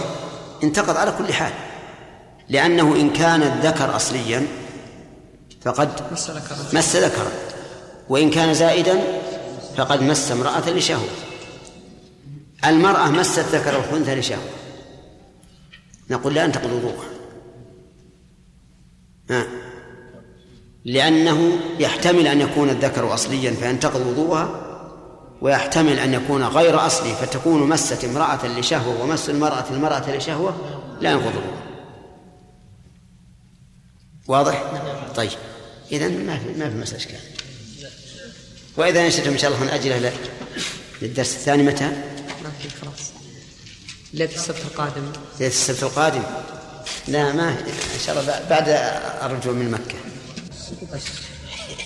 انتقض 0.63 0.97
على 0.97 1.13
كل 1.17 1.33
حال. 1.33 1.53
لأنه 2.49 2.95
إن 2.95 3.09
كان 3.09 3.43
الذكر 3.43 3.95
أصليا 3.95 4.47
فقد 5.61 5.89
مس 6.73 6.95
ذكرا 6.95 7.31
وإن 8.09 8.29
كان 8.29 8.53
زائدا 8.53 8.99
فقد 9.77 10.03
مس 10.03 10.31
امرأة 10.31 10.69
لشهوة. 10.69 11.09
المرأة 12.65 13.09
مست 13.09 13.39
ذكر 13.39 13.77
الخنثى 13.77 14.15
لشهوة. 14.15 14.49
نقول 16.09 16.33
لا 16.33 16.45
انتقض 16.45 16.71
وضوءها 16.71 17.13
لأنه 20.85 21.59
يحتمل 21.79 22.27
أن 22.27 22.41
يكون 22.41 22.69
الذكر 22.69 23.13
أصليا 23.13 23.51
فينتقض 23.51 24.07
وضوءها 24.07 24.49
ويحتمل 25.41 25.99
أن 25.99 26.13
يكون 26.13 26.43
غير 26.43 26.85
أصلي 26.85 27.13
فتكون 27.15 27.69
مست 27.69 28.03
امرأة 28.03 28.47
لشهوة 28.47 29.03
ومس 29.03 29.29
المرأة 29.29 29.65
المرأة 29.71 30.15
لشهوة 30.15 30.55
لا 31.01 31.11
ينقض 31.11 31.25
وضوءها. 31.27 31.72
واضح؟ 34.27 34.63
طيب. 35.15 35.31
إذا 35.91 36.07
ما 36.07 36.37
في 36.37 36.59
ما 36.59 36.69
في 36.69 36.75
مسألة 36.75 36.97
إشكال. 36.97 37.19
وإذا 38.77 39.07
نشأتم 39.07 39.31
إن 39.31 39.37
شاء 39.37 39.51
الله 39.51 39.63
نأجله 39.63 40.13
للدرس 41.01 41.33
الثاني 41.35 41.63
متى؟ 41.63 41.85
ما 42.43 42.51
في 42.61 42.69
خلاص. 42.81 43.11
ليلة 44.13 44.35
السبت 44.35 44.61
القادم. 44.71 45.11
ليلة 45.39 45.51
السبت 45.51 45.83
القادم. 45.83 46.23
لا 47.07 47.31
ما 47.31 47.49
إن 47.49 47.99
شاء 48.05 48.19
الله 48.19 48.41
بعد 48.49 48.69
الرجوع 49.23 49.53
من 49.53 49.71
مكة. 49.71 49.97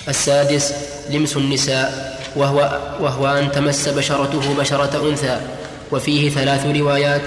السادس 0.10 0.73
لمس 1.10 1.38
النساء 1.38 2.17
وهو 2.36 2.58
وهو 3.00 3.28
أن 3.28 3.52
تمس 3.52 3.89
بشرته 3.89 4.54
بشرة 4.54 5.10
أنثى 5.10 5.41
وفيه 5.91 6.30
ثلاث 6.30 6.65
روايات 6.65 7.21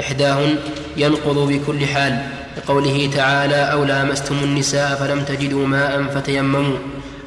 إحداهن 0.00 0.58
ينقض 0.96 1.38
بكل 1.38 1.86
حال. 1.86 2.41
لقوله 2.56 3.10
تعالى 3.14 3.72
أو 3.72 3.84
لامستم 3.84 4.34
النساء 4.34 4.94
فلم 4.94 5.24
تجدوا 5.24 5.66
ماء 5.66 6.02
فتيمموا. 6.14 6.78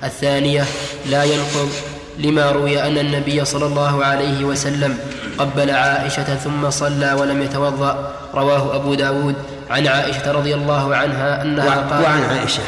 الثانية 0.04 0.66
لا 1.06 1.24
ينقض 1.24 1.70
لما 2.18 2.52
روي 2.52 2.84
أن 2.84 2.98
النبي 2.98 3.46
صلى 3.46 3.66
الله 3.66 4.06
عليه 4.06 4.46
وسلم 4.46 4.98
قبل 5.38 5.70
عائشة 5.70 6.36
ثم 6.36 6.70
صلى 6.70 7.14
ولم 7.14 7.42
يتوضأ. 7.42 8.14
رواه 8.34 8.76
أبو 8.76 8.94
داود 8.94 9.36
عن 9.70 9.88
عائشة 9.88 10.32
رضي 10.32 10.54
الله 10.54 10.96
عنها 10.96 11.42
أنها 11.42 11.76
قالت 11.76 12.04
وعن 12.04 12.24
عائشة. 12.24 12.64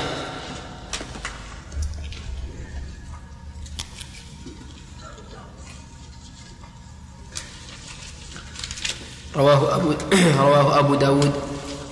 رواه 9.36 9.76
أبو, 9.76 9.94
رواه 10.48 10.80
أبو 10.80 10.96
داود 10.96 11.47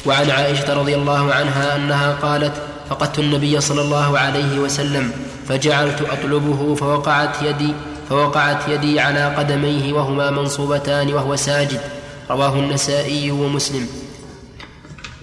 وعن 0.05 0.29
عائشة 0.29 0.73
رضي 0.73 0.95
الله 0.95 1.33
عنها 1.33 1.75
أنها 1.75 2.11
قالت 2.21 2.53
فقدت 2.89 3.19
النبي 3.19 3.61
صلى 3.61 3.81
الله 3.81 4.19
عليه 4.19 4.59
وسلم 4.59 5.11
فجعلت 5.49 6.01
أطلبه 6.01 6.75
فوقعت 6.75 7.41
يدي 7.41 7.73
فوقعت 8.09 8.67
يدي 8.67 8.99
على 8.99 9.35
قدميه 9.35 9.93
وهما 9.93 10.31
منصوبتان 10.31 11.13
وهو 11.13 11.35
ساجد. 11.35 11.81
رواه 12.29 12.53
النسائي 12.53 13.31
ومسلم. 13.31 13.87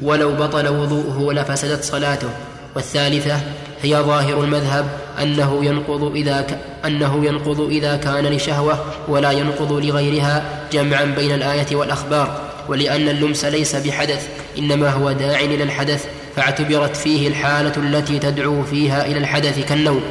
ولو 0.03 0.33
بطل 0.33 0.69
وضوءه 0.69 1.33
لفسدت 1.33 1.85
صلاته. 1.85 2.29
والثالثة 2.75 3.41
هي 3.83 3.97
ظاهر 3.97 4.45
المذهب 4.45 4.89
أنه 5.23 5.65
ينقض 5.65 6.13
إذا 6.15 6.41
ك... 6.41 6.59
أنه 6.87 7.25
ينقض 7.25 7.61
إذا 7.61 7.97
كان 7.97 8.27
لشهوة 8.27 8.85
ولا 9.09 9.31
ينقض 9.31 9.73
لغيرها 9.73 10.45
جمعا 10.73 11.05
بين 11.05 11.35
الآية 11.35 11.77
والأخبار. 11.77 12.52
ولأن 12.69 13.09
اللمس 13.09 13.45
ليس 13.45 13.77
بحدث 13.77 14.29
إنما 14.59 14.91
هو 14.91 15.13
داع 15.13 15.41
إلى 15.41 15.63
الحدث 15.63 16.05
فاعتبرت 16.37 16.97
فيه 16.97 17.29
الحالة 17.29 17.73
التي 17.77 18.19
تدعو 18.19 18.63
فيها 18.63 19.07
إلى 19.07 19.19
الحدث 19.19 19.69
كالنوم. 19.69 20.03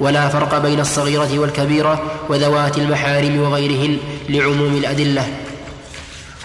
ولا 0.00 0.28
فرق 0.28 0.58
بين 0.58 0.80
الصغيرة 0.80 1.38
والكبيرة 1.38 2.02
وذوات 2.28 2.78
المحارم 2.78 3.40
وغيرهن 3.40 3.98
لعموم 4.28 4.76
الأدلة. 4.76 5.28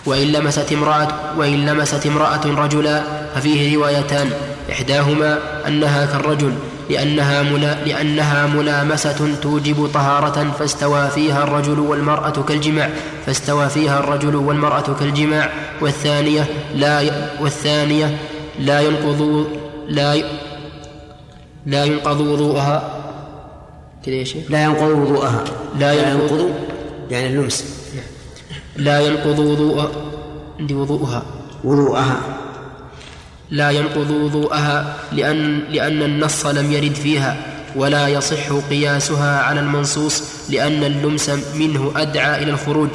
وإن 0.05 0.27
لمست 0.27 0.73
امرأة 0.73 1.07
وإن 1.37 1.65
لمست 1.65 2.05
امرأة 2.05 2.45
رجلا 2.45 3.03
ففيه 3.35 3.75
روايتان. 3.75 4.31
إحداهما 4.71 5.39
أنها 5.67 6.05
كالرجل 6.05 6.53
لأنها, 6.89 7.41
ملا 7.41 7.85
لأنها 7.85 8.47
ملامسة 8.47 9.35
توجب 9.41 9.89
طهارة 9.93 10.51
فاستوى 10.59 11.09
فيها 11.09 11.43
الرجل 11.43 11.79
والمرأة 11.79 12.43
كالجماع 12.47 12.89
فاستوى 13.25 13.69
فيها 13.69 13.99
الرجل 13.99 14.35
والمرأة 14.35 14.95
كالجماع. 14.99 15.49
والثانية 15.81 16.47
لا 16.75 17.01
والثانية 17.41 18.17
لا 18.59 18.81
ينقض 18.81 19.47
لا 19.87 20.23
لا 21.65 21.85
ينقض 21.85 22.19
وضوءها. 22.21 23.03
كذا 24.05 24.15
يا 24.15 24.23
شيخ؟ 24.23 24.51
لا 24.51 24.63
ينقض 24.63 24.89
وضوءها. 24.89 25.43
لا 25.79 25.93
ينقض 25.93 26.51
يعني 27.09 27.27
اللمس 27.27 27.65
لا 28.75 28.99
ينقض 28.99 29.39
وضوء 29.39 29.89
عندي 30.59 30.73
وضوءها. 30.73 31.23
وضوءها. 31.63 32.17
لا 33.53 33.69
ينقض 33.69 34.11
وضوءها 34.11 34.97
لأن 35.11 35.59
لأن 35.69 36.01
النص 36.03 36.45
لم 36.45 36.71
يرد 36.71 36.93
فيها 36.93 37.37
ولا 37.75 38.07
يصح 38.07 38.53
قياسها 38.69 39.39
على 39.41 39.59
المنصوص 39.59 40.23
لأن 40.49 40.83
اللمس 40.83 41.29
منه 41.55 41.91
أدعى 41.95 42.43
إلى 42.43 42.51
الخروج. 42.51 42.89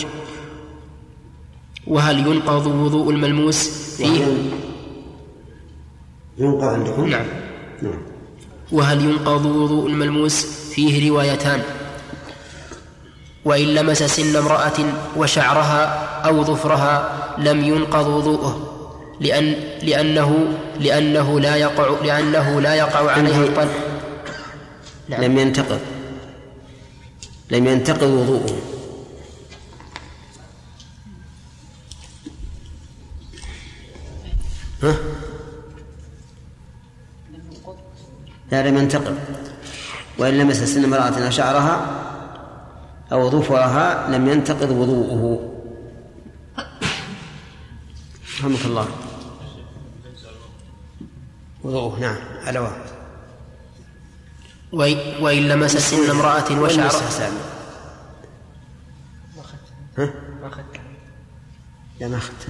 وهل 1.87 2.27
ينقض 2.27 2.67
وضوء 2.67 3.11
الملموس 3.11 3.69
فيه 3.97 4.25
ينقض 6.39 6.65
عندكم؟ 6.65 7.09
نعم. 7.09 7.27
نعم. 7.83 8.01
وهل 8.73 9.05
ينقض 9.05 9.47
وضوء 9.47 9.87
الملموس 9.87 10.47
فيه 10.75 11.11
روايتان؟ 11.11 11.63
وإن 13.45 13.67
لمس 13.67 14.03
سن 14.03 14.37
امرأة 14.37 14.79
وشعرها 15.17 15.85
أو 16.27 16.45
ظفرها 16.45 17.11
لم 17.39 17.65
ينقض 17.65 18.07
وضوءه. 18.07 18.78
لأن 19.21 19.55
لأنه 19.83 20.59
لأنه 20.81 21.41
لا 21.41 21.57
يقع 21.57 22.05
لأنه 22.05 22.61
لا 22.61 22.75
يقع 22.75 23.11
عليه 23.11 23.41
الطلب. 23.45 23.71
نعم. 25.09 25.23
لم 25.25 25.39
ينتقض. 25.39 25.81
لم 27.51 27.67
ينتقض 27.67 28.03
وضوءه. 28.03 28.59
ها؟ 34.83 34.97
لا 38.53 38.69
لم 38.69 38.77
ينتقض. 38.79 39.19
وإن 40.19 40.39
لمس 40.39 40.57
سن 40.57 40.85
امرأة 40.85 41.31
شعرها 41.31 41.87
أو 43.13 43.31
ظفرها 43.31 44.09
لم 44.11 44.29
ينتقض 44.29 44.71
وضوءه. 44.71 45.48
رحمك 48.41 48.65
الله. 48.65 48.89
وضوءه 51.65 52.01
نعم 52.01 52.17
على 52.47 52.59
واحد 52.59 52.81
وإن 54.73 55.23
وإن 55.23 55.49
لمس 55.49 55.77
سن 55.77 56.11
امرأة 56.11 56.61
وشعرها 56.61 57.11
سامي 57.11 57.37
ما 59.37 59.43
اخذت 59.43 59.61
ها؟ 59.99 60.13
ما 60.43 60.49
اخذت 60.49 60.81
لا 62.01 62.09
ما 62.09 62.17
أخذت 62.17 62.47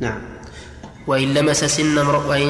نعم. 0.00 0.20
وإن 1.06 1.34
لمس 1.34 1.64
سن 1.64 1.98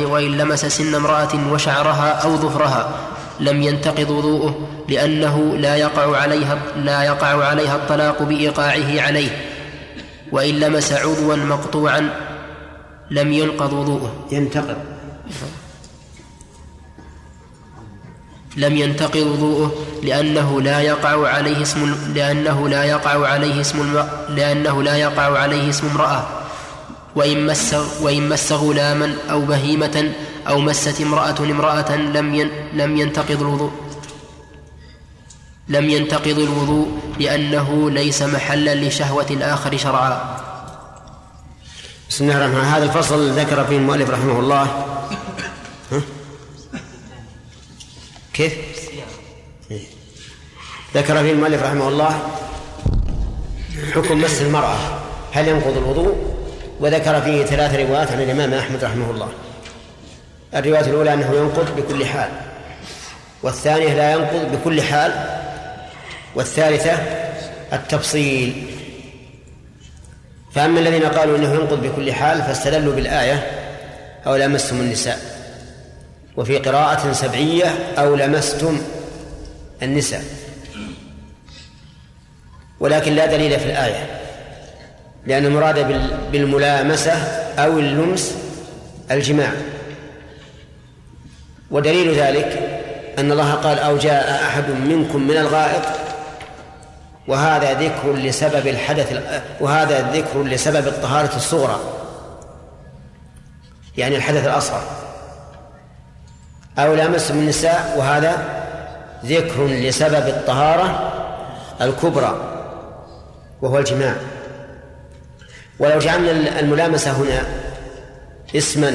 وإن 0.06 0.38
لمس 0.38 0.64
سن 0.64 0.94
امرأة 0.94 1.52
وشعرها 1.52 2.10
أو 2.10 2.36
ظفرها. 2.36 3.11
لم 3.42 3.62
ينتقض 3.62 4.10
وضوءه 4.10 4.68
لأنه 4.88 5.56
لا 5.56 5.76
يقع 5.76 6.16
عليها 6.16 6.58
لا 6.76 7.02
يقع 7.02 7.44
عليها 7.44 7.76
الطلاق 7.76 8.22
بإيقاعه 8.22 9.00
عليه. 9.00 9.30
وإن 10.32 10.54
لمس 10.54 10.92
عضوا 10.92 11.36
مقطوعا 11.36 12.10
لم 13.10 13.32
ينقض 13.32 13.72
وضوءه. 13.72 14.12
ينتقض. 14.32 14.76
لم 18.56 18.76
ينتقض 18.76 19.26
وضوءه 19.26 19.72
لأنه 20.02 20.60
لا 20.60 20.80
يقع 20.80 21.28
عليه 21.28 21.62
اسم 21.62 21.94
لأنه 22.14 22.68
لا 22.68 22.84
يقع 22.84 23.28
عليه 23.28 23.60
اسم 23.60 23.80
الم... 23.80 24.08
لأنه 24.36 24.82
لا 24.82 24.96
يقع 24.96 25.38
عليه 25.38 25.70
اسم 25.70 25.86
امرأة. 25.86 26.26
وإن 27.16 27.46
مس 27.46 27.76
وإن 28.02 28.28
مس 28.28 28.52
غلاما 28.52 29.14
أو 29.30 29.40
بهيمة 29.40 30.12
أو 30.48 30.58
مست 30.58 31.00
امرأة 31.00 31.38
امرأة 31.38 31.96
لم. 31.96 32.50
لم 32.72 32.96
ينتقض 32.96 33.40
الوضوء 33.40 33.72
لم 35.68 35.90
ينتقض 35.90 36.38
الوضوء 36.38 36.88
لأنه 37.20 37.90
ليس 37.90 38.22
محلا 38.22 38.74
لشهوة 38.74 39.26
الآخر 39.30 39.76
شرعا 39.76 40.36
بسم 42.10 42.24
الله 42.24 42.36
الرحمن 42.36 42.54
الرحيم 42.54 42.74
هذا 42.74 42.84
الفصل 42.84 43.30
ذكر 43.30 43.64
فيه 43.64 43.76
المؤلف 43.76 44.10
رحمه 44.10 44.38
الله 44.38 44.62
ها؟ 45.92 46.00
كيف؟ 48.34 48.52
إيه. 49.70 49.80
ذكر 50.94 51.22
فيه 51.22 51.32
المؤلف 51.32 51.62
رحمه 51.62 51.88
الله 51.88 52.20
حكم 53.94 54.20
مس 54.20 54.42
المرأة 54.42 54.76
هل 55.32 55.48
ينقض 55.48 55.76
الوضوء 55.76 56.16
وذكر 56.80 57.20
فيه 57.20 57.44
ثلاث 57.44 57.74
روايات 57.74 58.12
عن 58.12 58.22
الإمام 58.22 58.54
أحمد 58.54 58.84
رحمه 58.84 59.10
الله 59.10 59.28
الرواية 60.54 60.80
الأولى 60.80 61.12
أنه 61.14 61.32
ينقض 61.34 61.76
بكل 61.76 62.06
حال 62.06 62.30
والثانية 63.42 63.94
لا 63.94 64.12
ينقض 64.12 64.52
بكل 64.52 64.82
حال 64.82 65.12
والثالثة 66.34 66.92
التفصيل. 67.72 68.66
فأما 70.54 70.80
الذين 70.80 71.02
قالوا 71.04 71.36
إنه 71.38 71.54
ينقض 71.54 71.82
بكل 71.82 72.12
حال 72.12 72.42
فاستدلوا 72.42 72.94
بالآية 72.94 73.50
أو 74.26 74.36
لمستم 74.36 74.80
النساء 74.80 75.18
وفي 76.36 76.58
قراءة 76.58 77.12
سبعية 77.12 77.66
أو 77.98 78.14
لمستم 78.14 78.80
النساء. 79.82 80.22
ولكن 82.80 83.12
لا 83.12 83.26
دليل 83.26 83.60
في 83.60 83.66
الآية 83.66 84.06
لأن 85.26 85.44
المراد 85.44 85.88
بال- 85.88 86.18
بالملامسة 86.32 87.12
أو 87.58 87.78
اللمس 87.78 88.34
الجماع. 89.10 89.52
ودليل 91.72 92.14
ذلك 92.14 92.78
أن 93.18 93.32
الله 93.32 93.52
قال 93.52 93.78
أو 93.78 93.96
جاء 93.96 94.44
أحد 94.44 94.70
منكم 94.70 95.22
من 95.22 95.36
الغائط 95.36 95.82
وهذا 97.28 97.72
ذكر 97.72 98.12
لسبب 98.12 98.66
الحدث 98.66 99.22
وهذا 99.60 100.10
ذكر 100.12 100.42
لسبب 100.42 100.86
الطهارة 100.86 101.36
الصغرى. 101.36 101.80
يعني 103.96 104.16
الحدث 104.16 104.46
الأصغر. 104.46 104.82
أو 106.78 106.94
لامستم 106.94 107.38
النساء 107.38 107.94
وهذا 107.98 108.62
ذكر 109.24 109.66
لسبب 109.66 110.28
الطهارة 110.28 111.12
الكبرى 111.80 112.36
وهو 113.62 113.78
الجماع. 113.78 114.14
ولو 115.78 115.98
جعلنا 115.98 116.60
الملامسة 116.60 117.10
هنا 117.10 117.42
اسما 118.56 118.94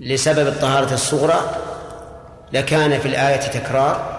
لسبب 0.00 0.46
الطهارة 0.46 0.94
الصغرى 0.94 1.40
لكان 2.52 2.98
في 2.98 3.08
الآية 3.08 3.36
تكرار 3.36 4.18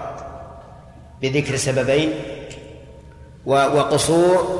بذكر 1.22 1.56
سببين 1.56 2.14
وقصور 3.46 4.60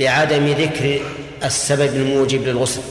بعدم 0.00 0.46
ذكر 0.46 1.00
السبب 1.44 1.96
الموجب 1.96 2.42
للغسل. 2.42 2.82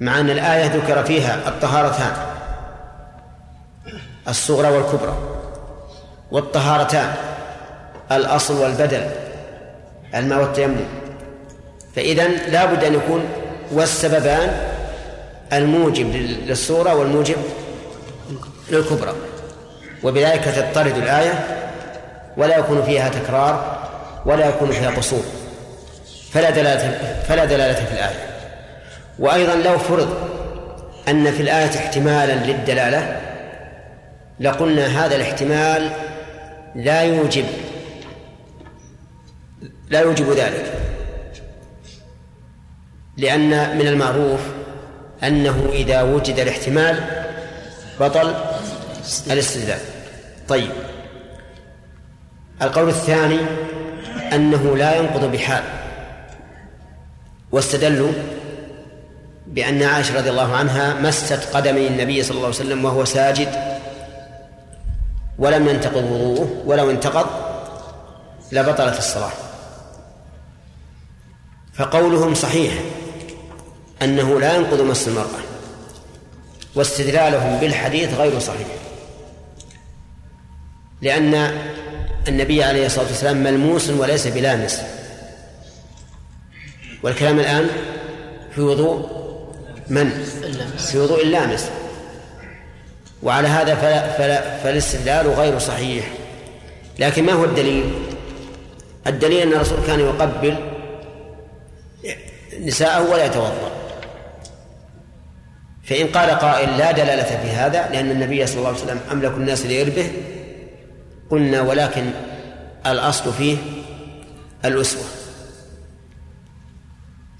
مع 0.00 0.20
أن 0.20 0.30
الآية 0.30 0.66
ذكر 0.66 1.04
فيها 1.04 1.48
الطهارتان 1.48 2.12
الصغرى 4.28 4.68
والكبرى 4.68 5.16
والطهارتان 6.30 7.14
الأصل 8.12 8.62
والبدل 8.62 9.10
الماء 10.14 10.40
والتيمم. 10.40 10.84
فإذا 11.96 12.28
لا 12.28 12.64
بد 12.64 12.84
أن 12.84 12.94
يكون 12.94 13.28
والسببان 13.72 14.71
الموجب 15.52 16.06
لل- 16.16 16.46
للصورة 16.48 16.94
والموجب 16.94 17.36
للكبرى. 18.70 19.14
وبذلك 20.02 20.44
تضطرد 20.44 20.96
الآية 20.96 21.46
ولا 22.36 22.58
يكون 22.58 22.82
فيها 22.82 23.08
تكرار 23.08 23.78
ولا 24.26 24.48
يكون 24.48 24.70
فيها 24.70 24.90
قصور. 24.90 25.22
فلا 26.32 26.50
دلالة 26.50 26.98
فلا 27.28 27.44
دلالة 27.44 27.84
في 27.84 27.92
الآية. 27.92 28.16
وأيضا 29.18 29.54
لو 29.54 29.78
فرض 29.78 30.14
أن 31.08 31.32
في 31.32 31.42
الآية 31.42 31.76
احتمالا 31.78 32.32
للدلالة 32.32 33.20
لقلنا 34.40 35.06
هذا 35.06 35.16
الاحتمال 35.16 35.90
لا 36.74 37.02
يوجب 37.02 37.44
لا 39.88 40.00
يوجب 40.00 40.30
ذلك. 40.32 40.72
لأن 43.16 43.78
من 43.78 43.86
المعروف 43.88 44.40
أنه 45.24 45.68
إذا 45.72 46.02
وجد 46.02 46.38
الاحتمال 46.38 47.24
بطل 48.00 48.34
الاستدلال. 49.30 49.80
طيب. 50.48 50.70
القول 52.62 52.88
الثاني 52.88 53.38
أنه 54.32 54.76
لا 54.76 54.96
ينقض 54.96 55.24
بحال. 55.24 55.62
واستدلوا 57.52 58.12
بأن 59.46 59.82
عائشة 59.82 60.16
رضي 60.16 60.30
الله 60.30 60.56
عنها 60.56 60.94
مست 60.94 61.32
قدمي 61.32 61.86
النبي 61.86 62.22
صلى 62.22 62.34
الله 62.34 62.46
عليه 62.46 62.56
وسلم 62.56 62.84
وهو 62.84 63.04
ساجد 63.04 63.78
ولم 65.38 65.68
ينتقض 65.68 66.04
وضوءه 66.04 66.62
ولو 66.66 66.90
انتقض 66.90 67.26
لبطلت 68.52 68.98
الصلاة. 68.98 69.32
فقولهم 71.74 72.34
صحيح. 72.34 72.72
أنه 74.04 74.40
لا 74.40 74.56
ينقض 74.56 74.80
مس 74.80 75.08
المرأة 75.08 75.40
واستدلالهم 76.74 77.60
بالحديث 77.60 78.14
غير 78.14 78.38
صحيح. 78.38 78.66
لأن 81.02 81.58
النبي 82.28 82.64
عليه 82.64 82.86
الصلاة 82.86 83.06
والسلام 83.06 83.42
ملموس 83.42 83.90
وليس 83.90 84.26
بلامس. 84.26 84.82
والكلام 87.02 87.40
الآن 87.40 87.68
في 88.54 88.60
وضوء 88.60 89.08
من؟ 89.88 90.10
في 90.78 90.98
وضوء 90.98 91.22
اللامس. 91.22 91.70
وعلى 93.22 93.48
هذا 93.48 93.74
فلا 93.74 94.18
فلا 94.18 94.58
فالاستدلال 94.58 95.28
غير 95.28 95.58
صحيح. 95.58 96.12
لكن 96.98 97.24
ما 97.24 97.32
هو 97.32 97.44
الدليل؟ 97.44 97.92
الدليل 99.06 99.42
أن 99.42 99.52
الرسول 99.52 99.78
كان 99.86 100.00
يقبل 100.00 100.56
نساءه 102.60 103.10
ولا 103.10 103.24
يتوضأ. 103.24 103.81
فإن 105.84 106.06
قال 106.06 106.30
قائل 106.30 106.78
لا 106.78 106.92
دلالة 106.92 107.42
في 107.42 107.50
هذا 107.50 107.88
لأن 107.92 108.10
النبي 108.10 108.46
صلى 108.46 108.56
الله 108.56 108.68
عليه 108.68 108.78
وسلم 108.78 109.00
أملك 109.12 109.30
الناس 109.30 109.66
لإربه 109.66 110.10
قلنا 111.30 111.60
ولكن 111.60 112.10
الأصل 112.86 113.32
فيه 113.32 113.56
الأسوة. 114.64 115.04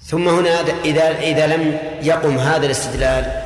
ثم 0.05 0.29
هنا 0.29 0.59
إذا 0.85 1.19
إذا 1.19 1.47
لم 1.47 1.77
يقم 2.01 2.37
هذا 2.37 2.65
الاستدلال 2.65 3.43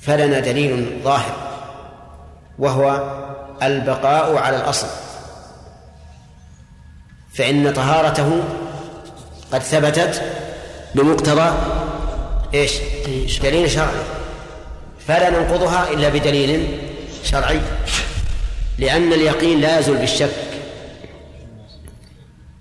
فلنا 0.00 0.40
دليل 0.40 1.00
ظاهر 1.04 1.34
وهو 2.58 3.14
البقاء 3.62 4.36
على 4.36 4.56
الأصل. 4.56 4.86
فإن 7.34 7.72
طهارته 7.72 8.42
قد 9.52 9.62
ثبتت 9.62 10.22
بمقتضى 10.94 11.52
إيش؟ 12.54 12.72
دليل 13.42 13.70
شرعي. 13.70 14.02
فلا 15.08 15.30
ننقضها 15.30 15.90
إلا 15.90 16.08
بدليل 16.08 16.66
شرعي. 17.24 17.60
لأن 18.78 19.12
اليقين 19.12 19.60
لا 19.60 19.78
يزول 19.78 19.96
بالشك. 19.96 20.30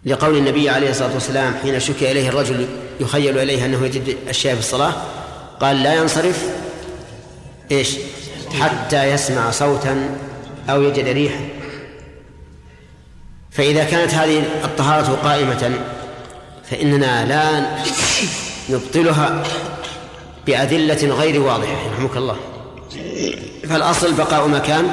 لقول 0.06 0.38
النبي 0.38 0.70
عليه 0.70 0.89
الصلاة 0.89 1.14
والسلام 1.14 1.56
حين 1.62 1.80
شكي 1.80 2.12
إليه 2.12 2.30
الرجل 2.30 2.68
يخيل 3.00 3.38
إليه 3.38 3.66
أنه 3.66 3.86
يجد 3.86 4.18
الشيء 4.30 4.54
في 4.54 4.60
الصلاة 4.60 4.94
قال 5.60 5.84
لا 5.84 5.94
ينصرف 5.94 6.44
إيش؟ 7.72 7.98
حتى 8.60 9.04
يسمع 9.04 9.52
صوتا 9.52 10.20
أو 10.70 10.82
يجد 10.82 11.08
ريحا. 11.08 11.39
فإذا 13.52 13.84
كانت 13.84 14.14
هذه 14.14 14.44
الطهارة 14.64 15.20
قائمة 15.24 15.80
فإننا 16.72 17.26
لا 17.26 17.66
نبطلها. 18.70 19.44
بأدلة 20.46 21.16
غير 21.16 21.41
واضحة 21.41 21.91
رحمك 21.94 22.18
الله. 22.18 22.38
فالأصل 23.70 24.14
بقاء 24.14 24.48
ما 24.48 24.60
كان 24.60 24.89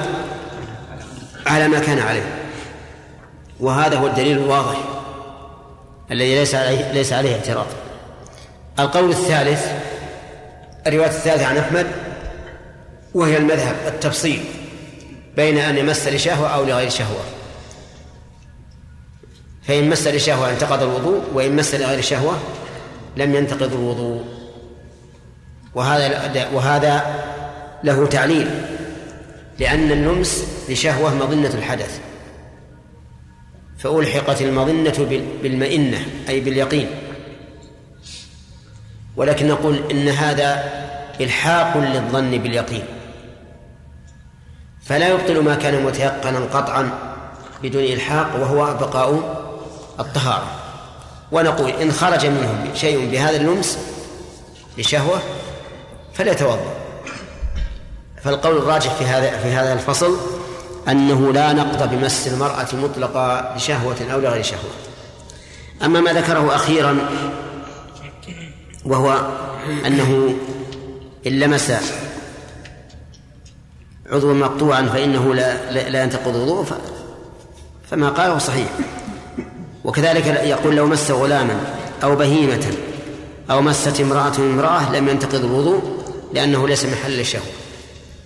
على 1.47 1.69
ما 1.69 1.79
كان 1.79 1.99
عليه. 1.99 2.35
وهذا 3.61 3.99
هو 3.99 4.07
الدليل 4.07 4.39
الواضح 4.39 4.79
الذي 6.11 6.35
ليس 6.35 6.55
عليه 6.55 6.93
ليس 6.93 7.13
عليه 7.13 7.35
اعتراض. 7.35 7.67
القول 8.79 9.11
الثالث 9.11 9.67
الرواية 10.87 11.09
الثالثة 11.09 11.47
عن 11.47 11.59
أحمد 11.59 11.87
وهي 13.15 13.37
المذهب 13.37 13.77
التفصيل 13.87 14.45
بين 15.37 15.59
أن 15.59 15.79
يمس 15.79 16.09
لشهوة 16.09 16.49
أو 16.49 16.65
لغير 16.65 16.91
شهوة. 16.91 17.21
فإن 19.63 19.89
مس 19.89 20.07
لشهوة 20.07 20.51
انتقض 20.51 20.83
الوضوء 20.83 21.23
وإن 21.35 21.57
مس 21.57 21.75
لغير 21.75 22.01
شهوة 22.01 22.39
لم 23.17 23.35
ينتقض 23.35 23.73
الوضوء. 23.73 24.40
وهذا 25.75 26.49
وهذا 26.53 27.23
له 27.85 28.07
تعليل 28.07 28.51
لأن 29.59 29.93
اللمس 29.93 30.45
لشهوة 30.69 31.15
مظنة 31.15 31.55
الحدث 31.55 32.01
فألحقت 33.79 34.43
المظنة 34.43 35.25
بالمئنة 35.43 36.07
أي 36.29 36.41
باليقين. 36.41 36.87
ولكن 39.17 39.49
نقول 39.49 39.91
إن 39.91 40.09
هذا 40.09 40.65
إلحاق 41.21 41.77
للظن 41.77 42.31
باليقين. 42.31 42.85
فلا 44.83 45.09
يبطل 45.09 45.41
ما 45.45 45.55
كان 45.55 45.85
متيقنا 45.85 46.39
قطعا 46.39 46.91
بدون 47.63 47.83
إلحاق 47.83 48.37
وهو 48.37 48.57
بقاء 48.57 49.11
الطهارة. 50.01 50.47
ونقول 51.33 51.71
إن 51.71 51.93
خرج 51.93 52.27
منه 52.27 52.75
شيء 52.75 53.11
بهذا 53.11 53.37
اللمس 53.37 53.79
لشهوة 54.79 55.21
فليتوضأ. 56.21 56.75
فالقول 58.25 58.57
الراجح 58.57 58.95
في 58.95 59.05
هذا 59.05 59.39
في 59.39 59.49
هذا 59.49 59.73
الفصل 59.73 60.17
أنه 60.89 61.33
لا 61.33 61.53
نقض 61.53 61.91
بمس 61.91 62.29
المرأة 62.29 62.67
مطلقة 62.73 63.57
لشهوة 63.57 63.97
أو 64.13 64.21
لغير 64.21 64.43
شهوة. 64.43 64.71
أما 65.85 66.01
ما 66.01 66.13
ذكره 66.13 66.55
أخيرا 66.55 66.99
وهو 68.85 69.21
أنه 69.87 70.35
إن 71.27 71.33
لمس 71.33 71.73
عضوا 74.13 74.35
مقطوعا 74.35 74.83
فإنه 74.83 75.35
لا, 75.35 75.71
لا 75.91 76.03
ينتقض 76.03 76.37
وضوءه 76.37 76.81
فما 77.91 78.09
قاله 78.09 78.39
صحيح. 78.39 78.69
وكذلك 79.85 80.27
يقول 80.27 80.77
لو 80.77 80.87
مس 80.87 81.11
غلاما 81.11 81.61
أو 82.03 82.17
بهيمة 82.17 82.73
أو 83.51 83.63
مست 83.63 84.01
امرأة 84.01 84.37
امرأة 84.39 84.93
لم 84.93 85.09
ينتقض 85.09 85.45
الوضوء 85.45 86.00
لأنه 86.33 86.69
ليس 86.69 86.85
محل 86.85 87.11
للشهوة 87.11 87.53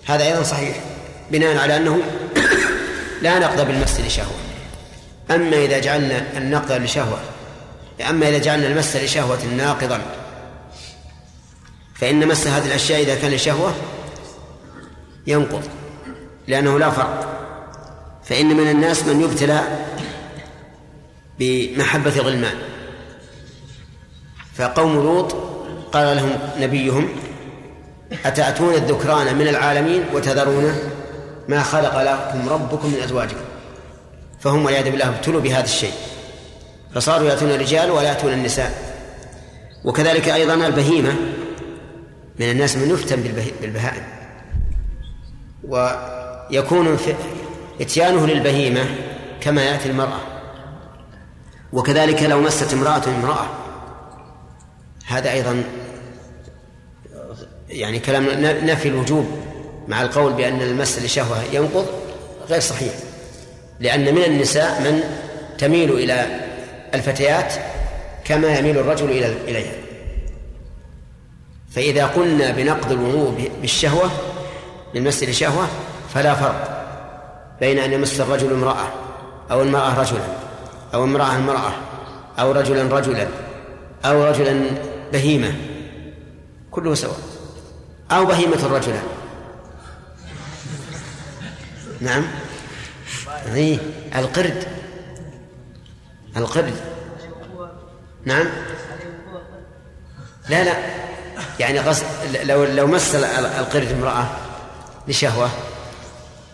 هذا 0.05 0.23
أيضا 0.25 0.43
صحيح. 0.43 0.77
بناء 1.31 1.57
على 1.57 1.77
أنه 1.77 2.01
لا 3.21 3.39
نقض 3.39 3.67
بالمس 3.67 3.99
لشهوة 3.99 4.35
أما 5.31 5.57
إذا 5.57 5.79
جعلنا 5.79 6.37
النقض 6.37 6.71
لشهوة 6.71 7.19
أما 8.09 8.29
إذا 8.29 8.37
جعلنا 8.37 8.67
المس 8.67 8.95
لشهوة 8.95 9.45
ناقضا 9.45 10.01
فإن 11.95 12.27
مس 12.27 12.47
هذه 12.47 12.65
الأشياء 12.65 13.01
إذا 13.01 13.15
كان 13.15 13.31
لشهوة 13.31 13.75
ينقض 15.27 15.63
لأنه 16.47 16.79
لا 16.79 16.89
فرق. 16.89 17.31
فإن 18.23 18.45
من 18.45 18.69
الناس 18.69 19.03
من 19.03 19.21
يبتلى 19.21 19.61
بمحبة 21.39 22.15
الغلمان. 22.15 22.55
فقوم 24.55 24.93
لوط 24.93 25.35
قال 25.93 26.17
لهم 26.17 26.39
نبيهم 26.59 27.09
أتأتون 28.25 28.73
الذكران 28.73 29.35
من 29.35 29.47
العالمين 29.47 30.03
وتذرون 30.13 30.75
ما 31.47 31.63
خلق 31.63 32.01
لكم 32.01 32.49
ربكم 32.49 32.87
من 32.87 32.99
أزواجكم؟ 33.03 33.45
فهم 34.39 34.65
والعياذ 34.65 34.91
بالله 34.91 35.09
ابتلوا 35.09 35.41
بهذا 35.41 35.63
الشيء. 35.63 35.93
فصاروا 36.95 37.29
يأتون 37.29 37.51
الرجال 37.51 37.91
ولا 37.91 38.07
يأتون 38.07 38.33
النساء. 38.33 38.95
وكذلك 39.85 40.29
أيضا 40.29 40.53
البهيمة. 40.53 41.15
من 42.39 42.51
الناس 42.51 42.77
من 42.77 42.89
يفتن 42.89 43.21
بالبهائم. 43.61 44.03
ويكون 45.63 46.97
إتيانه 47.81 48.27
للبهيمة 48.27 48.85
كما 49.41 49.63
يأتي 49.63 49.89
المرأة. 49.89 50.19
وكذلك 51.73 52.23
لو 52.23 52.41
مست 52.41 52.73
امرأة 52.73 53.01
امرأة. 53.07 53.45
هذا 55.07 55.31
أيضا 55.31 55.63
يعني 57.69 57.99
كلام 57.99 58.25
نفي 58.65 58.87
الوجوب 58.87 59.27
مع 59.87 60.01
القول 60.01 60.33
بأن 60.33 60.61
المس 60.61 60.99
لشهوة 60.99 61.43
ينقض 61.53 61.85
غير 62.49 62.59
صحيح 62.59 62.93
لأن 63.79 64.15
من 64.15 64.23
النساء 64.23 64.81
من 64.81 65.03
تميل 65.57 65.91
إلى 65.91 66.39
الفتيات 66.93 67.53
كما 68.25 68.57
يميل 68.57 68.77
الرجل 68.77 69.11
إلى 69.11 69.33
إليها. 69.47 69.73
فإذا 71.71 72.05
قلنا 72.05 72.51
بنقض 72.51 72.91
الوضوء 72.91 73.51
بالشهوة 73.61 74.11
بالمس 74.93 75.23
لشهوة 75.23 75.67
فلا 76.13 76.35
فرق 76.35 76.85
بين 77.59 77.79
أن 77.79 77.93
يمس 77.93 78.21
الرجل 78.21 78.53
امرأة 78.53 78.87
أو 79.51 79.61
المرأة 79.61 79.99
رجلا 80.01 80.27
أو 80.93 81.03
امرأة 81.03 81.35
امرأة 81.35 81.71
أو 82.39 82.51
رجلا 82.51 82.97
رجلا 82.97 83.27
أو 84.05 84.23
رجلا 84.23 84.61
بهيمة 85.13 85.53
كله 86.71 86.95
سواء. 86.95 87.34
أو 88.11 88.25
بهيمة 88.25 88.67
رجلا 88.67 88.99
نعم. 92.01 92.27
إيه 93.53 93.77
القرد. 94.15 94.63
القرد. 96.37 96.73
نعم. 98.25 98.47
لا 100.49 100.63
لا. 100.63 100.73
يعني 101.59 101.79
قص 101.79 102.03
لو 102.43 102.63
لو 102.63 102.87
مس 102.87 103.15
القرد 103.15 103.91
امرأة 103.91 104.25
لشهوة 105.07 105.49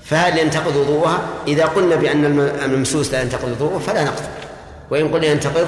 فهل 0.06 0.38
ينتقض 0.38 0.76
وضوءها؟ 0.76 1.22
إذا 1.48 1.66
قلنا 1.66 1.96
بأن 1.96 2.26
الممسوس 2.40 3.12
لا 3.12 3.22
ينتقض 3.22 3.52
وضوءه 3.52 3.80
فلا 3.80 4.04
نقض. 4.04 4.24
وإن 4.90 5.12
قلنا 5.14 5.28
ينتقض 5.28 5.68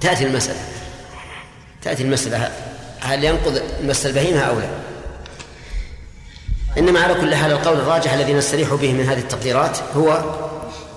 تأتي 0.00 0.26
المسألة. 0.26 0.60
تأتي 1.82 2.02
المسألة 2.02 2.73
هل 3.04 3.24
ينقض 3.24 3.62
مس 3.82 4.06
البهيمة 4.06 4.40
أو 4.40 4.58
لا؟ 4.58 4.68
إنما 6.78 7.00
على 7.00 7.14
كل 7.14 7.34
حال 7.34 7.52
القول 7.52 7.78
الراجح 7.78 8.12
الذي 8.12 8.34
نستريح 8.34 8.74
به 8.74 8.92
من 8.92 9.08
هذه 9.08 9.18
التقديرات 9.18 9.78
هو 9.96 10.24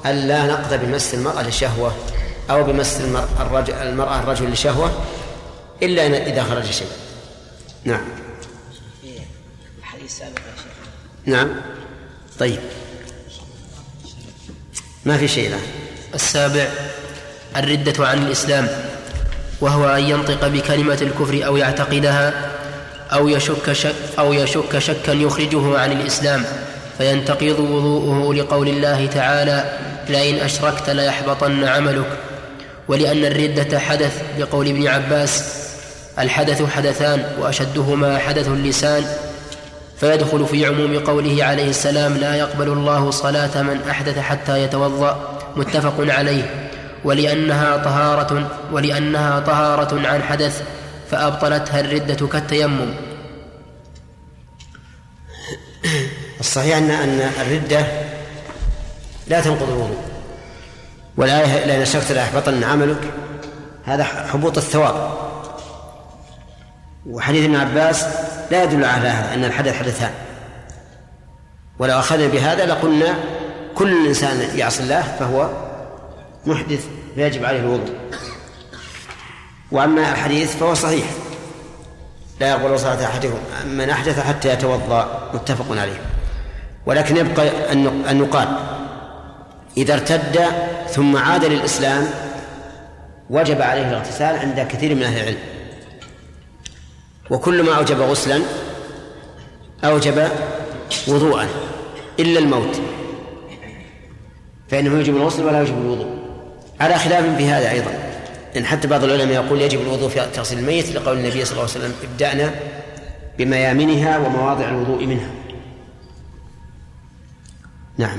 أن 0.06 0.28
لا 0.28 0.46
نقض 0.46 0.74
بمس 0.74 1.14
المرأة 1.14 1.42
لشهوة 1.42 1.96
أو 2.50 2.64
بمس 2.64 3.02
المرأة 3.82 4.20
الرجل 4.20 4.52
لشهوة 4.52 4.92
إلا 5.84 6.28
إذا 6.28 6.44
خرج 6.44 6.72
شيء. 6.72 6.88
نعم. 7.84 8.02
نعم. 11.26 11.62
طيب. 12.40 12.60
ما 15.06 15.18
في 15.18 15.28
شيء 15.28 15.48
الآن؟ 15.48 15.62
السابع 16.14 16.68
الردة 17.56 18.08
عن 18.08 18.24
الإسلام. 18.24 18.97
وهو 19.62 19.90
أن 19.90 20.04
ينطق 20.04 20.48
بكلمة 20.48 20.98
الكفر 21.02 21.46
أو 21.46 21.58
يعتقدها 21.58 22.34
أو 23.14 23.28
يشك 23.28 23.74
شك 23.74 23.96
أو 24.20 24.34
يشك 24.34 24.80
شكا 24.80 25.12
يخرجه 25.12 25.80
عن 25.80 25.92
الإسلام 25.92 26.44
فينتقض 26.98 27.60
وضوءه 27.60 28.34
لقول 28.34 28.68
الله 28.68 29.06
تعالى 29.06 29.78
لئن 30.10 30.36
أشركت 30.36 30.90
ليحبطن 30.90 31.64
عملك. 31.64 32.08
ولأن 32.88 33.26
الردة 33.26 33.80
حدث 33.80 34.22
لقول 34.40 34.68
ابن 34.68 34.88
عباس 34.88 35.44
الحدث 36.20 36.64
حدثان 36.76 37.24
وأشدهما 37.40 38.18
حدث 38.18 38.48
اللسان. 38.48 39.06
فيدخل 40.00 40.46
في 40.46 40.66
عموم 40.66 41.00
قوله 41.00 41.44
عليه 41.44 41.70
السلام 41.70 42.18
لا 42.18 42.36
يقبل 42.36 42.68
الله 42.68 43.12
صلاة 43.12 43.62
من 43.62 43.80
أحدث 43.90 44.20
حتى 44.20 44.64
يتوضأ. 44.64 45.40
متفق 45.56 45.96
عليه. 46.00 46.67
ولأنها 47.04 47.78
طهارة 47.78 48.50
ولأنها 48.72 49.40
طهارة 49.40 50.08
عن 50.08 50.24
حدث 50.24 50.64
فأبطلتها 51.12 51.80
الردة 51.80 52.28
كالتيمم. 52.28 52.94
الصحيح 56.40 56.78
أن 56.78 56.92
أن 56.92 57.32
الردة 57.42 57.86
لا 59.28 59.42
تنقض 59.42 59.70
الوضوء. 59.70 60.04
والآية 61.18 61.66
لئن 61.66 61.82
أشركت 61.82 62.12
ليحبطن 62.12 62.64
عملك 62.64 63.14
هذا 63.86 64.04
حبوط 64.04 64.58
الثواب. 64.58 65.18
وحديث 67.06 67.46
ابن 67.46 67.56
عباس 67.56 68.06
لا 68.52 68.64
يدل 68.64 68.86
على 68.86 69.08
هذا 69.08 69.34
أن 69.34 69.44
الحدث 69.44 69.76
حدثان. 69.76 70.12
ولو 71.80 72.00
أخذنا 72.00 72.28
بهذا 72.28 72.66
لقلنا 72.66 73.16
كل 73.76 74.08
إنسان 74.08 74.58
يعصي 74.58 74.84
الله 74.84 75.02
فهو 75.20 75.67
محدث 76.48 76.88
فيجب 77.16 77.46
عليه 77.46 77.60
الوضوء. 77.60 77.96
وأما 79.72 80.12
الحديث 80.12 80.56
فهو 80.56 80.74
صحيح. 80.74 81.06
لا 82.40 82.50
يقبل 82.50 82.80
صلاة 82.80 83.06
أحدكم 83.06 83.38
من 83.66 83.90
أحدث 83.90 84.20
حتى 84.20 84.54
يتوضأ 84.54 85.32
متفق 85.34 85.78
عليه. 85.78 86.02
ولكن 86.86 87.18
يبقى 87.18 87.72
أن 88.12 88.20
يقال 88.20 88.48
إذا 89.78 89.94
ارتد 89.94 90.40
ثم 90.90 91.18
عاد 91.18 91.46
للإسلام 91.46 92.08
وجب 93.30 93.62
عليه 93.62 93.90
الاغتسال 93.90 94.36
عند 94.36 94.60
كثير 94.60 94.96
من 94.96 95.04
أهل 95.04 95.22
العلم. 95.22 95.38
وكل 97.30 97.64
ما 97.64 97.76
أوجب 97.76 98.02
غسلا 98.02 98.42
أوجب 99.84 100.30
وضوءا 101.08 101.48
إلا 102.20 102.40
الموت. 102.40 102.82
فإنه 104.70 105.00
يجب 105.00 105.16
الغسل 105.16 105.46
ولا 105.46 105.62
يجب 105.62 105.82
الوضوء. 105.82 106.17
على 106.80 106.98
خلاف 106.98 107.38
في 107.38 107.50
هذا 107.50 107.72
أيضا. 107.72 107.92
لأن 108.56 108.66
حتى 108.66 108.88
بعض 108.88 109.04
العلماء 109.04 109.46
يقول 109.46 109.62
يجب 109.62 109.82
الوضوء 109.82 110.10
في 110.10 110.28
تغسيل 110.34 110.60
الميت 110.60 110.92
لقول 110.92 111.18
النبي 111.18 111.46
صلى 111.46 111.52
الله 111.52 111.72
عليه 111.74 111.86
وسلم 111.86 111.94
ابدأنا 112.04 112.52
بميامنها 113.38 114.18
ومواضع 114.18 114.70
الوضوء 114.70 115.06
منها. 115.06 115.30
نعم. 117.98 118.18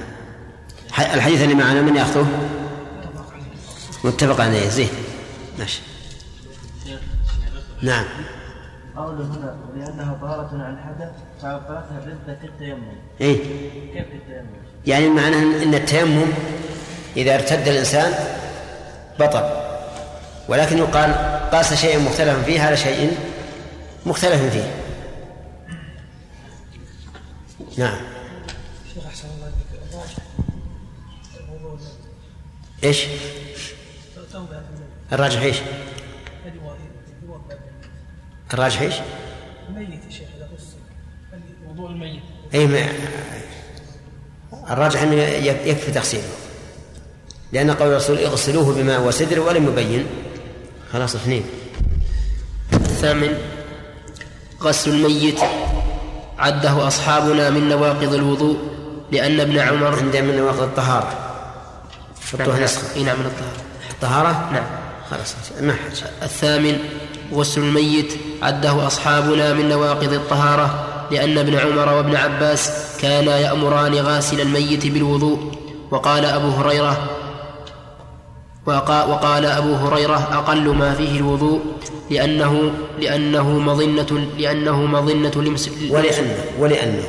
الحديث 0.99 1.43
اللي 1.43 1.55
معنا 1.55 1.83
من 1.83 1.97
يأخذه؟ 1.97 2.27
متفق 4.05 4.41
عليه. 4.41 4.69
زين. 4.69 4.89
ماشي. 5.59 5.81
نعم. 7.83 8.05
قوله 8.97 9.25
هنا 9.25 9.57
لأنها 9.77 10.19
طهارة 10.23 10.51
عن 10.53 10.75
الحدث 10.75 11.13
فأبطلتها 11.43 12.03
الردة 12.03 12.39
كالتيمم 12.43 12.83
إيه. 13.21 13.37
كيف 13.37 14.05
كالتيمم؟ 14.05 14.49
يعني 14.87 15.07
المعنى 15.07 15.37
أن 15.37 15.75
التيمم 15.75 16.27
إذا 17.17 17.35
ارتد 17.35 17.69
الإنسان 17.69 18.13
بطل. 19.21 19.69
ولكن 20.49 20.79
يقال 20.79 21.15
قاس 21.53 21.75
شيء 21.75 21.99
مختلف 21.99 22.45
فيه 22.45 22.61
على 22.61 22.77
شيء 22.77 23.17
مختلف 24.07 24.43
فيه. 24.43 24.75
نعم. 27.79 27.99
شيخ 28.95 29.07
أحسن 29.07 29.29
الله 29.29 29.53
إيش؟ 32.85 33.05
الراجح 35.13 35.41
إيش؟ 35.41 35.57
الراجح 38.53 38.81
إيش؟ 38.81 38.95
الميت 39.69 40.05
يا 40.05 40.11
شيخ 40.11 40.29
إذا 40.37 40.49
وضوء 41.69 41.91
الميت. 41.91 42.23
اي 42.55 42.67
ما 42.67 42.89
الراجح 44.71 45.03
إنه 45.03 45.15
يكفي 45.15 45.93
تغسيله 45.93 46.48
لأن 47.53 47.71
قول 47.71 47.89
الرسول 47.89 48.19
اغسلوه 48.19 48.75
بماء 48.75 49.01
وسدر 49.01 49.41
ولم 49.41 49.67
يبين. 49.67 50.07
خلاص 50.93 51.15
اثنين. 51.15 51.45
الثامن 52.73 53.39
غسل 54.63 54.91
الميت. 54.91 55.41
عده 56.39 56.87
أصحابنا 56.87 57.51
من 57.51 57.69
نواقض 57.69 58.15
الوضوء 58.15 58.57
لأن 59.13 59.41
ابن 59.41 59.59
عمر 59.59 59.99
عندنا 59.99 60.23
من 60.23 60.37
نواقض 60.37 60.63
الطهارة. 60.63 61.13
حطوها 62.33 62.47
نعم. 62.47 62.65
نسخة. 62.65 62.97
إي 62.97 63.03
نعم 63.03 63.19
من 63.19 63.27
الطهارة. 63.27 63.63
الطهارة؟ 63.91 64.51
نعم. 64.53 64.67
خلاص 65.11 65.35
ما 65.61 65.73
حاجة 65.73 66.11
الثامن 66.23 66.79
غسل 67.33 67.61
الميت. 67.61 68.13
عده 68.43 68.87
أصحابنا 68.87 69.53
من 69.53 69.69
نواقض 69.69 70.13
الطهارة 70.13 70.85
لأن 71.11 71.39
ابن 71.39 71.55
عمر 71.55 71.89
وابن 71.93 72.17
عباس 72.17 72.73
كانا 73.01 73.39
يأمران 73.39 73.95
غاسل 73.95 74.41
الميت 74.41 74.87
بالوضوء. 74.87 75.53
وقال 75.91 76.25
أبو 76.25 76.49
هريرة 76.51 77.11
وقال 78.69 79.45
أبو 79.45 79.75
هريرة 79.75 80.29
أقل 80.33 80.69
ما 80.69 80.95
فيه 80.95 81.17
الوضوء 81.17 81.61
لأنه 82.11 82.73
لأنه 83.01 83.59
مظنة 83.59 84.29
لأنه 84.39 84.87
مظنة 84.87 85.33
لمس 85.37 85.71
ولأنه 85.91 86.45
ولأنه. 86.59 87.05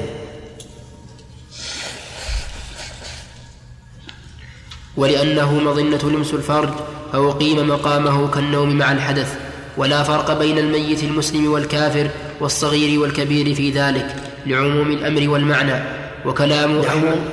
ولأنه 4.98 5.60
مظنة 5.60 6.10
لمس 6.10 6.34
الفرج 6.34 6.70
فأقيم 7.14 7.70
مقامه 7.70 8.32
كالنوم 8.32 8.78
مع 8.78 8.92
الحدث 8.92 9.36
ولا 9.78 10.04
فرق 10.04 10.40
بين 10.40 10.58
الميت 10.58 11.04
المسلم 11.04 11.52
والكافر 11.52 12.10
والصغير 12.40 13.00
والكبير 13.00 13.56
في 13.56 13.72
ذلك 13.72 14.16
لعموم 14.46 14.92
الأمر 14.92 15.30
والمعنى 15.30 15.84
وكلام 16.26 16.82
لعموم؟ 16.82 17.30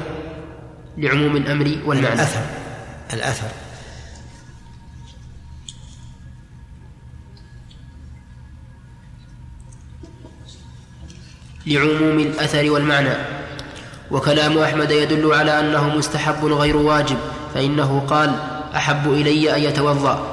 لعموم 0.99 1.37
الأمر 1.37 1.77
والمعنى. 1.87 2.15
الأثر 2.15 2.41
الأثر. 3.13 3.66
لعموم 11.67 12.19
الأثر 12.19 12.71
والمعنى. 12.71 13.15
وكلام 14.11 14.59
أحمد 14.59 14.91
يدل 14.91 15.35
على 15.35 15.61
أنه 15.61 15.89
مستحب 15.97 16.45
غير 16.45 16.77
واجب 16.77 17.17
فإنه 17.55 18.05
قال 18.09 18.33
أحب 18.77 19.13
إلي 19.13 19.57
أن 19.57 19.63
يتوضأ. 19.63 20.33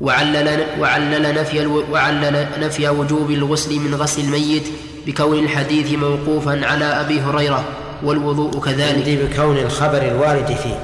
وعلل, 0.00 0.66
وعلل, 0.80 1.34
نفي 1.34 1.66
وعلل 1.66 2.46
نفي 2.58 2.88
وجوب 2.88 3.30
الغسل 3.30 3.80
من 3.80 3.94
غسل 3.94 4.22
الميت 4.22 4.64
بكون 5.06 5.38
الحديث 5.38 5.92
موقوفا 5.92 6.66
على 6.66 6.84
أبي 6.84 7.20
هريرة 7.20 7.64
والوضوء 8.02 8.60
كذلك. 8.60 9.08
بكون 9.08 9.58
الخبر 9.58 10.02
الوارد 10.02 10.46
فيه. 10.46 10.78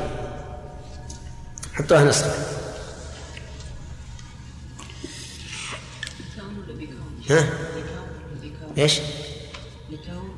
حطوها 1.75 2.05
نسخة 2.05 2.31
ها؟ 7.31 7.68
إيش؟ 8.79 9.01
بكون 9.91 10.31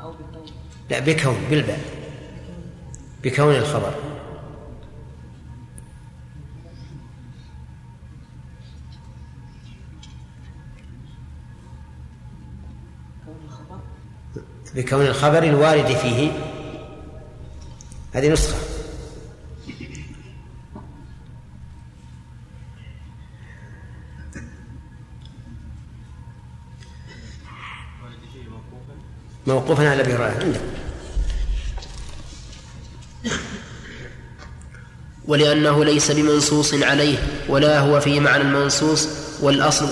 أو 0.00 0.12
بكون. 0.12 0.46
لا 0.90 0.98
بكون 1.00 1.36
بالباء. 1.50 1.80
بكون 3.22 3.54
الخبر. 3.54 3.94
بكون 14.74 15.06
الخبر 15.06 15.42
الوارد 15.42 15.86
فيه. 15.86 16.32
هذه 18.12 18.32
نسخة. 18.32 18.69
موقوفا 29.50 29.90
على 29.90 30.02
أبي 30.02 30.12
هريرة. 30.12 30.36
عندك. 30.40 30.60
ولأنه 35.26 35.84
ليس 35.84 36.10
بمنصوص 36.10 36.74
عليه 36.74 37.18
ولا 37.48 37.78
هو 37.80 38.00
في 38.00 38.20
معنى 38.20 38.42
المنصوص. 38.42 39.08
والأصل 39.42 39.88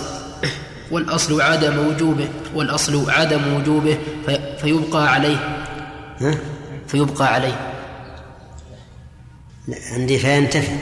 والأصل 0.90 1.40
عدم 1.40 1.78
وجوبه 1.78 2.28
والأصل 2.54 3.10
عدم 3.10 3.54
وجوبه 3.54 3.98
في 4.26 4.40
فيبقى 4.62 5.12
عليه. 5.12 5.66
ها؟ 6.20 6.38
فيبقى 6.88 7.34
عليه. 7.34 7.74
عندي 9.92 10.18
فينتفي. 10.18 10.76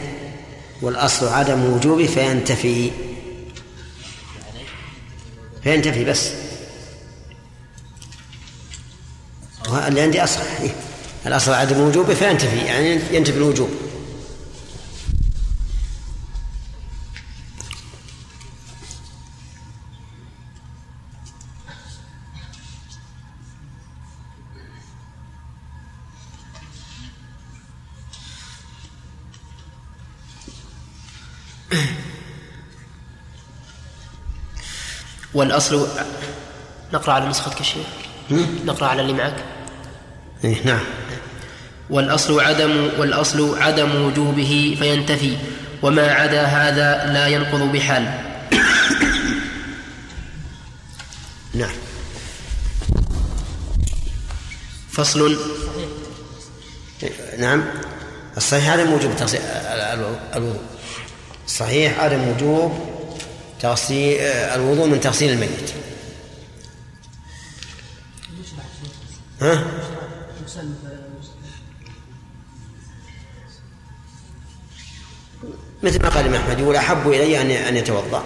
والأصل 0.83 1.29
عدم 1.29 1.65
وجوبه 1.65 2.07
فينتفي. 2.07 2.91
فينتفي 5.63 6.05
بس. 6.05 6.46
اللي 9.69 10.01
عندي 10.01 10.25
أصح 10.25 10.61
إيه. 10.61 10.71
الأصل 11.27 11.53
عدم 11.53 11.81
وجوبه 11.81 12.15
فينتفي 12.15 12.57
يعني 12.57 13.01
ينتفي 13.11 13.37
الوجوب. 13.37 13.71
والأصل 35.35 35.89
نقرأ 36.93 37.13
على 37.13 37.27
نسختك 37.27 37.61
الشيخ 37.61 37.87
نقرأ 38.65 38.89
على 38.89 39.03
اللي 39.03 39.13
معك. 39.13 39.56
إيه 40.45 40.57
نعم. 40.65 40.85
والأصل 41.91 42.41
عدم 42.41 42.91
والأصل 42.99 43.59
عدم 43.59 44.03
وجوبه 44.03 44.77
فينتفي 44.79 45.37
وما 45.83 46.13
عدا 46.13 46.43
هذا 46.43 47.13
لا 47.13 47.27
ينقض 47.27 47.73
بحال. 47.73 48.05
نعم. 51.55 51.75
فصل. 54.91 55.39
نعم. 57.39 57.65
الصحيح 58.37 58.69
عدم 58.69 58.93
وجوب 58.93 59.13
الوضوء. 60.37 60.61
الصحيح 61.47 62.01
عدم 62.01 62.29
وجوب 62.29 62.79
تغسيل 63.61 64.21
الوضوء 64.21 64.87
من 64.87 65.01
تغسيل 65.01 65.33
الميت. 65.33 65.71
ها؟ 69.41 69.65
مثل 75.87 76.03
ما 76.03 76.09
قال 76.09 76.35
أحمد 76.35 76.59
يقول 76.59 76.77
أحب 76.77 77.09
إلي 77.09 77.41
أن 77.41 77.51
أن 77.51 77.77
يتوضأ. 77.77 78.25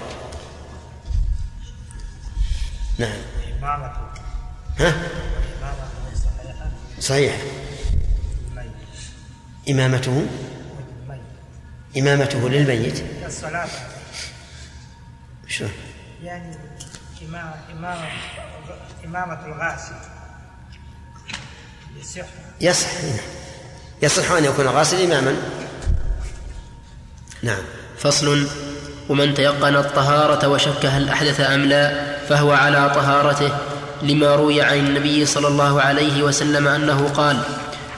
نعم. 2.98 3.18
ها؟ 4.78 4.94
صحيح. 7.00 7.36
إمامته؟ 9.70 10.26
إمامته 11.98 12.48
للميت؟ 12.48 13.04
الصلاة 13.26 13.68
شلون؟ 15.48 15.70
يعني 16.22 16.56
إمام 17.28 17.52
إمامة 17.72 18.08
إمامة 19.04 19.46
الغاسل. 19.46 19.94
يصح. 22.00 22.26
يصح. 22.60 22.88
يصح 24.02 24.30
أن 24.32 24.44
يكون 24.44 24.64
الغاسل 24.64 25.12
إماما. 25.12 25.36
نعم. 27.42 27.62
فصل 27.98 28.46
ومن 29.08 29.34
تيقن 29.34 29.76
الطهارة 29.76 30.48
وشك 30.48 30.86
هل 30.86 31.08
أحدث 31.08 31.40
أم 31.40 31.64
لا 31.64 32.16
فهو 32.28 32.52
على 32.52 32.90
طهارته 32.94 33.50
لما 34.02 34.34
روي 34.34 34.62
عن 34.62 34.78
النبي 34.78 35.26
صلى 35.26 35.48
الله 35.48 35.80
عليه 35.80 36.22
وسلم 36.22 36.68
أنه 36.68 37.08
قال 37.14 37.36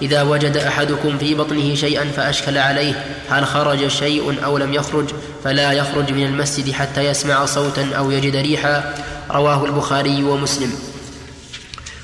إذا 0.03 0.23
وجد 0.23 0.57
أحدكم 0.57 1.19
في 1.19 1.35
بطنه 1.35 1.75
شيئا 1.75 2.05
فأشكل 2.17 2.59
عليه 2.59 3.05
هل 3.31 3.47
خرج 3.47 3.89
شيء 3.89 4.45
أو 4.45 4.59
لم 4.59 4.75
يخرج 4.75 5.11
فلا 5.45 5.73
يخرج 5.73 6.11
من 6.11 6.27
المسجد 6.27 6.73
حتى 6.73 7.01
يسمع 7.01 7.45
صوتا 7.45 7.91
أو 7.99 8.11
يجد 8.11 8.37
ريحا. 8.37 8.95
رواه 9.31 9.65
البخاري 9.65 10.25
ومسلم. 10.25 10.73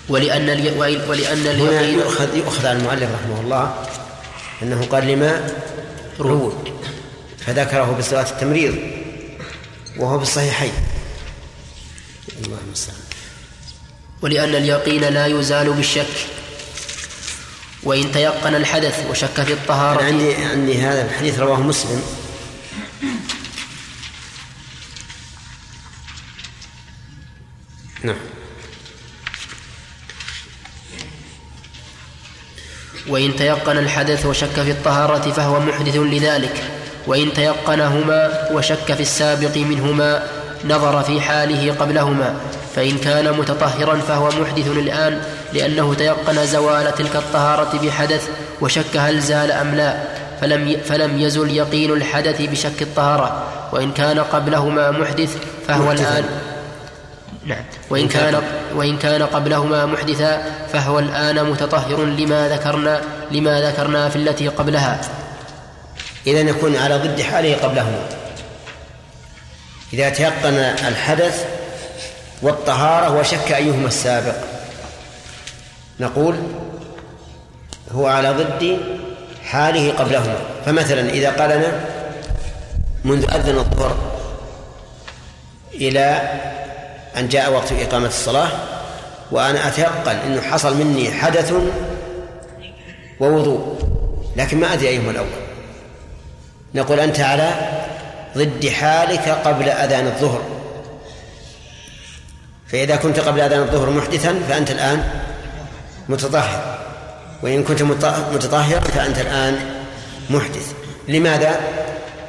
ولأن 0.09 0.49
الي... 0.49 0.70
ولأن 1.09 1.47
اليقين 1.47 1.99
يؤخذ 1.99 2.36
يؤخذ 2.36 2.66
عن 2.66 2.76
المؤلف 2.76 3.09
رحمه 3.14 3.41
الله 3.41 3.74
أنه 4.62 4.86
قال 4.91 5.07
لما؟ 5.07 5.51
روي. 6.20 6.53
فذكره 7.49 7.97
بصيغة 7.99 8.31
التمريض 8.31 8.77
وهو 9.97 10.19
بالصحيحين. 10.19 10.73
الله 12.45 12.59
المستعان 12.67 12.99
ولأن 14.23 14.55
اليقين 14.55 15.05
لا 15.05 15.27
يزال 15.27 15.73
بالشك 15.73 16.27
وإن 17.83 18.13
تيقن 18.13 18.55
الحدث 18.55 19.07
وشك 19.11 19.43
في 19.43 19.53
الطهارة. 19.53 20.01
أنا 20.01 20.07
عندي 20.07 20.35
عندي 20.35 20.79
هذا 20.79 21.05
الحديث 21.05 21.39
رواه 21.39 21.61
مسلم. 21.61 22.03
نعم. 28.03 28.17
وإن 33.09 33.37
تيقن 33.37 33.79
الحدث 33.79 34.27
وشك 34.27 34.63
في 34.63 34.71
الطهارة 34.71 35.33
فهو 35.33 35.61
محدث 35.61 35.97
لذلك. 35.97 36.79
وإن 37.09 37.33
تيقنهما 37.33 38.31
وشك 38.53 38.93
في 38.95 39.01
السابق 39.01 39.57
منهما 39.57 40.23
نظر 40.65 41.03
في 41.03 41.21
حاله 41.21 41.75
قبلهما 41.81 42.35
فإن 42.77 42.99
كان 42.99 43.33
متطهرا 43.33 43.97
فهو 43.97 44.29
محدث 44.29 44.67
الآن 44.67 45.21
لأنه 45.53 45.95
تيقن 45.95 46.47
زوال 46.47 46.95
تلك 46.95 47.17
الطهارة 47.17 47.79
بحدث 47.83 48.29
وشك 48.61 48.97
هل 48.97 49.21
زال 49.21 49.53
أم 49.53 49.75
لا 49.75 49.95
فلم 50.41 50.77
فلم 50.85 51.21
يزل 51.21 51.51
يقين 51.51 51.93
الحدث 51.93 52.43
بشك 52.43 52.83
الطهارة 52.83 53.43
وإن 53.73 53.93
كان 53.93 54.19
قبلهما 54.19 54.91
محدث 54.91 55.37
فهو 55.69 55.85
محدثاً. 55.85 56.19
الآن 56.19 56.25
نعم 57.47 57.65
وإن 57.91 58.09
كان 58.09 58.43
وإن 58.75 58.97
كان 58.97 59.23
قبلهما 59.23 59.87
محدثا 59.87 60.43
فهو 60.73 60.99
الآن 60.99 61.45
متطهر 61.45 62.05
لما 62.05 62.49
ذكرنا 62.49 63.01
لما 63.31 63.61
ذكرنا 63.61 64.09
في 64.09 64.17
التي 64.17 64.49
قبلها 64.49 65.01
إذا 66.27 66.41
يكون 66.41 66.77
على 66.77 66.97
ضد 66.97 67.21
حاله 67.21 67.57
قبلهما 67.57 68.09
إذا 69.93 70.09
تيقن 70.09 70.55
الحدث 70.89 71.45
والطهارة 72.43 73.19
وشك 73.19 73.53
أيهما 73.53 73.89
السابق. 73.89 74.37
نقول 76.01 76.37
هو 77.93 78.07
على 78.07 78.31
ضد 78.31 78.79
حاله 79.45 79.93
قبلهما. 79.93 80.37
فمثلا 80.66 81.11
إذا 81.11 81.31
قال 81.31 81.51
لنا 81.51 81.85
منذ 83.05 83.25
أذن 83.35 83.59
الظهر 83.59 83.97
إلى 85.75 86.23
أن 87.16 87.29
جاء 87.29 87.53
وقت 87.53 87.73
إقامة 87.73 88.07
الصلاة 88.07 88.49
وأنا 89.31 89.69
أتيقن 89.69 90.16
أنه 90.16 90.41
حصل 90.41 90.77
مني 90.77 91.11
حدث 91.11 91.53
ووضوء 93.21 93.79
لكن 94.37 94.61
ما 94.61 94.73
أدري 94.73 94.89
أيهما 94.89 95.11
الأول. 95.11 95.48
نقول 96.75 97.01
أنت 97.01 97.21
على 97.21 97.51
ضد 98.37 98.69
حالك 98.69 99.29
قبل 99.29 99.69
أذان 99.69 100.07
الظهر. 100.07 100.43
فإذا 102.69 102.97
كنت 102.97 103.21
قبل 103.21 103.41
أذان 103.41 103.61
الظهر 103.61 103.91
محدثا 103.91 104.41
فأنت 104.49 104.71
الآن 104.71 105.05
متطهر. 106.09 106.79
وإن 107.43 107.64
كنت 107.64 107.83
مت- 107.83 108.25
متطهرا 108.35 108.81
فأنت 108.81 109.19
الآن 109.19 109.59
محدث. 110.31 110.73
لماذا؟ 111.09 111.61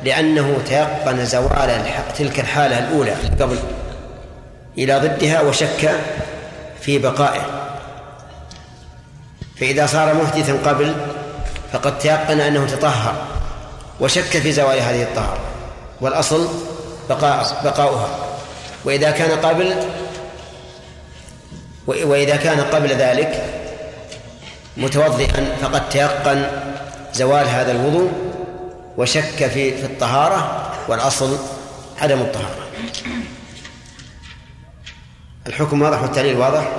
لأنه 0.04 0.58
تيقن 0.68 1.26
زوال 1.26 1.86
تلك 2.18 2.40
الحالة 2.40 2.80
الأولى 2.80 3.16
قبل 3.40 3.60
إلى 4.78 5.00
ضدها 5.00 5.42
وشك 5.42 5.92
في 6.82 6.98
بقائه. 7.00 7.42
فإذا 9.60 9.86
صار 9.86 10.14
محدثا 10.14 10.70
قبل 10.70 10.96
فقد 11.74 12.00
تيقن 12.00 12.40
أنه 12.40 12.66
تطهر. 12.66 13.39
وشك 14.00 14.24
في 14.40 14.52
زوال 14.52 14.80
هذه 14.80 15.04
الطهارة. 15.04 15.40
والأصل 16.02 16.48
بقاء 17.10 17.62
بقاؤها. 17.64 18.10
وإذا 18.86 19.12
كان 19.12 19.40
قبل 19.40 19.76
وإذا 21.88 22.36
كان 22.36 22.60
قبل 22.62 22.90
ذلك 22.90 23.44
متوضئا 24.78 25.56
فقد 25.62 25.90
تيقن 25.90 26.46
زوال 27.14 27.48
هذا 27.48 27.72
الوضوء 27.72 28.12
وشك 28.98 29.48
في 29.48 29.78
في 29.78 29.86
الطهارة 29.86 30.70
والأصل 30.88 31.38
عدم 32.02 32.20
الطهارة. 32.22 32.56
الحكم 35.48 35.82
واضح 35.82 36.02
والتعليل 36.02 36.38
واضح؟ 36.38 36.70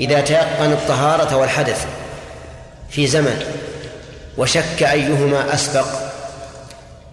إذا 0.00 0.20
تيقن 0.20 0.72
الطهارة 0.72 1.36
والحدث 1.36 1.86
في 2.90 3.06
زمن 3.06 3.61
وشك 4.38 4.82
أيهما 4.82 5.54
أسبق. 5.54 5.86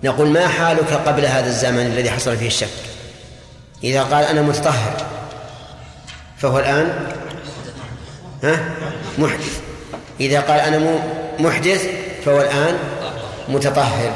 نقول 0.03 0.27
ما 0.27 0.47
حالك 0.47 0.93
قبل 0.93 1.25
هذا 1.25 1.47
الزمن 1.47 1.85
الذي 1.85 2.11
حصل 2.11 2.37
فيه 2.37 2.47
الشك؟ 2.47 2.67
إذا 3.83 4.03
قال 4.03 4.23
أنا 4.23 4.41
متطهر 4.41 4.93
فهو 6.37 6.59
الآن؟ 6.59 7.07
ها؟ 8.43 8.59
محدث. 9.17 9.59
إذا 10.19 10.39
قال 10.39 10.59
أنا 10.59 10.99
محدث 11.39 11.87
فهو 12.25 12.41
الآن 12.41 12.77
متطهر. 13.49 14.11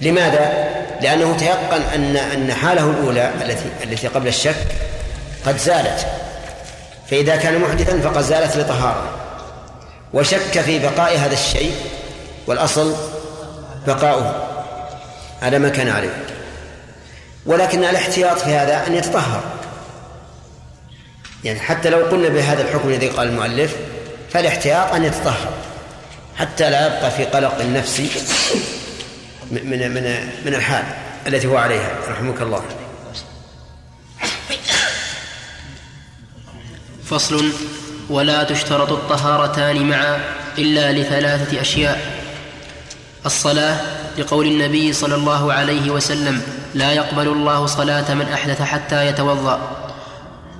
لماذا؟ 0.00 0.70
لأنه 1.00 1.36
تيقن 1.36 1.82
أن 1.94 2.16
أن 2.16 2.54
حاله 2.54 2.90
الأولى 2.90 3.30
التي 3.44 3.64
التي 3.84 4.06
قبل 4.06 4.28
الشك 4.28 4.66
قد 5.46 5.56
زالت. 5.58 6.06
فإذا 7.10 7.36
كان 7.36 7.60
محدثا 7.60 8.00
فقد 8.00 8.22
زالت 8.22 8.56
لطهارة. 8.56 9.19
وشك 10.12 10.60
في 10.60 10.78
بقاء 10.78 11.18
هذا 11.18 11.32
الشيء 11.32 11.74
والأصل 12.46 12.96
بقاؤه. 13.86 14.46
على 15.42 15.58
ما 15.58 15.68
كان 15.68 15.88
عليه. 15.88 16.24
ولكن 17.46 17.84
الاحتياط 17.84 18.38
في 18.38 18.50
هذا 18.50 18.86
أن 18.86 18.94
يتطهر. 18.94 19.42
يعني 21.44 21.60
حتى 21.60 21.90
لو 21.90 21.98
قلنا 21.98 22.28
بهذا 22.28 22.62
الحكم 22.62 22.88
الذي 22.88 23.08
قال 23.08 23.28
المؤلف 23.28 23.76
فالاحتياط 24.30 24.94
أن 24.94 25.04
يتطهر. 25.04 25.52
حتى 26.36 26.70
لا 26.70 26.86
يبقى 26.86 27.10
في 27.10 27.24
قلق 27.24 27.62
نفسي 27.62 28.10
من 29.50 29.94
من 29.94 30.28
من 30.44 30.54
الحال 30.54 30.84
التي 31.26 31.46
هو 31.46 31.56
عليها. 31.56 31.90
رحمك 32.08 32.42
الله. 32.42 32.62
فصل. 37.04 37.52
ولا 38.10 38.42
تشترط 38.42 38.92
الطهارتان 38.92 39.88
معا 39.88 40.20
إلا 40.58 40.92
لثلاثة 40.92 41.60
أشياء. 41.60 42.20
الصلاة 43.26 43.80
لقول 44.18 44.46
النبي 44.46 44.92
صلى 44.92 45.14
الله 45.14 45.52
عليه 45.52 45.90
وسلم 45.90 46.42
لا 46.74 46.92
يقبل 46.92 47.28
الله 47.28 47.66
صلاة 47.66 48.14
من 48.14 48.26
أحدث 48.32 48.62
حتى 48.62 49.06
يتوضأ. 49.06 49.60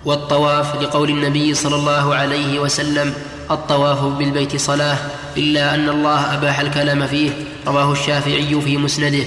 والطواف 0.04 0.82
لقول 0.82 1.10
النبي 1.10 1.54
صلى 1.54 1.76
الله 1.76 2.14
عليه 2.14 2.58
وسلم 2.58 3.14
الطواف 3.50 3.98
بالبيت 3.98 4.56
صلاة 4.56 4.98
إلا 5.36 5.74
أن 5.74 5.88
الله 5.88 6.34
أباح 6.34 6.60
الكلام 6.60 7.06
فيه. 7.06 7.30
رواه 7.66 7.92
الشافعي 7.92 8.60
في 8.60 8.76
مسنده. 8.76 9.24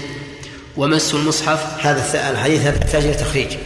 ومس 0.78 1.13
المصحف 1.13 1.86
هذا 1.86 2.32
الحديث 2.32 2.61
هذا 2.61 2.78
يحتاج 2.78 3.17
تخريج. 3.17 3.57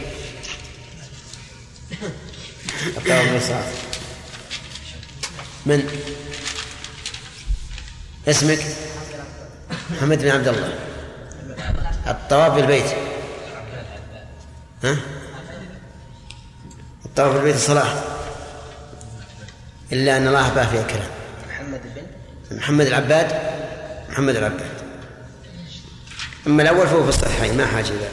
من؟ 5.68 5.88
اسمك؟ 8.28 8.58
محمد 9.90 10.18
بن 10.18 10.28
عبد 10.28 10.48
الله. 10.48 10.78
الطواف 12.06 12.52
بالبيت. 12.52 12.84
ها؟ 14.84 14.96
الطواف 17.04 17.34
بالبيت 17.34 17.54
الصلاة 17.54 18.02
إلا 19.92 20.16
أن 20.16 20.28
الله 20.28 20.46
أباه 20.46 20.66
فيها 20.66 20.80
الكلام 20.80 21.10
محمد 21.48 21.80
بن؟ 22.50 22.56
محمد 22.56 22.86
العباد؟ 22.86 23.32
محمد 24.10 24.36
العباد. 24.36 24.66
أما 26.46 26.62
الأول 26.62 26.86
فهو 26.86 27.02
في 27.02 27.08
الصحيحين 27.08 27.56
ما 27.56 27.66
حاجة 27.66 27.88
إلى 27.88 28.08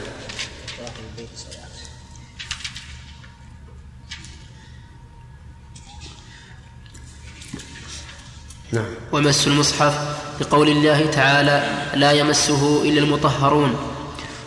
نعم. 8.76 8.84
ومس 9.12 9.46
المصحف 9.46 9.94
بقول 10.40 10.68
الله 10.68 11.06
تعالى 11.12 11.62
لا 11.94 12.12
يمسه 12.12 12.82
إلا 12.82 12.98
المطهرون. 13.00 13.76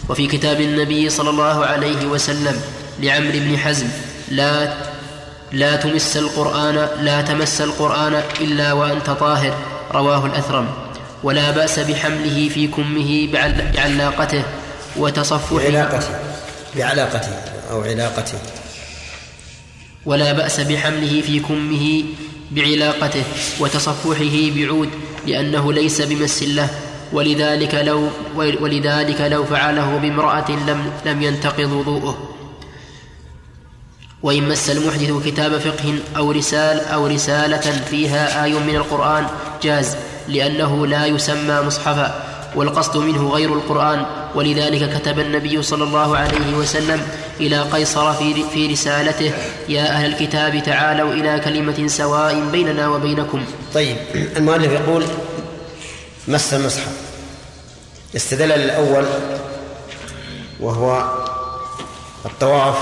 وفي 0.10 0.28
كتاب 0.28 0.62
النبي 0.62 1.10
صلى 1.10 1.30
الله 1.30 1.66
عليه 1.66 2.06
وسلم 2.06 2.62
لعمرو 3.00 3.40
بن 3.40 3.58
حزم 3.58 3.88
لا 4.32 4.74
لا 5.52 5.76
تمس 5.76 6.18
القرآن 6.18 6.88
لا 7.02 7.22
تمس 7.22 7.62
القرآن 7.62 8.22
إلا 8.42 8.74
وأنت 8.74 9.10
طاهر 9.10 9.54
رواه 9.92 10.26
الأثرم. 10.26 10.68
ولا 11.24 11.52
بأس 11.52 11.80
بحمله 11.80 12.50
في 12.54 12.68
كمه 12.68 13.28
بعلاقته 13.34 14.44
وتصفحه. 14.98 15.58
بعلاقته 15.58 16.14
بعلاقته 16.76 17.34
أو 17.72 17.82
علاقته. 17.82 18.38
ولا 20.06 20.34
بأس 20.34 20.60
بحمله 20.60 21.22
في 21.22 21.40
كمه 21.40 22.04
بعلاقته 22.52 23.24
وتصفحه 23.60 24.52
بعود 24.56 24.90
لأنه 25.28 25.74
ليس 25.74 26.02
بمس 26.02 26.44
له 26.44 26.70
ولذلك 27.14 27.76
لو 27.76 28.08
ولذلك 28.36 29.22
لو 29.22 29.46
فعله 29.46 29.98
بامرأة 29.98 30.52
لم 30.52 30.92
لم 31.06 31.22
ينتقض 31.22 31.72
وضوءه 31.72 32.30
وإن 34.24 34.50
مس 34.50 34.70
المحدث 34.70 35.26
كتاب 35.26 35.58
فقه 35.58 36.00
أو 36.18 36.32
رسال 36.32 36.80
أو 36.80 37.08
رسالة 37.08 37.72
فيها 37.90 38.44
آي 38.44 38.54
من 38.54 38.76
القرآن 38.76 39.28
جاز 39.64 39.98
لأنه 40.28 40.88
لا 40.88 41.06
يسمى 41.06 41.62
مصحفا. 41.62 42.30
والقصد 42.56 42.98
منه 42.98 43.30
غير 43.30 43.54
القرآن 43.54 44.06
ولذلك 44.36 45.00
كتب 45.00 45.20
النبي 45.20 45.62
صلى 45.62 45.84
الله 45.84 46.18
عليه 46.18 46.54
وسلم 46.54 47.02
إلى 47.40 47.62
قيصر 47.62 48.14
في, 48.14 48.44
في 48.54 48.68
رسالته 48.68 49.32
يا 49.70 49.82
أهل 49.82 50.14
الكتاب 50.14 50.64
تعالوا 50.64 51.14
إلى 51.14 51.40
كلمة 51.40 51.88
سواء 51.88 52.50
بيننا 52.52 52.88
وبينكم. 52.90 53.46
طيب 53.74 53.98
المؤلف 54.38 54.72
يقول 54.72 55.06
مس 56.28 56.54
المصحف. 56.54 56.92
استدل 58.16 58.52
الأول 58.52 59.06
وهو 60.60 61.12
الطواف 62.26 62.76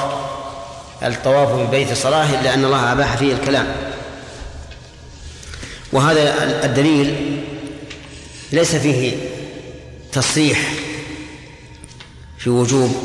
الطواف 1.03 1.49
بالبيت 1.49 1.93
صلاة 1.93 2.41
إلا 2.41 2.53
أن 2.53 2.65
الله 2.65 2.91
أباح 2.91 3.17
فيه 3.17 3.33
الكلام. 3.33 3.67
وهذا 5.93 6.65
الدليل 6.65 7.41
ليس 8.51 8.75
فيه 8.75 9.17
تصريح. 10.11 10.59
في 12.37 12.49
وجوب 12.49 12.95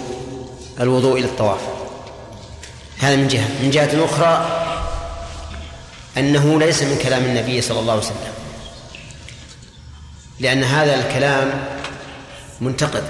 الوضوء 0.81 1.19
إلى 1.19 1.27
الطواف. 1.27 1.61
هذا 2.99 3.17
من 3.17 3.29
جهة. 3.29 3.49
من 3.63 3.71
جهة 3.71 4.05
أخرى 4.05 4.59
أنه 6.17 6.61
ليس 6.61 6.83
من 6.83 6.99
كلام 7.03 7.25
النبي 7.25 7.61
صلى 7.61 7.81
الله 7.81 7.93
عليه 7.93 8.03
وسلم. 8.03 8.33
لأن 10.41 10.65
هذا 10.65 10.95
الكلام 10.95 11.65
منتقد. 12.61 13.05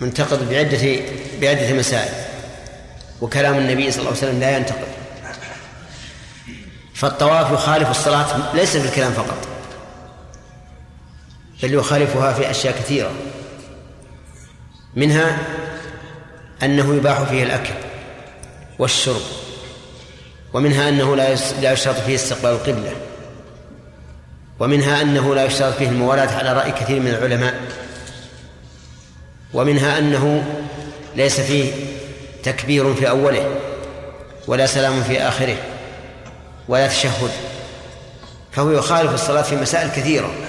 منتقد 0.00 0.48
بعدة 0.48 1.00
بعدة 1.40 1.72
مسائل. 1.72 2.14
وكلام 3.20 3.58
النبي 3.58 3.90
صلى 3.90 3.98
الله 3.98 4.10
عليه 4.10 4.20
وسلم 4.20 4.40
لا 4.40 4.56
ينتقد. 4.56 4.88
فالطواف 6.94 7.52
يخالف 7.52 7.90
الصلاة 7.90 8.54
ليس 8.54 8.76
في 8.76 8.88
الكلام 8.88 9.12
فقط. 9.12 9.55
بل 11.66 11.74
يخالفها 11.74 12.32
في 12.32 12.50
أشياء 12.50 12.74
كثيرة. 12.74 13.10
منها 14.96 15.38
أنه 16.62 16.94
يباح 16.94 17.22
فيه 17.22 17.42
الأكل 17.42 17.74
والشرب 18.78 19.22
ومنها 20.52 20.88
أنه 20.88 21.16
لا 21.16 21.72
يشترط 21.72 21.96
فيه 21.96 22.14
استقبال 22.14 22.50
القبلة 22.50 22.92
ومنها 24.60 25.02
أنه 25.02 25.34
لا 25.34 25.44
يشترط 25.44 25.74
فيه 25.74 25.88
الموالاة 25.88 26.36
على 26.38 26.52
رأي 26.52 26.72
كثير 26.72 27.00
من 27.00 27.08
العلماء 27.08 27.60
ومنها 29.54 29.98
أنه 29.98 30.44
ليس 31.16 31.40
فيه 31.40 31.72
تكبير 32.42 32.94
في 32.94 33.08
أوله 33.08 33.54
ولا 34.46 34.66
سلام 34.66 35.02
في 35.02 35.22
آخره 35.22 35.56
ولا 36.68 36.86
تشهد 36.86 37.30
فهو 38.52 38.70
يخالف 38.70 39.14
الصلاة 39.14 39.42
في 39.42 39.56
مسائل 39.56 39.88
كثيرة. 39.88 40.45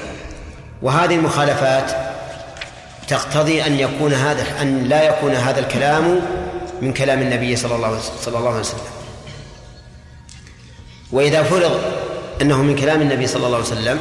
وهذه 0.81 1.15
المخالفات 1.15 1.91
تقتضي 3.07 3.65
أن 3.65 3.79
يكون 3.79 4.13
هذا 4.13 4.61
أن 4.61 4.83
لا 4.83 5.03
يكون 5.03 5.35
هذا 5.35 5.59
الكلام 5.59 6.21
من 6.81 6.93
كلام 6.93 7.21
النبي 7.21 7.55
صلى 7.55 7.75
الله 7.75 7.99
صلى 8.21 8.37
الله 8.37 8.49
عليه 8.49 8.59
وسلم. 8.59 8.79
وإذا 11.11 11.43
فرض 11.43 11.81
أنه 12.41 12.61
من 12.61 12.75
كلام 12.75 13.01
النبي 13.01 13.27
صلى 13.27 13.45
الله 13.45 13.57
عليه 13.57 13.67
وسلم 13.67 13.99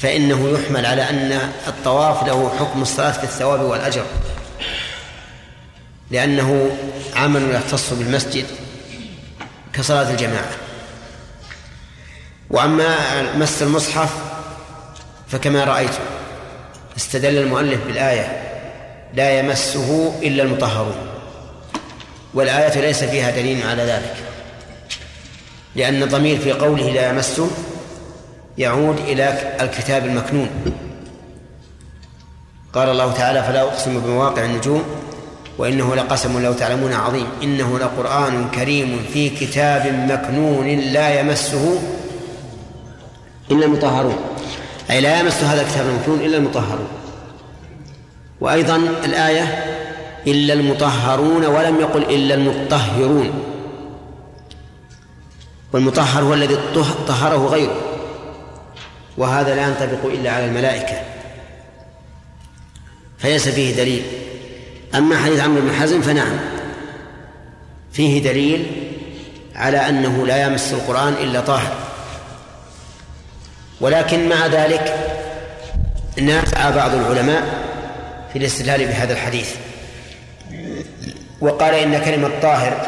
فإنه 0.00 0.48
يحمل 0.48 0.86
على 0.86 1.10
أن 1.10 1.52
الطواف 1.68 2.26
له 2.26 2.52
حكم 2.58 2.82
الصلاة 2.82 3.12
في 3.12 3.24
الثواب 3.24 3.60
والأجر. 3.60 4.04
لأنه 6.10 6.76
عمل 7.16 7.50
يختص 7.54 7.92
بالمسجد 7.92 8.46
كصلاة 9.72 10.10
الجماعة. 10.10 10.50
وأما 12.50 12.96
مس 13.36 13.62
المصحف 13.62 14.29
فكما 15.30 15.64
رأيت 15.64 15.90
استدل 16.96 17.38
المؤلف 17.38 17.86
بالآية 17.86 18.42
لا 19.14 19.38
يمسه 19.38 20.12
إلا 20.22 20.42
المطهرون 20.42 20.96
والآية 22.34 22.80
ليس 22.80 23.04
فيها 23.04 23.30
دليل 23.30 23.66
على 23.66 23.82
ذلك 23.82 24.14
لأن 25.76 26.02
الضمير 26.02 26.38
في 26.38 26.52
قوله 26.52 26.90
لا 26.90 27.08
يمسه 27.10 27.50
يعود 28.58 28.98
إلى 28.98 29.56
الكتاب 29.60 30.06
المكنون. 30.06 30.48
قال 32.72 32.88
الله 32.88 33.12
تعالى 33.12 33.42
فلا 33.42 33.62
أقسم 33.62 34.00
بمواقع 34.00 34.44
النجوم 34.44 34.84
وإنه 35.58 35.94
لقسم 35.94 36.42
لو 36.42 36.52
تعلمون 36.52 36.92
عظيم. 36.92 37.26
إنه 37.42 37.78
لقرآن 37.78 38.50
كريم 38.50 39.06
في 39.12 39.30
كتاب 39.30 39.86
مكنون 40.10 40.78
لا 40.78 41.20
يمسه 41.20 41.82
إلا 43.50 43.66
المطهرون 43.66 44.16
أي 44.90 45.00
لا 45.00 45.20
يمس 45.20 45.44
هذا 45.44 45.62
الكتاب 45.62 45.86
المكنون 45.86 46.20
إلا 46.20 46.36
المطهرون. 46.36 46.88
وأيضا 48.40 48.76
الآية 49.04 49.64
إلا 50.26 50.54
المطهرون 50.54 51.46
ولم 51.46 51.80
يقل 51.80 52.02
إلا 52.02 52.34
المطهرون. 52.34 53.30
والمطهر 55.72 56.22
هو 56.22 56.34
الذي 56.34 56.56
طهره 57.08 57.46
غيره. 57.46 57.80
وهذا 59.18 59.54
لا 59.54 59.62
ينطبق 59.62 60.04
إلا 60.04 60.30
على 60.30 60.44
الملائكة. 60.44 61.02
فليس 63.18 63.48
فيه 63.48 63.76
دليل. 63.76 64.02
أما 64.94 65.18
حديث 65.18 65.40
عمرو 65.40 65.62
بن 65.62 65.72
حزم 65.72 66.02
فنعم. 66.02 66.38
فيه 67.92 68.22
دليل 68.22 68.66
على 69.54 69.88
أنه 69.88 70.26
لا 70.26 70.46
يمس 70.46 70.72
القرآن 70.72 71.12
إلا 71.12 71.40
طاهر. 71.40 71.89
ولكن 73.80 74.28
مع 74.28 74.46
ذلك 74.46 74.94
نافع 76.22 76.70
بعض 76.70 76.94
العلماء 76.94 77.42
في 78.32 78.38
الاستدلال 78.38 78.86
بهذا 78.86 79.12
الحديث. 79.12 79.54
وقال 81.40 81.74
إن 81.74 81.98
كلمة 82.04 82.30
طاهر 82.42 82.86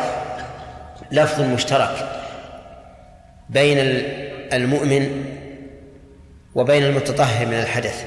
لفظ 1.12 1.40
مشترك 1.40 2.22
بين 3.48 3.78
المؤمن 4.52 5.24
وبين 6.54 6.82
المتطهر 6.82 7.46
من 7.46 7.54
الحدث. 7.58 8.04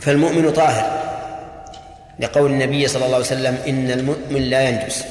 فالمؤمن 0.00 0.52
طاهر 0.52 1.06
لقول 2.20 2.50
النبي 2.50 2.88
صلى 2.88 3.04
الله 3.04 3.14
عليه 3.14 3.26
وسلم 3.26 3.58
إن 3.68 3.90
المؤمن 3.90 4.42
لا 4.42 4.68
ينجس 4.68 5.04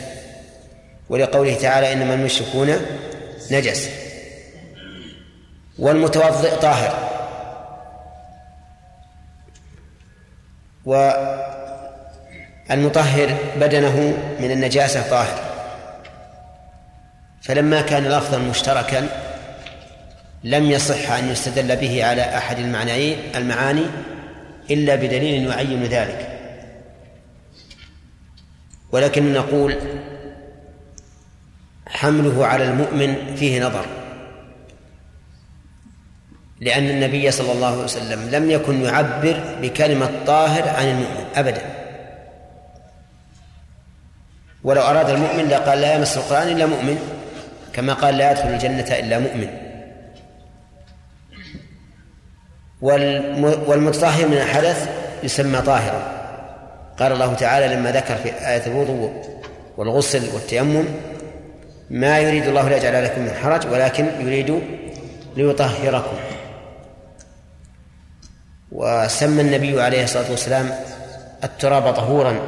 ولقوله 1.10 1.56
تعالى 1.56 1.94
إنما 1.94 2.14
المشركون 2.14 2.76
نجس. 3.52 3.90
والمتوضئ 5.80 6.56
طاهر. 6.56 6.94
والمطهر 12.70 13.38
بدنه 13.58 14.18
من 14.40 14.52
النجاسة 14.52 15.10
طاهر. 15.10 15.40
فلما 17.42 17.82
كان 17.82 18.04
لفظا 18.04 18.38
مشتركا 18.38 19.08
لم 20.44 20.72
يصح 20.72 21.12
أن 21.12 21.30
يستدل 21.30 21.76
به 21.76 22.06
على 22.06 22.22
أحد 22.22 22.60
المعنيين 22.60 23.18
المعاني 23.36 23.86
إلا 24.72 24.96
بدليل 24.96 25.48
يعين 25.48 25.84
ذلك. 25.84 26.40
ولكن 28.92 29.34
نقول 29.34 29.76
حمله 31.88 32.46
على 32.46 32.64
المؤمن 32.64 33.36
فيه 33.36 33.66
نظر. 33.66 34.05
لأن 36.62 36.90
النبي 36.90 37.32
صلى 37.32 37.52
الله 37.52 37.68
عليه 37.68 37.84
وسلم 37.84 38.30
لم 38.30 38.52
يكن 38.52 38.84
يعبر 38.84 39.40
بكلمة 39.62 40.10
طاهر 40.28 40.70
عن 40.70 40.88
المؤمن 40.88 41.26
أبدا. 41.36 41.62
ولو 44.64 44.82
أراد 44.82 45.10
المؤمن 45.10 45.48
لقال 45.48 45.82
لا 45.82 45.96
يمس 45.96 46.18
القرآن 46.18 46.48
إلا 46.48 46.66
مؤمن 46.66 47.00
كما 47.74 47.94
قال 47.94 48.18
لا 48.18 48.32
يدخل 48.32 48.50
الجنة 48.50 49.00
إلا 49.00 49.20
مؤمن. 49.20 49.48
والمتطهر 53.68 54.28
من 54.28 54.38
الحدث 54.38 54.90
يسمى 55.24 55.62
طاهرا. 55.62 56.16
قال 57.00 57.12
الله 57.12 57.34
تعالى 57.34 57.76
لما 57.76 57.92
ذكر 57.92 58.16
في 58.16 58.30
آية 58.30 58.68
الوضوء 58.68 59.24
والغسل 59.78 60.34
والتيمم 60.34 60.86
ما 61.90 62.20
يريد 62.20 62.48
الله 62.48 62.70
ليجعل 62.70 63.04
لكم 63.04 63.22
من 63.22 63.32
حرج 63.44 63.68
ولكن 63.72 64.08
يريد 64.20 64.62
ليطهركم. 65.38 66.18
وسمى 68.76 69.42
النبي 69.42 69.82
عليه 69.82 70.04
الصلاة 70.04 70.32
والسلام 70.32 70.72
التراب 71.44 71.94
طهورا 71.94 72.40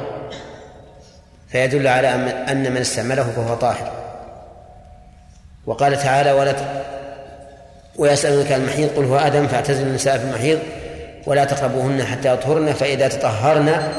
فيدل 1.48 1.86
على 1.86 2.08
أن 2.48 2.72
من 2.72 2.76
استعمله 2.76 3.22
فهو 3.36 3.54
طاهر. 3.54 3.92
وقال 5.66 5.98
تعالى 5.98 6.32
ولا 6.32 6.54
ويسألونك 7.96 8.52
عن 8.52 8.60
المحيض 8.60 8.88
قل 8.96 9.04
هو 9.04 9.16
آدم 9.16 9.46
فاعتزلوا 9.46 9.88
النساء 9.88 10.18
في 10.18 10.24
المحيض 10.24 10.58
ولا 11.26 11.44
تقربوهن 11.44 12.04
حتى 12.04 12.34
يطهرن 12.34 12.72
فإذا 12.72 13.08
تطهرن 13.08 13.92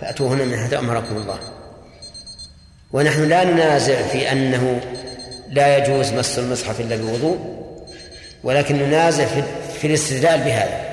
فأتوهن 0.00 0.48
من 0.48 0.58
حيث 0.58 0.74
أمركم 0.74 1.16
الله. 1.16 1.38
ونحن 2.92 3.28
لا 3.28 3.44
ننازع 3.44 4.02
في 4.02 4.32
أنه 4.32 4.80
لا 5.48 5.76
يجوز 5.76 6.12
مس 6.12 6.38
المصحف 6.38 6.80
إلا 6.80 6.96
بوضوء 6.96 7.38
ولكن 8.44 8.76
ننازع 8.76 9.24
في 9.80 9.86
الاستدلال 9.86 10.40
بهذا. 10.40 10.89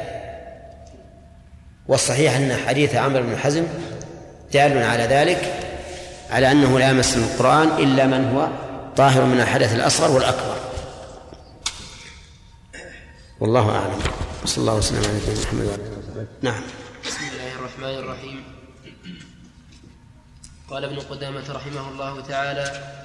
والصحيح 1.87 2.35
أن 2.35 2.57
حديث 2.67 2.95
عمرو 2.95 3.23
بن 3.23 3.37
حزم 3.37 3.67
دال 4.53 4.83
على 4.83 5.03
ذلك 5.03 5.63
على 6.29 6.51
أنه 6.51 6.79
لا 6.79 6.89
يمس 6.89 7.17
القرآن 7.17 7.67
إلا 7.67 8.05
من 8.05 8.25
هو 8.35 8.47
طاهر 8.95 9.25
من 9.25 9.39
الحدث 9.39 9.75
الأصغر 9.75 10.11
والأكبر. 10.11 10.57
والله 13.39 13.69
أعلم. 13.69 13.99
صلى 14.45 14.61
الله 14.61 14.75
وسلم 14.75 15.03
على 15.03 15.13
نبينا 15.13 15.41
محمد 15.41 15.65
وعلى 15.65 15.75
آله 15.75 15.97
وصحبه 15.97 16.27
نعم. 16.41 16.61
بسم 17.05 17.19
الله 17.31 17.51
الرحمن 17.59 18.03
الرحيم. 18.03 18.43
قال 20.69 20.83
ابن 20.83 20.99
قدامة 20.99 21.43
رحمه 21.49 21.89
الله 21.89 22.21
تعالى 22.21 22.97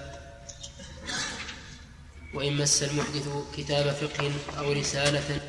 وإن 2.35 2.57
مس 2.57 2.83
المحدث 2.83 3.29
كتاب 3.57 3.91
فقه 3.91 4.31
أو 4.59 4.73
رسالة 4.73 5.41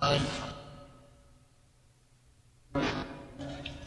قال 0.00 0.20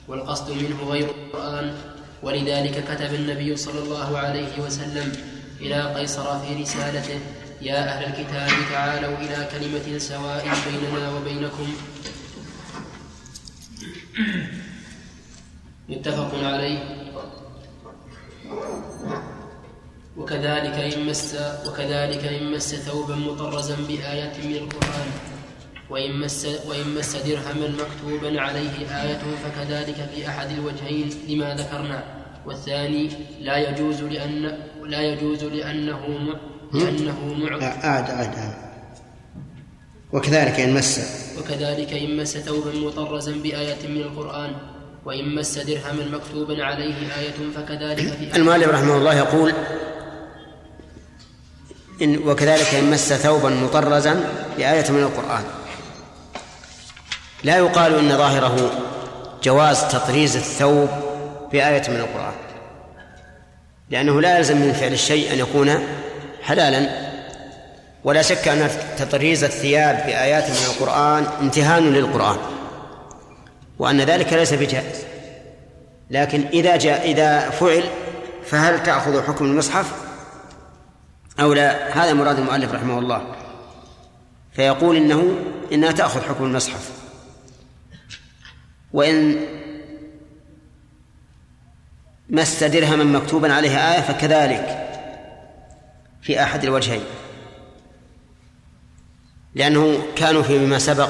والقصد 0.07 0.51
منه 0.51 0.84
غير 0.84 1.09
القرآن 1.09 1.77
ولذلك 2.23 2.84
كتب 2.84 3.13
النبي 3.13 3.55
صلى 3.55 3.79
الله 3.79 4.17
عليه 4.17 4.59
وسلم 4.59 5.11
إلى 5.61 5.93
قيصر 5.93 6.39
في 6.39 6.61
رسالته 6.61 7.19
يا 7.61 7.77
أهل 7.77 8.03
الكتاب 8.05 8.49
تعالوا 8.71 9.17
إلى 9.17 9.49
كلمة 9.51 9.97
سواء 9.97 10.45
بيننا 10.65 11.11
وبينكم. 11.13 11.67
متفق 15.89 16.32
عليه. 16.43 16.79
وكذلك 20.17 20.73
إن 20.73 21.05
مس 21.05 21.36
وكذلك 21.65 22.23
إن 22.25 22.51
مس 22.51 22.75
ثوبا 22.75 23.15
مطرزا 23.15 23.75
بآية 23.75 24.47
من 24.47 24.55
القرآن. 24.55 25.30
وإن 25.91 26.19
مس 26.19 26.47
وإن 26.67 26.95
مس 26.97 27.15
درهما 27.15 27.67
مكتوبا 27.67 28.41
عليه 28.41 28.75
آية 29.03 29.23
فكذلك 29.43 30.09
في 30.15 30.27
أحد 30.27 30.49
الوجهين 30.51 31.09
لما 31.29 31.55
ذكرنا. 31.55 32.03
والثاني 32.45 33.09
لا 33.41 33.57
يجوز 33.69 34.01
لأن 34.03 34.57
لا 34.85 35.01
يجوز 35.01 35.43
لأنه 35.43 36.01
لأنه 36.73 37.33
معد 37.33 37.63
أعد 37.63 38.09
أعد 38.09 38.35
أعد. 38.35 38.53
وكذلك 40.13 40.59
إن 40.59 40.73
مس. 40.73 40.99
وكذلك 41.39 41.93
إن 41.93 42.17
مس 42.17 42.37
ثوبا 42.37 42.71
مطرزا 42.79 43.31
بآية 43.31 43.87
من 43.87 44.01
القرآن. 44.01 44.51
وإن 45.05 45.35
مس 45.35 45.57
درهما 45.57 46.05
مكتوبا 46.17 46.63
عليه 46.63 46.95
آية 47.19 47.39
فكذلك 47.55 48.13
في 48.31 48.35
المؤلف 48.35 48.67
رحمه 48.69 48.97
الله 48.97 49.15
يقول 49.17 49.53
إن 52.01 52.17
وكذلك 52.17 52.75
إن 52.75 52.91
مس 52.91 53.13
ثوبا 53.13 53.49
مطرزا 53.49 54.13
بآية 54.57 54.91
من 54.91 55.03
القرآن. 55.03 55.43
لا 57.43 57.57
يقال 57.57 57.99
إن 57.99 58.17
ظاهره 58.17 58.71
جواز 59.43 59.83
تطريز 59.83 60.35
الثوب 60.35 60.89
بآية 61.51 61.89
من 61.89 61.95
القرآن. 61.95 62.33
لأنه 63.89 64.21
لا 64.21 64.37
يلزم 64.37 64.57
من 64.57 64.73
فعل 64.73 64.93
الشيء 64.93 65.33
أن 65.33 65.39
يكون 65.39 65.87
حلالا. 66.41 66.89
ولا 68.03 68.21
شك 68.21 68.47
أن 68.47 68.69
تطريز 68.97 69.43
الثياب 69.43 69.95
بآيات 69.95 70.49
من 70.49 70.65
القرآن 70.75 71.27
امتهان 71.41 71.93
للقرآن. 71.93 72.37
وأن 73.79 74.01
ذلك 74.01 74.33
ليس 74.33 74.53
بجائز. 74.53 74.95
لكن 76.09 76.43
إذا 76.53 76.75
جاء 76.75 77.11
إذا 77.11 77.49
فعل 77.49 77.83
فهل 78.45 78.83
تأخذ 78.83 79.23
حكم 79.27 79.45
المصحف؟ 79.45 79.85
أو 81.39 81.53
لا؟ 81.53 82.03
هذا 82.03 82.13
مراد 82.13 82.39
المؤلف 82.39 82.73
رحمه 82.73 82.99
الله. 82.99 83.21
فيقول 84.51 84.95
إنه 84.95 85.35
إنها 85.71 85.91
تأخذ 85.91 86.21
حكم 86.21 86.43
المصحف. 86.43 87.01
وإن 88.93 89.35
مس 92.29 92.63
درهما 92.63 93.03
مكتوبا 93.03 93.53
عليه 93.53 93.93
آية 93.93 94.01
فكذلك 94.01 94.87
في 96.21 96.43
أحد 96.43 96.63
الوجهين. 96.63 97.03
لأنه 99.55 99.97
كانوا 100.15 100.43
فيما 100.43 100.79
سبق 100.79 101.09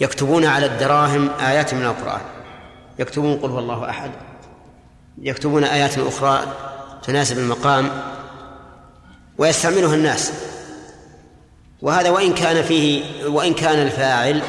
يكتبون 0.00 0.44
على 0.44 0.66
الدراهم 0.66 1.30
آيات 1.40 1.74
من 1.74 1.84
القرآن. 1.84 2.20
يكتبون 2.98 3.36
قل 3.36 3.50
هو 3.50 3.58
الله 3.58 3.90
أحد. 3.90 4.10
يكتبون 5.18 5.64
آيات 5.64 5.98
أخرى 5.98 6.56
تناسب 7.02 7.38
المقام 7.38 7.90
ويستعملها 9.38 9.94
الناس. 9.94 10.32
وهذا 11.82 12.10
وإن 12.10 12.34
كان 12.34 12.62
فيه 12.62 13.24
وإن 13.26 13.54
كان 13.54 13.78
الفاعل 13.86 14.42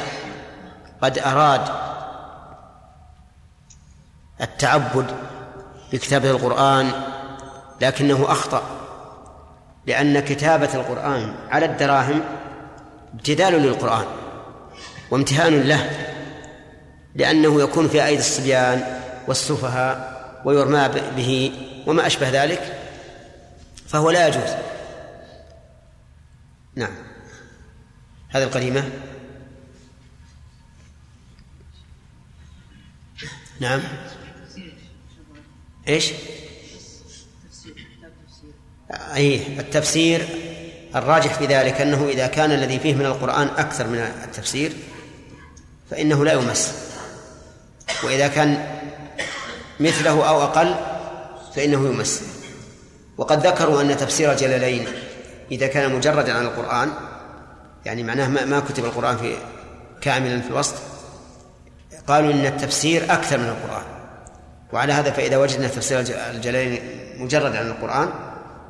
قد 1.02 1.18
أراد 1.18 1.85
التعبد 4.40 5.06
بكتابة 5.92 6.30
القرآن 6.30 6.90
لكنه 7.80 8.32
أخطأ 8.32 8.62
لأن 9.86 10.20
كتابة 10.20 10.74
القرآن 10.74 11.34
على 11.50 11.66
الدراهم 11.66 12.20
ابتذال 13.14 13.52
للقرآن 13.52 14.04
وامتهان 15.10 15.62
له 15.62 15.90
لأنه 17.14 17.60
يكون 17.60 17.88
في 17.88 18.06
أيدي 18.06 18.20
الصبيان 18.20 19.00
والسفهاء 19.28 20.16
ويرمى 20.44 20.88
به 21.16 21.52
وما 21.86 22.06
أشبه 22.06 22.44
ذلك 22.44 22.80
فهو 23.88 24.10
لا 24.10 24.28
يجوز. 24.28 24.50
نعم. 26.74 26.94
هذا 28.28 28.44
القديمة. 28.44 28.90
نعم. 33.60 33.80
إيش؟ 35.88 36.12
أي 39.14 39.58
التفسير 39.58 40.28
الراجح 40.94 41.34
في 41.34 41.46
ذلك 41.46 41.80
أنه 41.80 42.08
إذا 42.08 42.26
كان 42.26 42.52
الذي 42.52 42.78
فيه 42.78 42.94
من 42.94 43.06
القرآن 43.06 43.48
أكثر 43.48 43.86
من 43.86 43.98
التفسير 43.98 44.72
فإنه 45.90 46.24
لا 46.24 46.32
يمس. 46.32 46.72
وإذا 48.04 48.28
كان 48.28 48.78
مثله 49.80 50.28
أو 50.28 50.42
أقل 50.42 50.74
فإنه 51.56 51.86
يمس. 51.86 52.22
وقد 53.16 53.46
ذكروا 53.46 53.82
أن 53.82 53.96
تفسير 53.96 54.32
الجلالين 54.32 54.86
إذا 55.50 55.66
كان 55.66 55.94
مجردا 55.94 56.32
عن 56.32 56.44
القرآن 56.46 56.92
يعني 57.84 58.02
معناه 58.02 58.28
ما 58.28 58.60
كتب 58.60 58.84
القرآن 58.84 59.16
في 59.16 59.36
كاملا 60.00 60.40
في 60.40 60.48
الوسط 60.48 60.74
قالوا 62.06 62.32
إن 62.32 62.46
التفسير 62.46 63.12
أكثر 63.12 63.38
من 63.38 63.48
القرآن. 63.48 63.95
وعلى 64.72 64.92
هذا 64.92 65.10
فإذا 65.10 65.36
وجدنا 65.36 65.68
تفسير 65.68 66.00
الجلالين 66.30 66.80
مجرد 67.18 67.56
عن 67.56 67.66
القرآن 67.66 68.10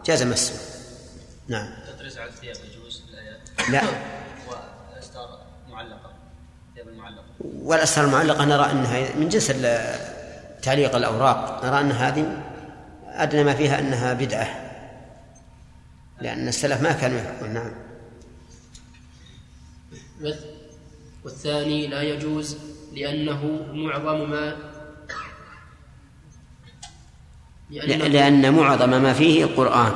جاز 0.05 0.23
مسه. 0.23 0.55
نعم. 1.49 1.69
تدرس 1.99 2.19
على 2.19 2.31
الثياب 2.31 2.57
يجوز 2.71 3.03
لا. 3.71 3.83
والأستار 4.49 5.39
معلقة 5.71 6.11
الثياب 6.69 6.89
المعلقة. 6.89 7.25
والأسرار 7.41 8.07
المعلقة 8.07 8.45
نرى 8.45 8.71
أنها 8.73 9.15
من 9.17 9.29
جنس 9.29 9.53
تعليق 10.63 10.97
الأوراق. 10.97 11.65
نرى 11.65 11.81
أن 11.81 11.93
هذه 11.93 12.43
أدنى 13.07 13.45
ما 13.45 13.55
فيها 13.55 13.79
أنها 13.79 14.13
بدعة. 14.13 14.67
لأن 16.21 16.49
السلف 16.49 16.83
ما 16.83 16.93
كانوا 16.93 17.19
يفعلون 17.19 17.55
نعم. 17.55 17.73
والثاني 21.25 21.87
لا 21.87 22.03
يجوز 22.03 22.57
لأنه 22.93 23.67
معظم 23.73 24.31
ما 24.31 24.57
لأنه 27.71 28.07
لأن 28.07 28.55
معظم 28.55 28.91
ما 28.91 29.13
فيه 29.13 29.45
القرآن. 29.45 29.93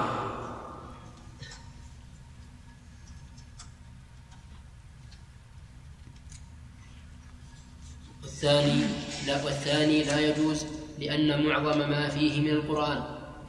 والثاني 8.22 8.82
لا 9.26 9.44
والثاني 9.44 10.02
لا 10.02 10.20
يجوز 10.20 10.66
لأن 10.98 11.46
معظم 11.46 11.78
ما 11.78 12.08
فيه 12.08 12.40
من 12.40 12.50
القرآن 12.50 13.02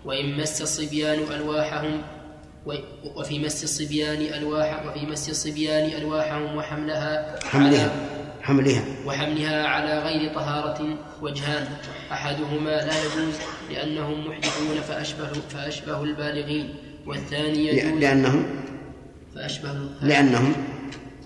وإن 0.06 0.38
مس 0.38 0.62
الصبيان 0.62 1.20
ألواحهم 1.20 2.02
وفي 3.16 3.40
مس 3.40 3.64
الصبيان 3.64 4.22
ألواح 4.34 4.86
وفي 4.86 5.06
مس 5.06 5.30
الصبيان 5.30 6.02
ألواحهم 6.02 6.56
وحملها 6.56 7.40
حملها. 7.46 8.11
حملها. 8.42 8.82
وحملها 9.06 9.68
على 9.68 10.00
غير 10.00 10.34
طهارة 10.34 10.98
وجهان. 11.22 11.68
أحدهما 12.12 12.70
لا 12.70 12.94
يجوز 13.04 13.36
لأنهم 13.72 14.28
محدثون 14.28 14.76
فأشبه 14.88 15.34
فأشبه 15.50 16.04
البالغين. 16.04 16.76
والثاني 17.08 17.68
يجوز 17.68 18.02
لأنهم 18.02 18.46
فأشبه 19.36 19.74
لأنهم 20.02 20.54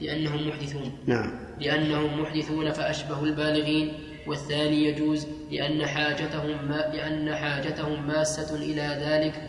لأنهم 0.02 0.48
محدثون. 0.48 0.98
نعم. 1.08 1.32
لأنهم 1.60 2.22
محدثون 2.22 2.72
فأشبه 2.72 3.24
البالغين. 3.24 3.94
والثاني 4.28 4.84
يجوز 4.84 5.28
لأن 5.52 5.86
حاجتهم 5.86 6.68
ما 6.70 6.92
لأن 6.94 7.36
حاجتهم 7.36 8.08
ماسة 8.08 8.56
إلى 8.56 8.98
ذلك 9.06 9.42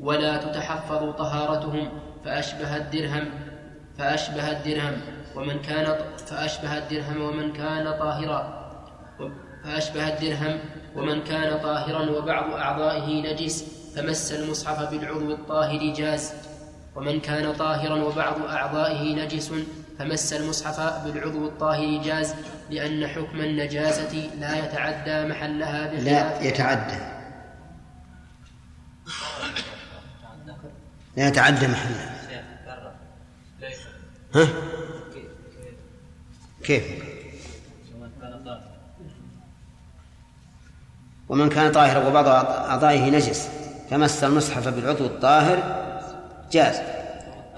ولا 0.00 0.36
تتحفظ 0.36 1.16
طهارتهم. 1.16 1.88
فأشبه 2.24 2.76
الدرهم 2.76 3.30
فأشبه 3.98 4.50
الدرهم. 4.50 5.00
ومن 5.36 5.62
كان 5.62 5.96
فأشبه 6.26 6.78
الدرهم 6.78 7.22
ومن 7.22 7.52
كان 7.52 7.98
طاهرا. 7.98 8.64
فأشبه 9.64 10.08
الدرهم 10.08 10.60
ومن 10.96 11.24
كان 11.24 11.58
طاهرا 11.58 12.10
وبعض 12.10 12.52
أعضائه 12.52 13.32
نجس 13.32 13.64
فمس 13.96 14.32
المصحف 14.32 14.90
بالعضو 14.90 15.32
الطاهر 15.32 15.94
جاز. 15.94 16.32
ومن 16.96 17.20
كان 17.20 17.52
طاهرا 17.52 17.94
وبعض 17.94 18.42
أعضائه 18.42 19.24
نجس 19.24 19.52
فمس 19.98 20.32
المصحف 20.32 21.04
بالعضو 21.04 21.46
الطاهر 21.46 22.02
جاز 22.02 22.34
لأن 22.70 23.06
حكم 23.06 23.40
النجاسة 23.40 24.30
لا 24.40 24.58
يتعدى 24.58 25.28
محلها 25.28 25.92
لا 25.92 26.42
يتعدى. 26.42 26.98
لا 31.16 31.28
يتعدى 31.28 31.66
محلها. 31.68 32.14
ها؟ 34.34 34.48
كيف؟ 36.64 36.84
ومن 41.28 41.48
كان 41.48 41.72
طاهرا 41.72 42.08
وبعض 42.08 42.26
أعضائه 42.26 43.10
نجس 43.10 43.48
فمس 43.90 44.24
المصحف 44.24 44.68
بالعضو 44.68 45.06
الطاهر 45.06 45.84
جاز 46.52 46.80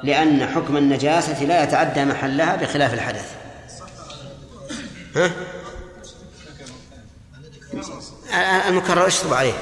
لأن 0.02 0.46
حكم 0.46 0.76
النجاسة 0.76 1.44
لا 1.44 1.62
يتعدى 1.62 2.04
محلها 2.04 2.56
بخلاف 2.56 2.94
الحدث 2.94 3.34
ها؟ 5.16 5.30
المكرر 8.68 9.06
اشطب 9.06 9.32
عليه 9.32 9.52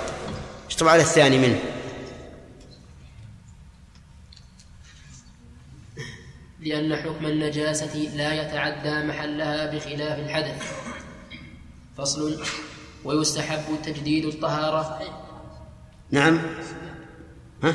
اشطب 0.68 0.88
على 0.88 1.02
الثاني 1.02 1.38
منه 1.38 1.58
لأن 6.64 6.96
حكم 6.96 7.26
النجاسة 7.26 7.96
لا 7.96 8.42
يتعدى 8.42 9.06
محلها 9.06 9.74
بخلاف 9.74 10.18
الحدث. 10.18 10.72
فصل. 11.96 12.42
ويستحب 13.04 13.62
تجديد 13.84 14.24
الطهارة. 14.24 15.00
نعم. 16.10 16.40
ها؟ 17.62 17.74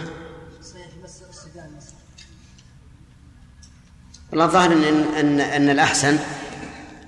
والله 4.32 4.46
الظاهر 4.46 4.74
ان 4.74 4.84
ان 5.16 5.40
ان 5.40 5.70
الاحسن 5.70 6.20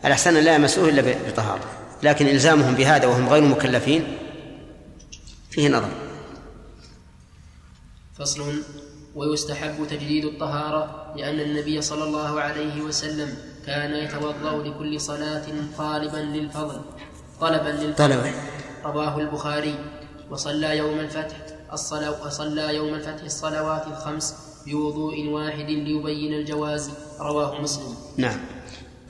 الأحسن 0.05 0.33
لا 0.33 0.55
يمسوه 0.55 0.89
إلا 0.89 1.29
بطهارة. 1.29 1.71
لكن 2.03 2.27
إلزامهم 2.27 2.75
بهذا 2.75 3.07
وهم 3.07 3.29
غير 3.29 3.43
مكلفين 3.43 4.17
فيه 5.51 5.69
نظر. 5.69 5.91
فصل. 8.17 8.63
ويستحب 9.15 9.87
تجديد 9.89 10.25
الطهارة 10.25 11.13
لأن 11.15 11.39
النبي 11.39 11.81
صلى 11.81 12.03
الله 12.03 12.41
عليه 12.41 12.81
وسلم 12.81 13.37
كان 13.65 13.91
يتوضأ 13.93 14.63
لكل 14.63 15.01
صلاة 15.01 15.45
طالبا 15.77 16.17
للفضل 16.17 16.81
طلبا 17.41 17.69
للفضل. 17.69 18.31
رواه 18.85 19.17
البخاري. 19.19 19.75
وصلى 20.29 20.77
يوم 20.77 20.99
الفتح 20.99 21.37
الصلاة 21.73 22.25
وصلى 22.25 22.75
يوم 22.75 22.93
الفتح 22.93 23.23
الصلوات 23.23 23.87
الخمس 23.87 24.35
بوضوء 24.65 25.27
واحد 25.27 25.65
ليبين 25.65 26.33
الجواز. 26.33 26.91
رواه 27.19 27.61
مسلم. 27.61 27.95
نعم. 28.17 28.39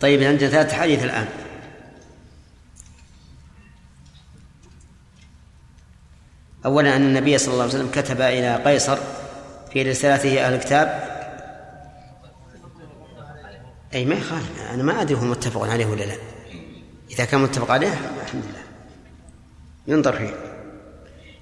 طيب 0.02 0.24
عندنا 0.24 0.50
ثلاث 0.50 0.74
حديث 0.74 1.04
الآن. 1.04 1.28
أولا 6.66 6.96
أن 6.96 7.02
النبي 7.02 7.38
صلى 7.38 7.54
الله 7.54 7.64
عليه 7.64 7.74
وسلم 7.74 7.92
كتب 7.92 8.22
إلى 8.22 8.56
قيصر 8.66 8.98
في 9.74 9.84
رسالته 9.84 10.46
أهل 10.46 10.54
الكتاب. 10.54 11.12
أي 13.94 14.06
ما 14.06 14.16
يخالف 14.16 14.62
أنا 14.74 14.84
ما 14.84 15.02
أدري 15.02 15.16
هو 15.16 15.22
متفق 15.22 15.62
عليه 15.62 15.86
ولا 15.86 16.04
لا. 16.04 16.16
إذا 17.12 17.26
كان 17.26 17.42
متفق 17.42 17.72
عليه 17.72 17.94
الحمد 18.24 18.44
لله. 18.46 18.64
ينظر 19.88 20.18
فيه. 20.18 20.34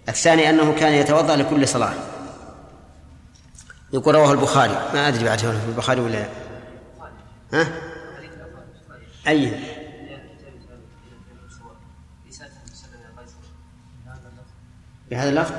الثاني 0.09 0.49
أنه 0.49 0.75
كان 0.75 0.93
يتوضأ 0.93 1.35
لكل 1.35 1.67
صلاة. 1.67 1.93
يقول 3.93 4.15
رواه 4.15 4.31
البخاري. 4.31 4.73
ما 4.93 5.07
أدري 5.07 5.23
بعد 5.23 5.37
في 5.37 5.69
البخاري 5.69 6.01
ولا 6.01 6.11
لا. 6.11 6.29
ها؟ 7.53 7.67
أي؟ 9.27 9.53
بهذا 15.11 15.29
اللفظ؟ 15.29 15.53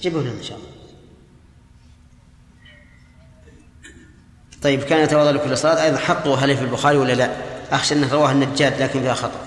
جيبه 0.00 0.20
لنا 0.20 0.30
إن 0.30 0.42
شاء 0.42 0.58
الله 0.58 0.68
طيب 4.62 4.82
كان 4.82 5.04
يتوضا 5.04 5.32
لكل 5.32 5.58
صلاة 5.58 5.84
أيضا 5.84 5.98
حقه 5.98 6.44
هل 6.44 6.56
في 6.56 6.62
البخاري 6.62 6.96
ولا 6.96 7.12
لا؟ 7.12 7.36
أخشى 7.70 7.94
أنه 7.94 8.12
رواه 8.12 8.32
النجاد 8.32 8.82
لكن 8.82 9.00
فيها 9.00 9.14
خطأ. 9.14 9.40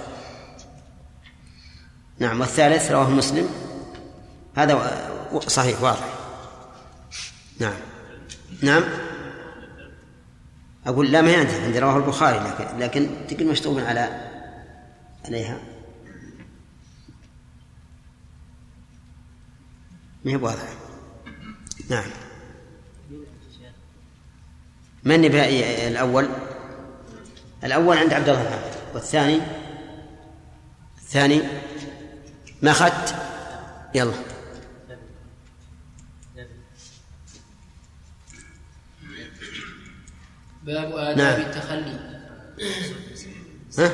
نعم 2.20 2.42
والثالث 2.42 2.92
رواه 2.92 3.10
مسلم 3.10 3.50
هذا 4.56 4.98
صحيح 5.48 5.82
واضح. 5.82 6.14
نعم. 7.60 7.78
نعم. 8.62 8.84
أقول 10.88 11.12
لا 11.12 11.22
ما 11.22 11.36
عندي 11.36 11.56
عندي 11.56 11.80
رواه 11.80 11.98
البخاري 11.98 12.40
لكن 12.40 12.80
لكن 12.80 13.10
تقول 13.30 13.48
مشطوب 13.48 13.80
على 13.80 14.30
عليها. 15.26 15.58
ما 20.26 20.32
هي 20.32 20.38
بواضحة. 20.38 20.76
نعم. 21.90 22.10
من 25.04 25.28
باقي 25.28 25.88
الأول؟ 25.88 26.30
الأول 27.64 27.98
عند 27.98 28.14
عبد 28.14 28.30
الله 28.30 28.42
الحافظ 28.42 28.78
والثاني؟ 28.94 29.42
الثاني؟ 30.98 31.42
ما 32.62 32.72
أخذت؟ 32.72 33.16
يلا. 33.96 34.14
باب 40.64 40.92
آداب 40.92 41.18
نعم. 41.18 41.42
التخلي. 41.42 42.22
ها؟ 43.78 43.92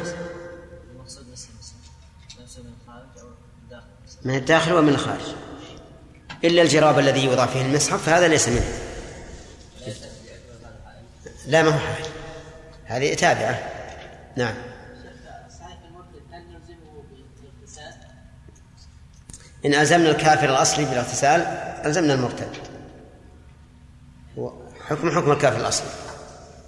من 4.26 4.36
الداخل 4.36 4.74
ومن 4.74 4.90
الخارج. 4.90 5.47
إلا 6.44 6.62
الجراب 6.62 7.00
الذي 7.00 7.26
يوضع 7.26 7.46
فيه 7.46 7.62
المصحف 7.62 8.06
فهذا 8.06 8.28
ليس 8.28 8.50
منه. 8.50 8.68
لا 11.48 11.64
ما 11.64 11.70
هو 11.70 11.80
حال 11.80 12.06
هذه 12.86 13.14
تابعة. 13.14 13.60
نعم. 14.36 14.56
إن 19.66 19.74
ألزمنا 19.74 20.10
الكافر 20.10 20.50
الأصلي 20.50 20.86
بالاغتسال 20.86 21.42
ألزمنا 21.86 22.14
المرتد. 22.14 22.50
حكم 24.88 25.12
حكم 25.12 25.32
الكافر 25.32 25.58
الأصلي. 25.58 25.90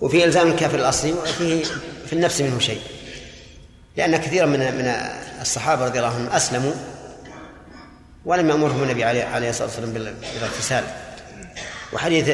وفي 0.02 0.26
إلزام 0.26 0.48
الكافر 0.48 0.80
الأصلي 0.80 1.14
وفيه 1.14 1.64
في 2.06 2.14
النفس 2.14 2.42
منه 2.42 2.60
شيء. 2.60 2.82
لأن 3.98 4.18
كثيرا 4.18 4.46
من 4.46 4.60
من 4.60 4.88
الصحابة 5.42 5.86
رضي 5.86 6.00
الله 6.00 6.16
عنهم 6.16 6.28
أسلموا 6.28 6.74
ولم 8.26 8.50
يأمرهم 8.50 8.84
النبي 8.84 9.04
عليه 9.04 9.50
الصلاة 9.50 9.68
والسلام 9.68 9.94
بال- 9.94 10.14
بالاغتسال. 10.14 10.84
وحديث 11.94 12.30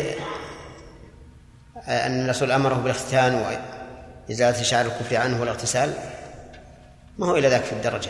أن 1.88 2.24
الرسول 2.26 2.52
أمره 2.52 2.74
بالاختتان 2.74 3.36
وإزالة 4.30 4.64
شعر 4.64 4.86
الكفر 4.86 5.16
عنه 5.18 5.40
والاغتسال 5.40 5.94
ما 7.18 7.26
هو 7.26 7.38
إلى 7.38 7.48
ذاك 7.48 7.64
في 7.64 7.72
الدرجة. 7.74 8.10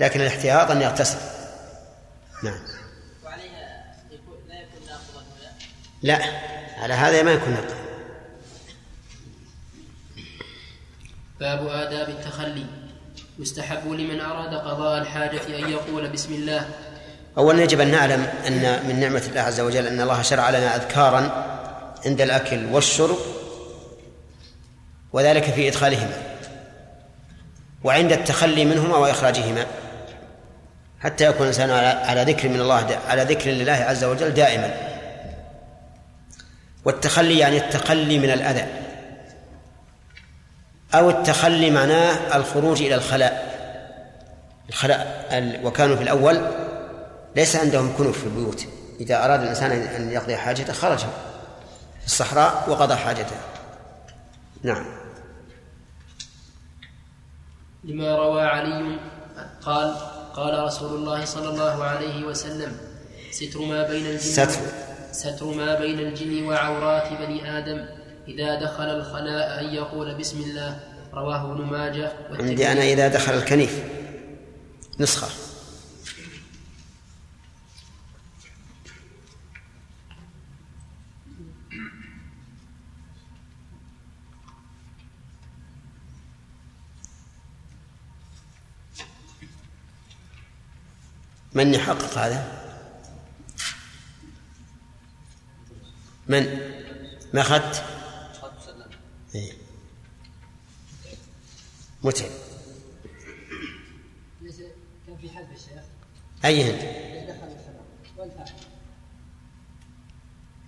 لكن 0.00 0.20
الاحتياط 0.20 0.70
أن 0.70 0.82
يغتسل. 0.82 1.18
نعم. 2.44 2.58
وعليها 3.24 3.94
لا 4.10 4.14
يكون 4.14 4.38
ناقضا 4.86 5.24
لا. 6.02 6.18
على 6.82 6.94
هذا 6.94 7.22
ما 7.22 7.30
يكون 7.32 7.52
نقل 7.52 7.74
باب 11.40 11.66
آداب 11.66 12.08
التخلي. 12.08 12.66
يستحب 13.38 13.88
لمن 13.88 14.20
أراد 14.20 14.54
قضاء 14.54 15.02
الحاجة 15.02 15.40
أن 15.58 15.70
يقول 15.70 16.08
بسم 16.08 16.32
الله. 16.32 16.68
أولا 17.38 17.62
يجب 17.62 17.80
أن 17.80 17.90
نعلم 17.90 18.26
أن 18.46 18.88
من 18.88 19.00
نعمة 19.00 19.22
الله 19.28 19.40
عز 19.40 19.60
وجل 19.60 19.86
أن 19.86 20.00
الله 20.00 20.22
شرع 20.22 20.50
لنا 20.50 20.76
أذكارا 20.76 21.44
عند 22.06 22.20
الأكل 22.20 22.66
والشرب 22.66 23.16
وذلك 25.12 25.44
في 25.44 25.68
إدخالهما 25.68 26.16
وعند 27.84 28.12
التخلي 28.12 28.64
منهما 28.64 28.96
وإخراجهما 28.96 29.66
حتى 31.00 31.24
يكون 31.24 31.42
الإنسان 31.42 31.70
على 32.08 32.22
ذكر 32.32 32.48
من 32.48 32.60
الله 32.60 32.98
على 33.08 33.22
ذكر 33.22 33.50
لله 33.50 33.72
عز 33.72 34.04
وجل 34.04 34.30
دائما. 34.30 34.74
والتخلي 36.84 37.38
يعني 37.38 37.56
التخلي 37.56 38.18
من 38.18 38.30
الأذى. 38.30 38.85
أو 40.98 41.10
التخلي 41.10 41.70
معناه 41.70 42.36
الخروج 42.36 42.82
إلى 42.82 42.94
الخلاء. 42.94 43.56
الخلاء 44.68 45.28
ال- 45.30 45.66
وكانوا 45.66 45.96
في 45.96 46.02
الأول 46.02 46.40
ليس 47.36 47.56
عندهم 47.56 47.96
كنف 47.98 48.18
في 48.18 48.24
البيوت. 48.26 48.66
إذا 49.00 49.24
أراد 49.24 49.42
الإنسان 49.42 49.70
أن 49.72 50.12
يقضي 50.12 50.36
حاجته 50.36 50.72
خرج 50.72 50.98
في 52.00 52.06
الصحراء 52.06 52.64
وقضى 52.70 52.96
حاجته. 52.96 53.36
نعم. 54.62 54.84
لما 57.84 58.16
روى 58.16 58.42
علي 58.42 58.98
قال 59.62 59.94
قال 60.34 60.64
رسول 60.64 60.94
الله 60.94 61.24
صلى 61.24 61.48
الله 61.48 61.84
عليه 61.84 62.24
وسلم 62.24 62.76
ستر 63.30 63.60
ما 63.60 63.88
بين 63.88 64.06
الجن 64.06 64.18
ستر. 64.18 64.60
ستر 65.12 65.46
ما 65.46 65.74
بين 65.80 65.98
الجن 65.98 66.44
وعورات 66.46 67.12
بني 67.12 67.58
آدم. 67.58 67.95
إذا 68.28 68.60
دخل 68.60 68.84
الخلاء 68.84 69.60
أن 69.60 69.74
يقول 69.74 70.14
بسم 70.14 70.40
الله 70.40 70.80
رواه 71.14 71.52
ابن 71.52 71.64
ماجه 71.64 72.12
عندي 72.30 72.72
أنا 72.72 72.82
إذا 72.82 73.08
دخل 73.08 73.32
الكنيف 73.32 73.82
نسخة 75.00 75.28
من 91.54 91.74
يحقق 91.74 92.18
هذا؟ 92.18 92.44
من؟ 96.28 96.60
ما 97.34 97.40
أخذت؟ 97.40 97.95
متعب. 102.06 102.30
كان 105.06 105.16
في 105.16 105.30
حلف 105.30 105.46
الشيخ 105.52 105.82
أي 106.44 106.62
هند 106.64 106.82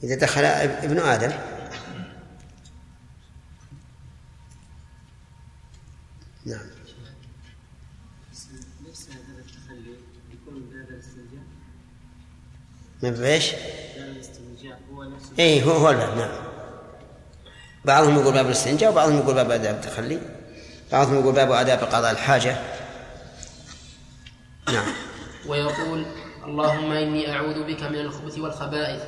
إذا 0.03 0.15
دخل 0.15 0.45
ابن 0.45 0.99
آدم. 0.99 1.33
نعم. 6.47 6.67
نفس 8.89 9.09
هذا 9.11 9.39
التخلي 9.39 9.95
يكون 10.33 10.55
من 10.55 10.71
باب 10.71 10.89
الاسترجاع 10.91 11.43
من 13.03 13.11
بإيش؟ 13.11 13.53
باب 13.53 14.09
الاسترجاع 14.09 14.79
هو 14.93 15.05
نفسه. 15.05 15.33
إيه 15.39 15.63
هو 15.63 15.71
هو 15.71 15.91
الباب 15.91 16.17
نعم. 16.17 16.45
بعضهم 17.85 18.15
يقول 18.15 18.35
باب 18.35 18.47
الاستنجاء 18.47 18.93
وبعضهم 18.93 19.19
يقول 19.19 19.35
باب 19.35 19.51
آداب 19.51 19.75
التخلي. 19.75 20.38
بعضهم 20.93 21.21
يقول 21.21 21.35
باب 21.35 21.53
آداب 21.53 21.79
قضاء 21.79 22.11
الحاجة. 22.11 22.57
نعم. 24.73 24.87
ويقول 25.47 26.07
اللهم 26.45 26.93
إني 26.93 27.33
أعوذ 27.33 27.65
بك 27.65 27.83
من 27.83 28.01
الخبث 28.01 28.39
والخبائث 28.39 29.03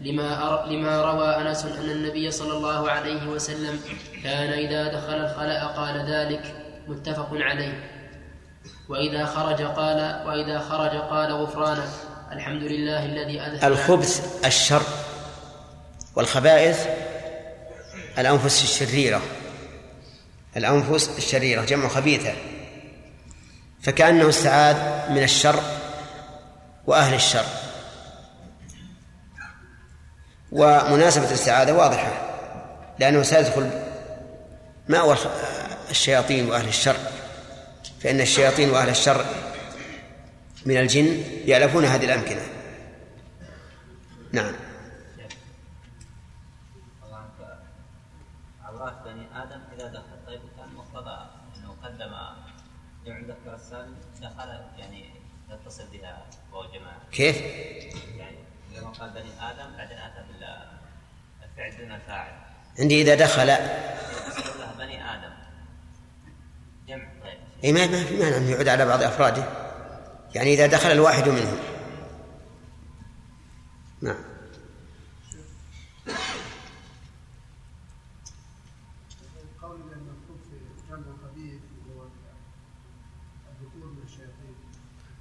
لما, 0.00 0.48
أر... 0.48 0.66
لما 0.66 1.02
روى 1.02 1.28
أنس 1.28 1.64
أن 1.64 1.90
النبي 1.90 2.30
صلى 2.30 2.52
الله 2.52 2.90
عليه 2.90 3.26
وسلم 3.28 3.80
كان 4.24 4.52
إذا 4.52 4.88
دخل 4.88 5.14
الخلاء 5.14 5.66
قال 5.66 6.10
ذلك 6.10 6.54
متفق 6.88 7.28
عليه. 7.32 7.90
وإذا 8.88 9.26
خرج 9.26 9.62
قال 9.62 10.26
وإذا 10.26 10.58
خرج 10.58 10.90
قال 10.90 11.32
غفرانك 11.32 11.88
الحمد 12.32 12.62
لله 12.62 13.04
الذي 13.04 13.40
أذهب. 13.40 13.72
الخبث 13.72 14.44
الشر 14.46 14.82
والخبائث 16.16 16.86
الأنفس 18.18 18.62
الشريرة. 18.62 19.20
الأنفس 20.56 21.10
الشريرة 21.18 21.64
جمع 21.64 21.88
خبيثة. 21.88 22.32
فكأنه 23.82 24.28
استعاذ 24.28 24.76
من 25.12 25.22
الشر 25.22 25.62
وأهل 26.86 27.14
الشر. 27.14 27.44
ومناسبة 30.52 31.28
الاستعاذة 31.28 31.72
واضحة 31.72 32.12
لأنه 32.98 33.22
سيدخل 33.22 33.70
مأوى 34.88 35.16
الشياطين 35.90 36.50
وأهل 36.50 36.68
الشر. 36.68 36.96
فإن 38.00 38.20
الشياطين 38.20 38.70
وأهل 38.70 38.88
الشر 38.88 39.24
من 40.66 40.76
الجن 40.76 41.24
يألفون 41.46 41.84
هذه 41.84 42.04
الأمكنة. 42.04 42.42
نعم 44.32 44.54
عورات 48.64 48.94
بني 49.04 49.42
آدم 49.42 49.60
اذا 49.72 49.88
دخل 49.88 50.26
طيب 50.26 50.40
كان 50.56 50.74
مقتضى 50.74 51.30
انه 51.56 51.76
قدم 51.84 52.12
جمع 53.06 53.16
المذكر 53.16 53.54
السالم 53.54 53.96
دخل 54.20 54.48
يعني 54.78 55.10
يتصل 55.50 55.86
بها 55.92 56.26
وهو 56.52 56.72
جماعة 56.72 57.00
كيف؟ 57.20 57.36
يعني 58.16 58.36
لما 58.76 58.88
قال 58.88 59.10
بني 59.10 59.50
آدم 59.50 59.76
بعدين 59.76 59.98
آتى 59.98 60.24
بالفعل 61.40 61.78
دون 61.78 61.92
الفاعل. 61.92 62.32
عندي 62.78 63.02
إذا 63.02 63.14
دخل. 63.14 63.46
بني 64.78 65.14
آدم. 65.14 65.32
جمع. 66.88 67.08
طيب. 67.22 67.38
أي 67.64 67.72
ما 67.72 67.86
ما 67.86 68.04
في 68.04 68.16
مانع 68.16 68.36
أنه 68.36 68.50
يعود 68.50 68.68
على 68.68 68.86
بعض 68.86 69.02
أفراده. 69.02 69.44
يعني 70.34 70.54
إذا 70.54 70.66
دخل 70.66 70.90
الواحد 70.90 71.28
منهم. 71.28 71.58
نعم. 74.02 74.24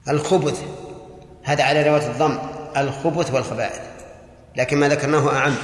الخبث. 0.10 0.89
هذا 1.50 1.64
على 1.64 1.84
رواية 1.84 2.08
الضم 2.08 2.40
الخبث 2.78 3.34
والخبائث 3.34 3.82
لكن 4.56 4.78
ما 4.78 4.90
ذكرناه 4.90 5.36
أعم 5.36 5.56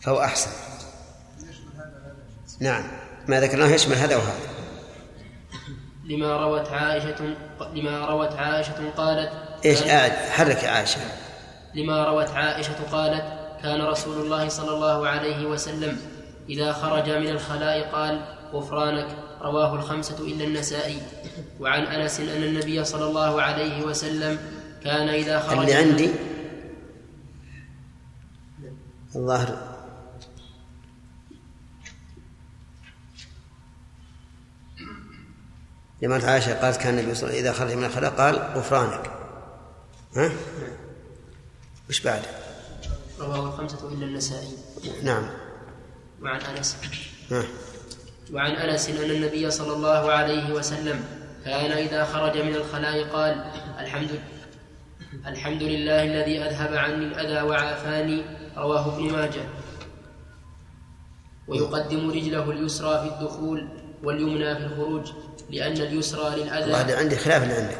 فهو 0.00 0.20
أحسن. 0.20 0.50
نعم 2.60 2.82
ما 3.28 3.40
ذكرناه 3.40 3.66
يشمل 3.66 3.96
هذا 3.96 4.16
وهذا. 4.16 4.38
لما 6.04 6.36
روت 6.36 6.68
عائشة 6.68 7.36
لما 7.74 8.06
روت 8.06 8.32
عائشة 8.32 8.90
قالت 8.96 9.32
إيش 9.64 9.82
قاعد 9.82 10.12
حرك 10.12 10.62
يا 10.62 10.70
عائشة. 10.70 11.00
لما 11.74 12.04
روت 12.04 12.30
عائشة 12.30 12.76
قالت 12.92 13.24
كان 13.62 13.82
رسول 13.82 14.24
الله 14.24 14.48
صلى 14.48 14.70
الله 14.70 15.08
عليه 15.08 15.46
وسلم 15.46 15.98
إذا 16.48 16.72
خرج 16.72 17.10
من 17.10 17.28
الخلاء 17.28 17.90
قال 17.92 18.24
غفرانك 18.54 19.16
رواه 19.40 19.74
الخمسة 19.74 20.18
إلا 20.18 20.44
النسائي. 20.44 21.02
وعن 21.60 21.82
أنس 21.82 22.20
أن 22.20 22.42
النبي 22.42 22.84
صلى 22.84 23.04
الله 23.04 23.42
عليه 23.42 23.84
وسلم 23.84 24.38
كان 24.84 25.08
إذا 25.08 25.40
خرج 25.40 25.58
اللي 25.58 25.74
عندي؟ 25.74 26.10
الظاهر. 29.16 29.74
لما 36.02 36.26
عائشة 36.26 36.60
قالت 36.60 36.76
كان 36.76 36.98
النبي 36.98 37.14
صلى 37.14 37.30
الله 37.30 37.38
عليه 37.38 37.50
وسلم 37.50 37.52
إذا 37.52 37.52
خرج 37.52 37.76
من 37.76 37.84
الخلاء 37.84 38.10
قال 38.10 38.34
غفرانك. 38.34 39.10
ها؟ 40.16 40.30
وش 41.88 42.00
بعد؟ 42.00 42.22
رواه 43.20 43.46
الخمسة 43.48 43.88
إلا 43.88 44.06
النسائي. 44.06 44.48
نعم. 45.02 45.30
وعن 46.22 46.40
أنس. 46.40 46.76
ها. 47.30 47.44
وعن 48.34 48.50
أنس 48.50 48.88
أن 48.88 49.10
النبي 49.10 49.50
صلى 49.50 49.72
الله 49.72 50.12
عليه 50.12 50.52
وسلم 50.52 51.04
كان 51.44 51.70
إذا 51.70 52.04
خرج 52.04 52.38
من 52.38 52.54
الخلاء 52.54 53.04
قال 53.04 53.44
الحمد 53.80 54.10
الحمد 55.26 55.62
لله 55.62 56.02
الذي 56.02 56.42
أذهب 56.42 56.74
عني 56.74 57.04
الأذى 57.04 57.42
وعافاني. 57.48 58.22
رواه 58.56 58.94
ابن 58.94 59.12
ماجه. 59.12 59.44
ويقدم 61.48 62.10
رجله 62.10 62.50
اليسرى 62.50 63.00
في 63.00 63.14
الدخول 63.14 63.68
واليمنى 64.04 64.56
في 64.56 64.64
الخروج 64.64 65.12
لأن 65.50 65.72
اليسرى 65.72 66.36
للأذى 66.36 66.72
هذا 66.72 66.98
عندي 66.98 67.16
خلاف 67.16 67.42
اللي 67.42 67.54
عندك. 67.54 67.78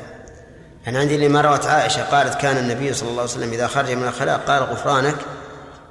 أنا 0.86 0.98
عندي 0.98 1.28
لما 1.28 1.40
روت 1.40 1.66
عائشة 1.66 2.04
قالت 2.04 2.34
كان 2.34 2.56
النبي 2.56 2.92
صلى 2.92 3.08
الله 3.08 3.22
عليه 3.22 3.30
وسلم 3.30 3.52
إذا 3.52 3.66
خرج 3.66 3.90
من 3.90 4.08
الخلاء 4.08 4.38
قال 4.38 4.62
غفرانك. 4.62 5.16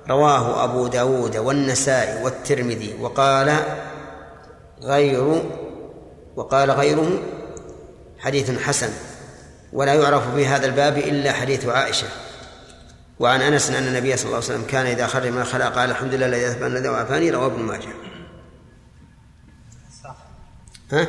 رواه 0.09 0.63
أبو 0.63 0.87
داود 0.87 1.37
والنسائي 1.37 2.23
والترمذي 2.23 2.95
وقال 3.01 3.57
غير 4.83 5.43
وقال 6.35 6.71
غيره 6.71 7.23
حديث 8.19 8.59
حسن 8.59 8.89
ولا 9.73 9.93
يعرف 9.93 10.35
في 10.35 10.47
هذا 10.47 10.65
الباب 10.65 10.97
إلا 10.97 11.31
حديث 11.31 11.65
عائشة. 11.65 12.07
وعن 13.19 13.41
أنس 13.41 13.69
أن 13.69 13.87
النبي 13.87 14.17
صلى 14.17 14.25
الله 14.25 14.35
عليه 14.35 14.45
وسلم 14.45 14.63
كان 14.63 14.85
إذا 14.85 15.07
خرج 15.07 15.27
من 15.27 15.41
الخلاء 15.41 15.71
قال 15.71 15.91
الحمد 15.91 16.13
لله 16.13 16.25
الذي 16.25 16.47
أذهب 16.47 16.63
الذي 16.63 16.89
وعافاني 16.89 17.31
رواه 17.31 17.45
ابن 17.45 17.59
ماجه. 17.59 17.89
ها؟ 20.91 21.07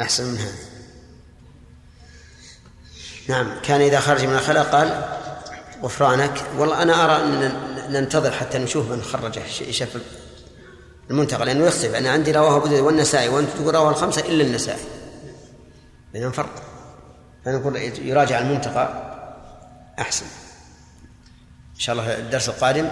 أحسن 0.00 0.24
من 0.24 0.38
هذا. 0.38 0.54
نعم 3.28 3.60
كان 3.62 3.80
إذا 3.80 4.00
خرج 4.00 4.24
من 4.24 4.34
الخلاء 4.34 4.64
قال 4.64 5.04
غفرانك. 5.82 6.42
والله 6.58 6.82
أنا 6.82 7.04
أرى 7.04 7.24
أن 7.24 7.52
ننتظر 7.92 8.30
حتى 8.30 8.58
نشوف 8.58 8.90
من 8.90 9.02
خرجه 9.02 9.46
شف 9.70 9.96
المنتقى 11.10 11.44
لأنه 11.44 11.66
يختلف 11.66 11.94
أنا 11.94 12.10
عندي 12.10 12.32
رواه 12.32 12.56
أبو 12.56 12.66
داود 12.66 12.80
والنسائي 12.80 13.28
وأنت 13.28 13.48
تقول 13.50 13.74
رواه 13.74 13.90
الخمسة 13.90 14.20
إلا 14.20 14.44
النسائي. 14.44 14.84
بينهم 16.12 16.32
فرق. 16.32 16.62
فنقول 17.44 17.76
يراجع 17.76 18.38
المنتقى 18.38 19.14
أحسن. 19.98 20.26
إن 21.74 21.80
شاء 21.80 21.92
الله 21.92 22.18
الدرس 22.18 22.48
القادم 22.48 22.88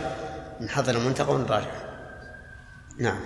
نحضر 0.61 0.95
المنتقى 0.95 1.35
ونراجع. 1.35 1.71
نعم. 2.99 3.21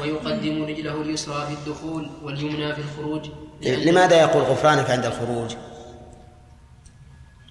ويقدم 0.00 0.64
رجله 0.64 1.02
اليسرى 1.02 1.46
في 1.46 1.52
الدخول 1.52 2.10
واليمنى 2.22 2.74
في 2.74 2.80
الخروج. 2.80 3.30
لأن 3.60 3.78
لماذا 3.78 4.20
يقول 4.20 4.42
غفرانك 4.42 4.90
عند 4.90 5.04
الخروج؟ 5.04 5.54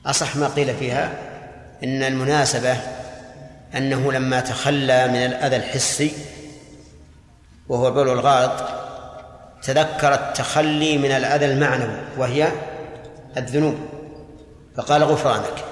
أصح 0.06 0.36
ما 0.36 0.48
قيل 0.48 0.76
فيها 0.76 1.20
إن 1.84 2.04
المناسبة 2.04 2.78
أنه 3.76 4.11
لما 4.11 4.39
تخلى 4.39 5.07
من 5.07 5.15
الأذى 5.15 5.56
الحسي 5.56 6.11
وهو 7.69 7.88
البول 7.88 8.07
والغائط 8.07 8.69
تذكر 9.61 10.14
التخلي 10.14 10.98
من 10.98 11.11
الأذى 11.11 11.45
المعنوي 11.45 11.99
وهي 12.18 12.52
الذنوب 13.38 13.76
فقال 14.76 15.03
غفرانك. 15.03 15.65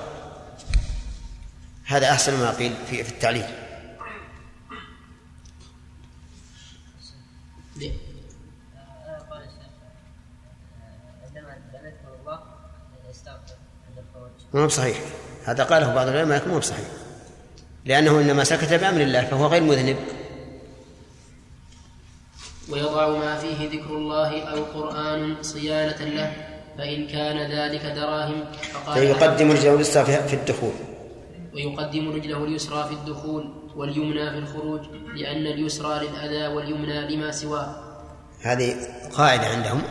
هذا 1.86 2.12
أحسن 2.12 2.40
ما 2.40 2.52
قيل 2.52 2.74
في 2.90 3.02
التعليل. 3.02 3.46
ما 14.54 14.62
هو 14.62 14.68
بصحيح. 14.68 14.98
هذا 15.46 15.64
قاله 15.64 15.94
بعض 15.94 16.08
العلماء 16.08 16.38
لكن 16.38 16.48
ما 16.48 16.56
هو 16.56 16.60
بصحيح. 16.60 16.88
لأنه 17.86 18.20
إنما 18.20 18.44
سكت 18.44 18.74
بأمر 18.74 19.02
الله 19.02 19.26
فهو 19.26 19.48
غير 19.48 19.64
مذنب. 19.64 19.98
ويضع 22.70 23.08
ما 23.10 23.36
فيه 23.38 23.70
ذكر 23.70 23.90
الله 23.98 24.42
أو 24.44 24.64
قرآن 24.64 25.36
صيانة 25.42 26.06
له 26.06 26.34
فإن 26.78 27.08
كان 27.08 27.38
ذلك 27.52 27.82
دراهم 27.86 28.44
فقال 28.74 28.96
فيقدم 29.00 29.52
رجله 29.52 29.76
اليسرى 29.76 30.06
في- 30.06 30.34
الدخول. 30.34 30.74
ويقدم 31.54 32.10
رجله 32.12 32.44
اليسرى 32.44 32.84
في 32.88 32.94
الدخول 32.94 33.54
واليمنى 33.76 34.30
في 34.32 34.38
الخروج 34.38 34.82
لأن 35.16 35.46
اليسرى 35.48 36.08
للأذى 36.08 36.48
واليمنى 36.56 37.16
لما 37.16 37.32
سواه. 37.32 37.76
هذه 38.42 38.76
قاعدة 39.14 39.48
عندهم. 39.48 39.82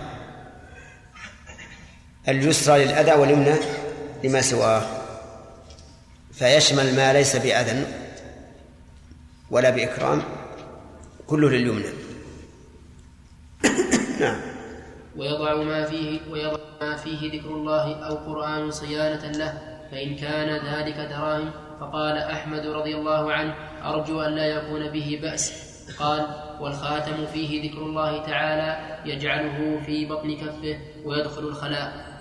اليسرى 2.28 2.84
للأذى 2.84 3.12
واليمنى 3.12 3.54
لما 4.24 4.40
سواه. 4.40 4.82
فيشمل 6.34 6.96
ما 6.96 7.12
ليس 7.12 7.36
بأذى 7.36 7.86
ولا 9.50 9.70
بإكرام 9.70 10.22
كله 11.26 11.48
لليمنى. 11.48 11.88
نعم. 14.20 14.40
ويضع 15.16 15.54
ما 15.62 15.84
فيه 15.84 16.20
ويضع 16.30 16.60
ما 16.80 16.96
فيه 16.96 17.40
ذكر 17.40 17.50
الله 17.50 18.06
أو 18.06 18.14
قرآن 18.14 18.70
صيانة 18.70 19.30
له 19.30 19.78
فإن 19.90 20.16
كان 20.16 20.74
ذلك 20.74 20.96
دراهم 20.96 21.50
فقال 21.80 22.18
أحمد 22.18 22.66
رضي 22.66 22.96
الله 22.96 23.32
عنه 23.32 23.54
أرجو 23.84 24.20
أن 24.20 24.32
لا 24.32 24.46
يكون 24.46 24.90
به 24.90 25.18
بأس. 25.22 25.52
قال 25.98 26.26
والخاتم 26.60 27.26
فيه 27.26 27.70
ذكر 27.70 27.78
الله 27.78 28.26
تعالى 28.26 28.98
يجعله 29.12 29.80
في 29.86 30.06
بطن 30.06 30.36
كفه 30.36 30.78
ويدخل 31.04 31.42
الخلاء. 31.42 32.14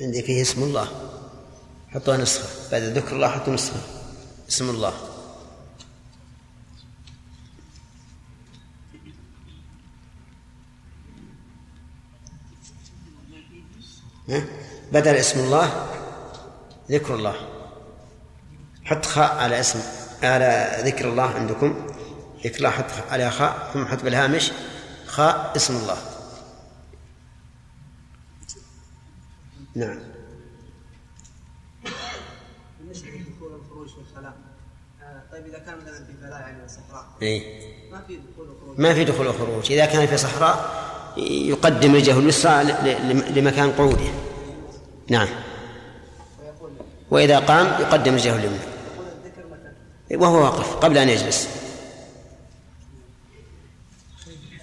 عندي 0.00 0.22
فيه 0.22 0.42
اسم 0.42 0.62
الله. 0.62 0.88
حطوها 1.94 2.16
نسخة. 2.16 2.70
بعد 2.72 2.82
ذكر 2.82 3.16
الله 3.16 3.28
حطوا 3.28 3.54
نسخة. 3.54 3.80
اسم 4.48 4.70
الله؟ 4.70 4.92
بدل 14.92 15.14
اسم 15.14 15.40
الله 15.40 15.86
ذكر 16.90 17.14
الله. 17.14 17.34
حط 18.84 19.06
خاء 19.06 19.36
على 19.36 19.60
اسم 19.60 19.80
على 20.22 20.82
ذكر 20.84 21.08
الله 21.08 21.30
عندكم. 21.30 21.86
ذكر 22.44 22.56
الله 22.56 22.70
حط 22.70 23.12
عليها 23.12 23.30
خاء 23.30 23.70
ثم 23.74 23.86
حط 23.86 24.02
بالهامش 24.02 24.52
خاء 25.06 25.56
اسم 25.56 25.76
الله. 25.76 26.10
نعم 29.74 29.98
بالنسبة 32.80 33.08
لدخول 33.10 33.54
الخروج 33.54 33.88
في 33.88 33.98
الخلاء 33.98 34.38
آه، 35.02 35.22
طيب 35.32 35.46
اذا 35.46 35.58
يعني 36.34 36.62
اي 37.22 37.60
ما 38.76 38.94
في 38.94 39.04
دخول 39.04 39.26
وخروج. 39.26 39.72
إذا 39.72 39.86
كان 39.86 40.06
في 40.06 40.16
صحراء 40.16 40.80
يقدم 41.16 41.94
رجله 41.94 42.18
اليسرى 42.18 42.64
لمكان 43.30 43.72
قعوده. 43.72 44.10
نعم. 45.08 45.28
وإذا 47.10 47.38
قام 47.38 47.66
يقدم 47.66 48.14
رجله 48.14 48.36
اليمنى 48.36 48.58
وهو 50.10 50.42
واقف 50.44 50.76
قبل 50.76 50.98
أن 50.98 51.08
يجلس. 51.08 51.48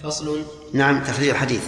فصل. 0.02 0.44
نعم 0.72 1.04
تخريج 1.04 1.28
الحديث 1.28 1.62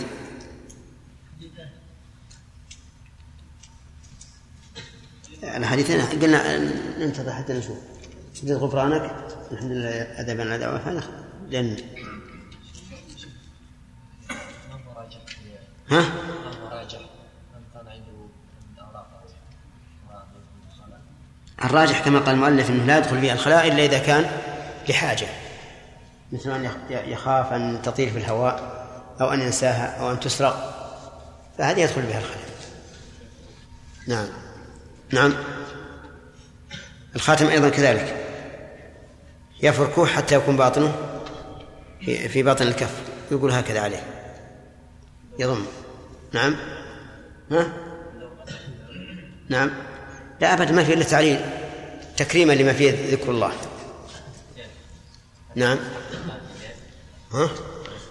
الحديثين 5.43 6.01
قلنا 6.01 6.59
ننتظر 6.99 7.33
حتى 7.33 7.53
نشوف. 7.53 7.79
سدد 8.41 8.53
غفرانك 8.53 9.11
الحمد 9.53 9.71
لله 9.71 10.21
أدب 10.21 10.41
الأداء 10.41 10.73
والفعل 10.73 11.03
لأن 11.49 11.77
ها؟ 15.91 16.05
الراجح 21.65 22.05
كما 22.05 22.19
قال 22.19 22.35
المؤلف 22.35 22.71
إنه 22.71 22.85
لا 22.85 22.99
يدخل 22.99 23.21
فيها 23.21 23.33
الخلاء 23.35 23.69
إلا 23.69 23.85
إذا 23.85 23.99
كان 23.99 24.31
لحاجة. 24.89 25.27
مثل 26.33 26.51
أن 26.51 26.65
يخ- 26.65 26.91
يخاف 26.91 27.53
أن 27.53 27.83
تطير 27.83 28.11
في 28.11 28.19
الهواء 28.19 28.87
أو 29.21 29.33
أن 29.33 29.41
ينساها 29.41 30.01
أو 30.01 30.11
أن 30.11 30.21
تسرق 30.21 30.77
فهذه 31.59 31.81
يدخل 31.81 32.03
بها 32.03 32.19
الخلاء. 32.19 32.51
نعم. 34.09 34.27
نعم. 35.13 35.35
الخاتم 37.17 37.47
أيضا 37.47 37.69
كذلك. 37.69 38.17
يفركه 39.63 40.07
حتى 40.07 40.35
يكون 40.35 40.57
باطنه 40.57 40.93
في 42.05 42.43
باطن 42.43 42.67
الكف. 42.67 42.95
يقول 43.31 43.53
هكذا 43.53 43.81
عليه. 43.81 44.03
يضم. 45.39 45.65
نعم. 46.33 46.57
ها؟ 47.51 47.73
نعم. 49.49 49.71
لا 50.41 50.55
أبدا 50.55 50.73
ما 50.73 50.85
في 50.85 50.95
إلا 50.95 51.05
تعليل 51.05 51.41
تكريما 52.17 52.53
لما 52.53 52.73
فيه 52.73 53.11
ذكر 53.11 53.31
الله. 53.31 53.53
نعم. 55.55 55.79
ها؟ 57.33 57.51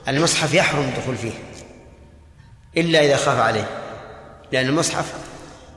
المصحف 0.08 0.54
يحرم 0.54 0.84
الدخول 0.84 1.18
فيه 1.18 1.34
إلا 2.78 3.06
إذا 3.06 3.18
خاف 3.18 3.40
عليه 3.40 3.70
لأن 4.52 4.68
المصحف 4.68 5.14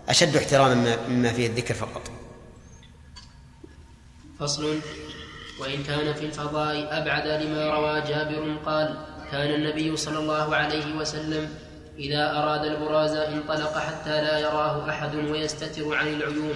أشد 0.09 0.37
احتراما 0.37 0.97
مما 1.09 1.33
فيه 1.33 1.47
الذكر 1.47 1.75
فقط. 1.75 2.11
فصل. 4.41 4.81
وإن 5.63 5.83
كان 5.83 6.15
في 6.15 6.25
الفضاء 6.25 6.89
أبعد 6.91 7.27
لما 7.27 7.71
روى 7.75 8.01
جابر 8.01 8.57
قال 8.67 8.97
كان 9.31 9.51
النبي 9.55 9.97
صلى 9.97 10.19
الله 10.19 10.57
عليه 10.57 10.95
وسلم 10.97 11.49
إذا 11.99 12.31
أراد 12.31 12.65
البراز 12.65 13.11
انطلق 13.11 13.79
حتى 13.79 14.11
لا 14.23 14.39
يراه 14.39 14.91
أحد 14.91 15.15
ويستتر 15.15 15.95
عن 15.95 16.07
العيون. 16.07 16.55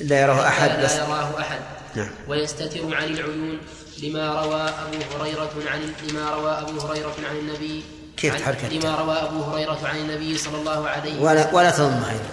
لا 0.00 0.20
يراه 0.20 0.48
أحد 0.48 0.70
لا 0.70 0.96
يراه 0.96 1.40
أحد 1.40 1.60
نعم. 1.94 2.10
ويستتر 2.28 2.94
عن 2.94 3.04
العيون 3.04 3.58
لما 4.02 4.42
روى 4.42 4.62
أبو 4.62 4.98
هريرة 5.18 5.52
عن 5.66 5.92
لما 6.08 6.30
روى 6.30 6.50
أبو 6.50 6.80
هريرة 6.80 7.14
عن 7.30 7.36
النبي 7.36 7.84
كيف 8.16 8.36
تحركت؟ 8.40 8.72
لما 8.72 8.94
روى 8.94 9.16
أبو 9.16 9.42
هريرة 9.42 9.78
عن 9.84 9.96
النبي 9.96 10.38
صلى 10.38 10.58
الله 10.58 10.88
عليه 10.88 11.20
ولا 11.20 11.54
ولا 11.54 11.70
تضمها 11.70 12.10
أيضا. 12.10 12.24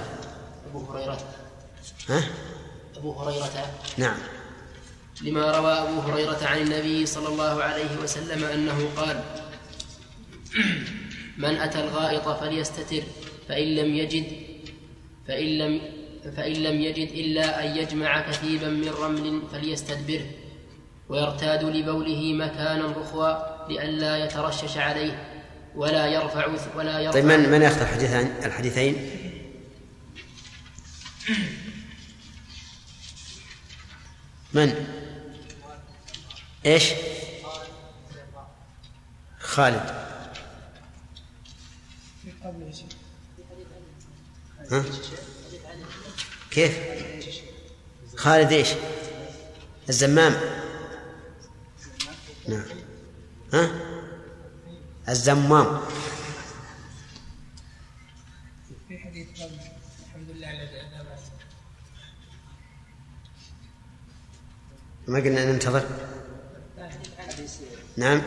أبو 0.69 0.91
هريرة. 0.91 1.17
ها؟ 2.09 2.23
أبو 2.97 3.13
هريرة. 3.13 3.49
نعم. 3.97 4.17
لما 5.23 5.51
روى 5.51 5.73
أبو 5.73 5.99
هريرة 5.99 6.39
عن 6.43 6.61
النبي 6.61 7.05
صلى 7.05 7.27
الله 7.27 7.63
عليه 7.63 7.97
وسلم 8.03 8.43
أنه 8.43 8.89
قال 8.97 9.23
من 11.37 11.55
أتى 11.55 11.79
الغائط 11.79 12.29
فليستتر 12.29 13.03
فإن 13.49 13.75
لم 13.75 13.95
يجد 13.95 14.25
فإن 15.27 15.57
لم 15.57 15.81
فإن 16.37 16.53
لم 16.53 16.81
يجد 16.81 17.11
إلا 17.11 17.65
أن 17.65 17.77
يجمع 17.77 18.31
كثيبا 18.31 18.69
من 18.69 18.89
رمل 18.89 19.41
فليستدبره 19.51 20.25
ويرتاد 21.09 21.63
لبوله 21.63 22.33
مكانا 22.33 22.85
رخوا 22.85 23.33
لئلا 23.69 24.25
يترشش 24.25 24.77
عليه 24.77 25.27
ولا 25.75 26.07
يرفع 26.07 26.47
ولا 26.75 26.99
يرفع 26.99 27.19
طيب 27.19 27.25
من 27.25 27.49
من 27.49 27.61
ياخذ 27.61 27.81
الحديثين 27.81 28.31
الحديثين؟ 28.45 28.95
من؟ 34.53 35.00
إيش؟ 36.65 36.93
خالد. 39.39 39.95
ها؟ 44.71 44.83
كيف؟ 46.51 46.79
خالد 48.17 48.51
إيش؟ 48.51 48.69
الزمام. 49.89 50.35
نعم. 52.47 52.63
ها؟ 53.53 53.71
الزمام. 55.09 55.81
في 58.87 58.99
حديث 58.99 59.27
الحمد 59.31 60.29
لله 60.29 60.71
ما 65.07 65.19
قلنا 65.19 65.51
ننتظر 65.51 65.85
نعم. 68.01 68.21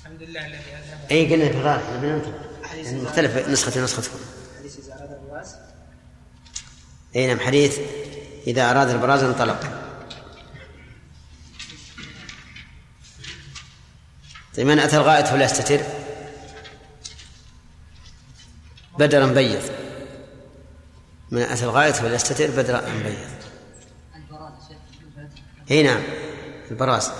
الحمد 0.00 0.22
لله 0.22 0.46
الذي 0.46 0.56
أذهب 0.56 1.10
اي 1.10 1.32
قلنا 1.32 1.78
في 1.78 1.96
نبي 1.96 2.06
ننتظر 2.06 2.40
يعني 2.74 3.02
مختلف 3.02 3.48
نسختي 3.48 3.80
نسختكم 3.80 4.18
حديث 4.58 4.78
اذا 4.78 4.94
اراد 4.94 5.10
الراس 5.10 5.54
أي 7.16 7.26
نعم 7.26 7.40
حديث 7.40 7.78
إذا 8.46 8.70
أراد 8.70 8.90
البراز 8.90 9.22
انطلق. 9.22 9.60
طيب 14.56 14.66
من 14.66 14.78
أتى 14.78 14.96
الغائط 14.96 15.26
فليستتر 15.26 15.80
بدرا 18.98 19.26
بيض. 19.26 19.62
من 21.30 21.42
أتى 21.42 21.64
الغائط 21.64 21.94
فليستتر 21.94 22.50
بدرا 22.50 22.80
بيض. 22.80 23.33
إي 25.70 25.82
نعم 25.82 26.02
البراز. 26.70 27.10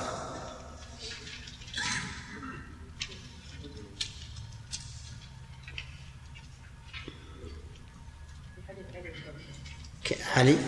علي 10.36 10.58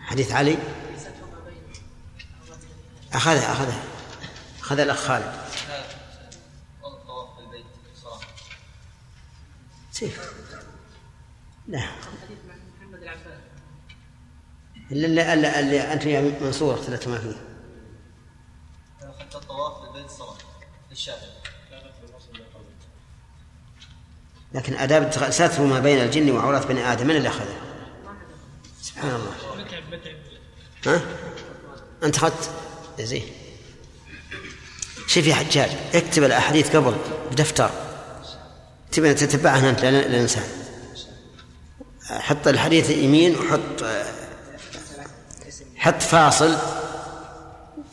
حديث 0.00 0.32
علي. 0.32 0.58
أخذها 3.12 3.52
أخذها 3.52 3.84
أخذ 4.60 4.78
الأخ 4.78 4.96
خالد. 4.96 5.42
سيف 9.92 10.32
لا 11.68 11.88
إلا 14.92 15.06
اللي, 15.06 15.34
اللي, 15.34 15.60
اللي 15.60 15.92
أنت 15.92 16.04
يا 16.04 16.34
منصور 16.40 16.74
اختلفتما 16.74 17.18
فيه. 17.18 17.36
أخذت 19.02 19.34
الطواف 19.34 19.82
بالبيت 19.82 20.10
صلاة 20.10 20.36
للشافعي. 20.90 21.28
لكن 24.54 24.74
آداب 24.74 25.30
ستر 25.30 25.62
ما 25.62 25.80
بين 25.80 25.98
الجن 25.98 26.30
وعورات 26.30 26.66
بني 26.66 26.92
آدم 26.92 27.06
من 27.06 27.16
اللي 27.16 27.28
أخذها 27.28 27.60
سبحان 28.82 29.10
الله. 29.10 29.32
ها؟ 30.86 31.00
أنت 32.02 32.16
أخذت؟ 32.16 32.50
زين. 33.00 33.24
شوف 35.06 35.26
يا 35.26 35.34
حجاج 35.34 35.70
اكتب 35.94 36.22
الأحاديث 36.24 36.76
قبل 36.76 36.96
بدفتر. 37.30 37.70
تبي 38.92 39.14
تتبعها 39.14 39.70
أنت 39.70 39.84
ننسى 39.84 40.40
حط 42.02 42.48
الحديث 42.48 42.90
يمين 42.90 43.36
وحط 43.36 43.82
حط 45.82 46.02
فاصل 46.02 46.56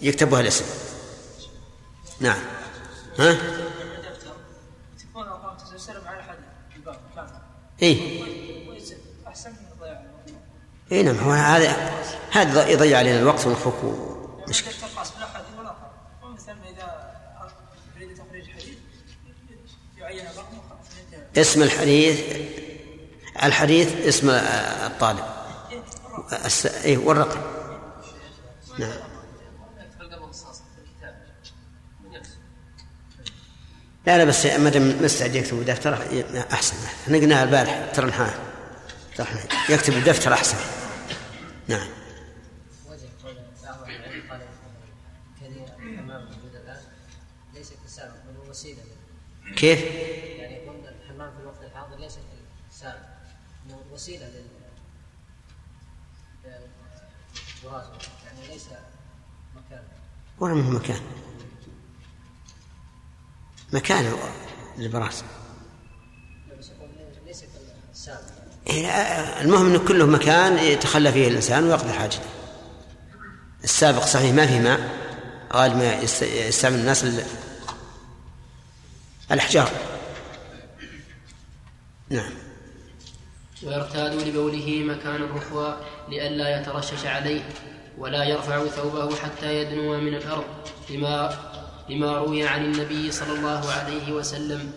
يكتبها 0.02 0.40
الاسم. 0.40 0.66
نعم. 2.20 2.40
ها؟ 3.20 3.38
اي 7.82 8.24
اي 10.92 11.04
نعم 11.04 11.18
هو 11.18 11.32
هذا 11.32 11.94
هذا 12.32 12.68
يضيع 12.68 12.98
علينا 12.98 13.20
الوقت 13.20 13.46
ونخوك 13.46 13.76
مشكلة. 14.48 14.74
اسم 21.38 21.62
الحديث 21.64 22.22
الحديث 23.44 24.08
اسم 24.08 24.30
الطالب. 24.30 25.24
إيه 26.84 26.98
والرقم. 26.98 27.59
نعم. 28.80 28.92
لا 34.08 34.18
لا 34.18 34.24
بس 34.26 34.46
ما 34.46 34.70
دام 34.70 35.04
مستعد 35.04 35.36
يكتب 35.36 35.66
دفتر 35.66 35.94
أحسن. 36.54 36.76
إحنا 37.04 37.18
قلناها 37.18 37.44
البارح 37.44 37.92
ترى 37.94 38.06
نحن- 38.08 38.30
يكتب 39.70 39.94
الدفتر 39.94 40.34
أحسن. 40.34 40.58
نعم. 41.68 41.88
وجه 42.90 43.10
قول 43.24 43.36
بعض 43.64 43.82
أهل 43.84 43.96
العلم 43.96 44.32
قال 44.32 44.42
كثير 45.42 45.64
الحمام 45.80 46.26
موجود 46.26 46.56
الان 46.56 46.82
ليس 47.54 47.74
كسابق 47.86 48.14
بل 48.28 48.38
هو 48.46 48.50
وسيله 48.50 48.84
كيف؟ 49.56 49.80
يعني 50.40 50.64
يكون 50.64 50.76
الحمام 50.88 51.32
في 51.36 51.42
الوقت 51.42 51.64
الحاضر 51.64 51.98
ليس 51.98 52.18
كسابق 52.72 53.00
انه 53.66 53.82
وسيله 53.92 54.26
لل 54.28 54.46
للبراز 57.64 57.86
يعني 58.26 58.48
ليس 58.54 58.66
مكان 59.56 59.84
ولا 60.40 60.54
منه 60.54 60.70
مكان. 60.70 61.02
مكان 63.74 64.14
كالسابق 67.94 68.20
إيه، 68.70 68.88
المهم 69.42 69.66
إنه 69.66 69.88
كله 69.88 70.06
مكان 70.06 70.58
يتخلى 70.58 71.12
فيه 71.12 71.28
الإنسان 71.28 71.64
ويقضي 71.64 71.94
حاجته. 71.94 72.24
السابق 73.64 74.06
صحيح 74.06 74.34
ما 74.34 74.48
فيه 74.48 74.60
ماء 74.60 74.80
غالب 75.54 75.76
ما 75.76 75.94
يست- 75.94 76.24
يستعمل 76.24 76.76
الناس 76.80 77.04
ال- 77.04 77.26
الأحجار. 79.32 79.72
نعم. 82.10 82.32
ويرتاد 83.64 84.14
لبوله 84.14 84.84
مكان 84.84 85.16
الرخوة 85.16 85.82
لئلا 86.10 86.62
يترشش 86.62 87.06
عليه. 87.06 87.50
ولا 88.00 88.24
يرفع 88.24 88.66
ثوبه 88.66 89.16
حتى 89.16 89.56
يدنو 89.56 90.00
من 90.00 90.16
الأرض 90.16 90.46
لما 90.90 91.38
لما 91.90 92.18
روي 92.18 92.48
عن 92.48 92.66
النبي 92.66 93.12
صلى 93.12 93.34
الله 93.34 93.72
عليه 93.72 94.12
وسلم 94.12 94.72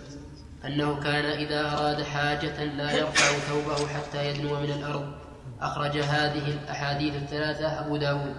أنه 0.65 1.01
كان 1.01 1.25
إذا 1.25 1.61
أراد 1.61 2.03
حاجة 2.03 2.65
لا 2.65 2.93
يرفع 2.93 3.39
ثوبه 3.39 3.89
حتى 3.89 4.27
يدنو 4.27 4.61
من 4.61 4.71
الأرض. 4.71 5.13
أخرج 5.61 5.99
هذه 5.99 6.49
الأحاديث 6.49 7.15
الثلاثة 7.15 7.81
أبو 7.81 7.97
داود. 7.97 8.35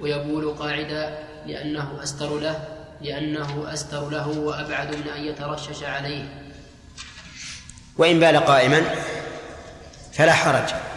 ويبول 0.00 0.54
قاعدا 0.54 1.18
لأنه 1.46 2.02
أستر 2.02 2.38
له 2.38 2.68
لأنه 3.00 3.72
أستر 3.72 4.10
له 4.10 4.28
وأبعد 4.28 4.96
من 4.96 5.08
أن 5.08 5.24
يترشش 5.24 5.82
عليه. 5.82 6.52
وإن 7.98 8.20
بال 8.20 8.36
قائما 8.36 8.82
فلا 10.12 10.32
حرج. 10.32 10.91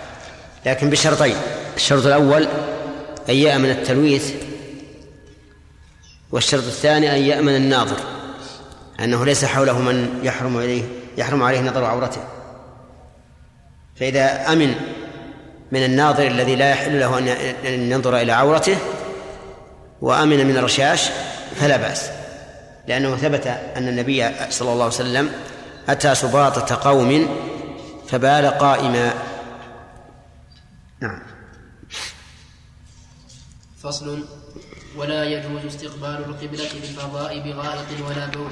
لكن 0.66 0.90
بشرطين. 0.90 1.36
الشرط 1.76 2.06
الأول 2.06 2.48
أن 3.30 3.36
يأمن 3.36 3.70
التلويث 3.70 4.34
والشرط 6.32 6.64
الثاني 6.64 7.12
أن 7.12 7.18
يأمن 7.18 7.56
الناظر 7.56 7.98
أنه 9.00 9.26
ليس 9.26 9.46
حوله 9.46 9.80
من 9.80 10.20
يحرم 10.24 10.58
عليه 10.58 10.84
يحرم 11.18 11.44
عليه 11.44 11.62
نظر 11.62 11.84
عورته. 11.84 12.22
فإذا 14.00 14.54
أمن 14.54 14.76
من 15.72 15.86
الناظر 15.86 16.28
الذي 16.28 16.56
لا 16.56 16.70
يحل 16.70 17.00
له 17.00 17.18
أن 17.66 17.92
ينظر 17.92 18.18
إلى 18.18 18.32
عورته 18.32 18.78
وأمن 20.02 20.48
من 20.48 20.58
الرشاش 20.58 21.10
فلا 21.56 21.78
بأس. 21.78 22.10
لأنه 22.88 23.16
ثبت 23.16 23.48
أن 23.48 23.88
النبي 23.88 24.30
صلى 24.50 24.72
الله 24.72 24.84
عليه 24.84 24.96
وسلم 24.96 25.32
أتى 25.90 26.16
سباطة 26.16 26.90
قوم 26.90 27.30
فبال 28.08 28.46
قائما. 28.46 29.14
فصل 33.86 34.26
ولا 34.98 35.24
يجوز 35.24 35.66
استقبال 35.66 36.18
القبلة 36.26 36.70
بالفضاء 36.82 37.40
بغائط 37.40 37.90
ولا 38.10 38.26
بول 38.26 38.52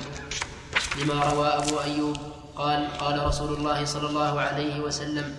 لما 1.01 1.33
روى 1.33 1.47
أبو 1.47 1.79
أيوب 1.79 2.17
قال 2.55 2.87
قال 2.87 3.25
رسول 3.25 3.57
الله 3.57 3.85
صلى 3.85 4.09
الله 4.09 4.41
عليه 4.41 4.79
وسلم 4.79 5.35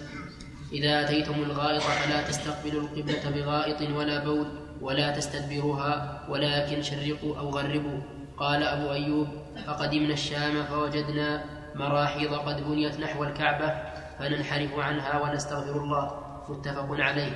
إذا 0.73 1.01
أتيتم 1.05 1.35
الغائط 1.35 1.83
فلا 1.83 2.29
تستقبلوا 2.29 2.83
القبلة 2.83 3.31
بغائط 3.31 3.81
ولا 3.81 4.25
بول 4.25 4.47
ولا 4.81 5.17
تستدبروها 5.17 6.27
ولكن 6.29 6.83
شرقوا 6.83 7.39
أو 7.39 7.51
غربوا. 7.51 8.01
قال 8.37 8.63
أبو 8.63 8.93
أيوب 8.93 9.29
فقدمنا 9.67 10.13
الشام 10.13 10.65
فوجدنا 10.65 11.45
مراحيض 11.75 12.35
قد 12.35 12.67
بنيت 12.67 13.01
نحو 13.01 13.25
الكعبة 13.25 13.75
فننحرف 14.19 14.79
عنها 14.79 15.23
ونستغفر 15.23 15.77
الله. 15.77 16.07
متفق 16.49 16.89
عليه. 16.91 17.33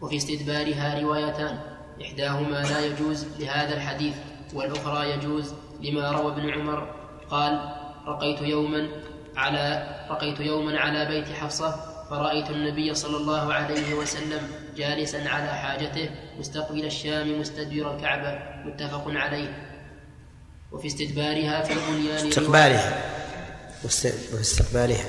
وفي 0.00 0.16
استدبارها 0.16 1.00
روايتان. 1.00 1.58
إحداهما 2.02 2.62
لا 2.62 2.80
يجوز 2.86 3.26
لهذا 3.38 3.74
الحديث 3.76 4.14
والأخرى 4.54 5.10
يجوز 5.10 5.54
لما 5.80 6.10
روى 6.12 6.32
ابن 6.32 6.50
عمر. 6.50 6.94
قال 7.30 7.74
رقيت 8.06 8.40
يوما 8.40 8.88
على 9.36 9.96
رقيت 10.10 10.40
يوما 10.40 10.78
على 10.78 11.04
بيت 11.04 11.28
حفصة 11.28 11.96
فرأيت 12.10 12.50
النبي 12.50 12.94
صلى 12.94 13.16
الله 13.16 13.54
عليه 13.54 13.94
وسلم 13.94 14.50
جالسا 14.76 15.28
على 15.28 15.54
حاجته 15.54 16.10
مستقبل 16.38 16.84
الشام 16.84 17.40
مستدبر 17.40 17.96
الكعبة 17.96 18.38
متفق 18.64 19.04
عليه. 19.06 19.72
وفي 20.72 20.86
استدبارها 20.86 21.62
في 21.62 21.72
البنيان 21.72 22.26
استقبالها. 22.26 23.12
وفي 23.84 24.40
استقبالها. 24.40 25.04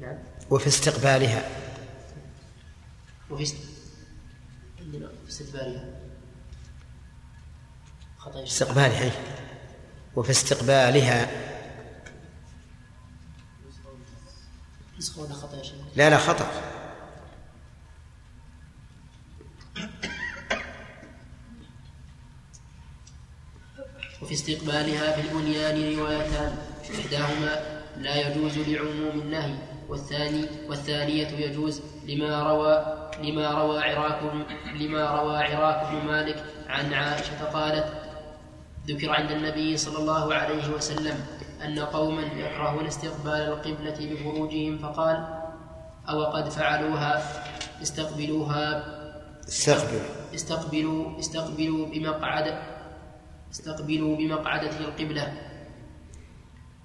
نعم. 0.00 0.18
وفي 0.50 0.66
استقبالها. 0.66 1.42
وفي 3.30 3.42
است... 5.30 5.42
عندنا 5.42 5.84
في 5.86 5.90
استدبارها 5.90 6.00
خطأ 8.18 8.42
استقبالها. 8.42 9.12
وفي 10.16 10.30
استقبالها. 10.30 10.90
خطأ 15.34 15.56
يا 15.56 15.62
شيخ 15.62 15.74
لا 15.96 16.10
لا 16.10 16.18
خطأ. 16.18 16.50
وفي 24.22 24.34
استقبالها 24.34 25.12
في 25.16 25.20
البنيان 25.28 25.98
روايتان. 25.98 26.58
إحداهما 27.00 27.82
لا 27.96 28.28
يجوز 28.28 28.58
لعموم 28.58 29.20
النهي. 29.20 29.69
والثاني 29.90 30.44
والثانية 30.68 31.28
يجوز 31.28 31.82
لما 32.08 32.42
روى 32.42 32.74
لما 33.22 33.50
روى 33.50 33.78
عراك 33.78 34.18
لما 34.80 35.10
روى 35.10 35.36
عراك 35.36 35.92
بن 35.92 36.06
مالك 36.06 36.44
عن 36.68 36.92
عائشة 36.92 37.44
قالت 37.44 37.86
ذكر 38.86 39.10
عند 39.10 39.30
النبي 39.30 39.76
صلى 39.76 39.98
الله 39.98 40.34
عليه 40.34 40.68
وسلم 40.74 41.24
أن 41.64 41.78
قوما 41.78 42.22
يكرهون 42.22 42.86
استقبال 42.86 43.32
القبلة 43.32 43.98
بفروجهم 44.00 44.78
فقال 44.78 45.16
أو 46.08 46.24
قد 46.24 46.48
فعلوها 46.48 47.22
استقبلوها 47.82 48.84
استقبل 49.48 50.00
استقبلوا 50.34 51.18
استقبلوا 51.18 51.86
بمقعد 51.86 52.58
استقبلوا 53.52 54.16
بمقعدة 54.16 54.70
القبلة. 54.80 55.32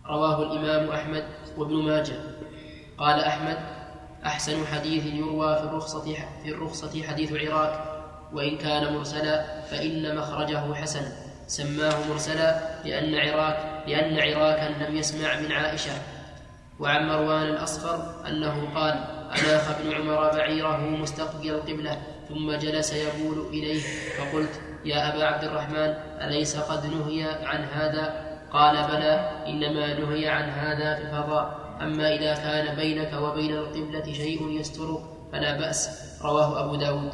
رواه 0.06 0.44
الإمام 0.44 0.90
أحمد 0.90 1.26
وابن 1.58 1.76
ماجه. 1.76 2.18
قال 2.98 3.20
أحمد 3.20 3.58
أحسن 4.26 4.66
حديث 4.68 5.06
يروى 5.06 5.56
في 5.56 5.64
الرخصة 5.64 6.16
في 6.44 6.50
الرخصة 6.50 7.04
حديث 7.04 7.34
عراك 7.34 7.80
وإن 8.34 8.58
كان 8.58 8.94
مرسلا 8.94 9.62
فإن 9.62 10.16
مخرجه 10.16 10.74
حسن. 10.74 11.02
سماه 11.48 12.08
مرسلا 12.10 12.62
لأن 12.86 13.16
عراك 13.16 13.58
لأن 13.88 14.20
عراكا 14.20 14.84
لم 14.84 14.96
يسمع 14.96 15.40
من 15.40 15.52
عائشة. 15.52 15.92
وعن 16.80 17.08
مروان 17.08 17.44
الأصفر 17.44 18.28
أنه 18.28 18.70
قال 18.76 18.94
أناخ 19.32 19.70
ابن 19.70 19.94
عمر 19.94 20.32
بعيره 20.34 20.78
مستقبل 20.78 21.50
القبلة 21.50 21.98
ثم 22.30 22.52
جلس 22.52 22.94
يبول 22.94 23.48
إليه 23.48 23.82
فقلت 24.18 24.62
يا 24.86 25.14
أبا 25.14 25.26
عبد 25.26 25.44
الرحمن 25.44 25.94
أليس 26.22 26.58
قد 26.58 26.86
نهي 26.86 27.24
عن 27.44 27.64
هذا؟ 27.64 28.26
قال 28.54 28.88
بلى 28.88 29.32
إنما 29.48 30.00
نهي 30.00 30.30
عن 30.30 30.50
هذا 30.50 30.96
في 30.96 31.02
الفضاء. 31.02 31.65
أما 31.82 32.16
إذا 32.16 32.36
كان 32.36 32.76
بينك 32.76 33.14
وبين 33.14 33.54
القبلة 33.54 34.14
شيء 34.14 34.50
يسترك 34.50 35.00
فلا 35.32 35.58
بأس. 35.58 35.90
رواه 36.22 36.66
أبو 36.66 36.76
داود. 36.76 37.14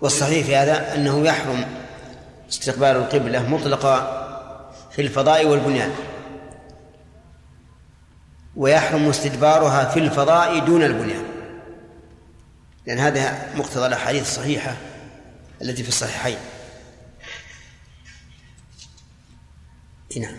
والصحيح 0.00 0.46
في 0.46 0.56
هذا 0.56 0.94
أنه 0.94 1.24
يحرم 1.24 1.64
استقبال 2.48 2.96
القبلة 2.96 3.48
مطلقا 3.48 4.22
في 4.90 5.02
الفضاء 5.02 5.46
والبنيان 5.46 5.92
ويحرم 8.56 9.08
استدبارها 9.08 9.84
في 9.84 9.98
الفضاء 9.98 10.58
دون 10.58 10.82
البنيان. 10.82 11.24
لأن 12.86 12.98
هذا 12.98 13.54
مقتضى 13.56 13.86
الأحاديث 13.86 14.22
الصحيحة 14.22 14.76
التي 15.62 15.82
في 15.82 15.88
الصحيحين. 15.88 16.38
نعم. 20.20 20.36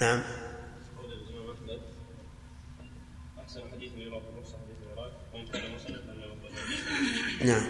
نعم. 0.00 0.22
نعم. 7.44 7.66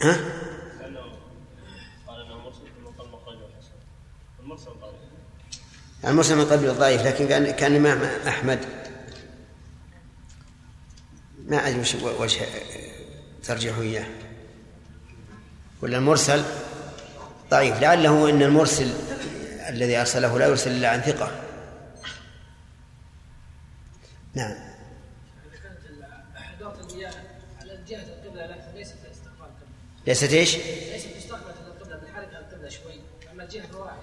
ها؟ 0.00 0.18
المرسل 6.04 6.36
من 6.36 6.44
قبل 6.44 6.68
الضعيف 6.68 7.02
لكن 7.02 7.28
كان 7.28 7.50
كان 7.50 7.72
الإمام 7.72 8.02
أحمد. 8.28 8.58
ما 11.46 11.68
أدري 11.68 11.80
وش 11.80 11.94
وجه 11.94 12.46
ترجحه 13.44 13.80
إياه. 13.80 14.06
ولا 15.82 15.98
المرسل 15.98 16.42
ضعيف. 17.50 17.80
لعله 17.80 18.30
إن 18.30 18.42
المرسل 18.42 19.15
الذي 19.68 20.00
أرسله 20.00 20.38
لا 20.38 20.46
يرسل 20.46 20.70
إلا 20.70 20.88
عن 20.88 21.00
ثقة. 21.00 21.30
نعم. 24.34 24.54
ليست 30.06 30.32
إيش؟ 30.32 30.56
ليست 30.56 31.08
القبله 31.32 31.96
بالحركه 31.96 32.38
القبله 32.38 32.68
شوي. 32.68 33.00
أما 33.32 33.42
الجهة 33.42 33.78
واحد 33.78 33.96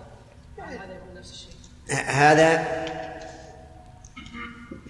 هذا 0.58 0.94
يكون 0.94 1.14
نفس 1.20 1.32
الشيء. 1.32 1.54
هذا 2.06 2.68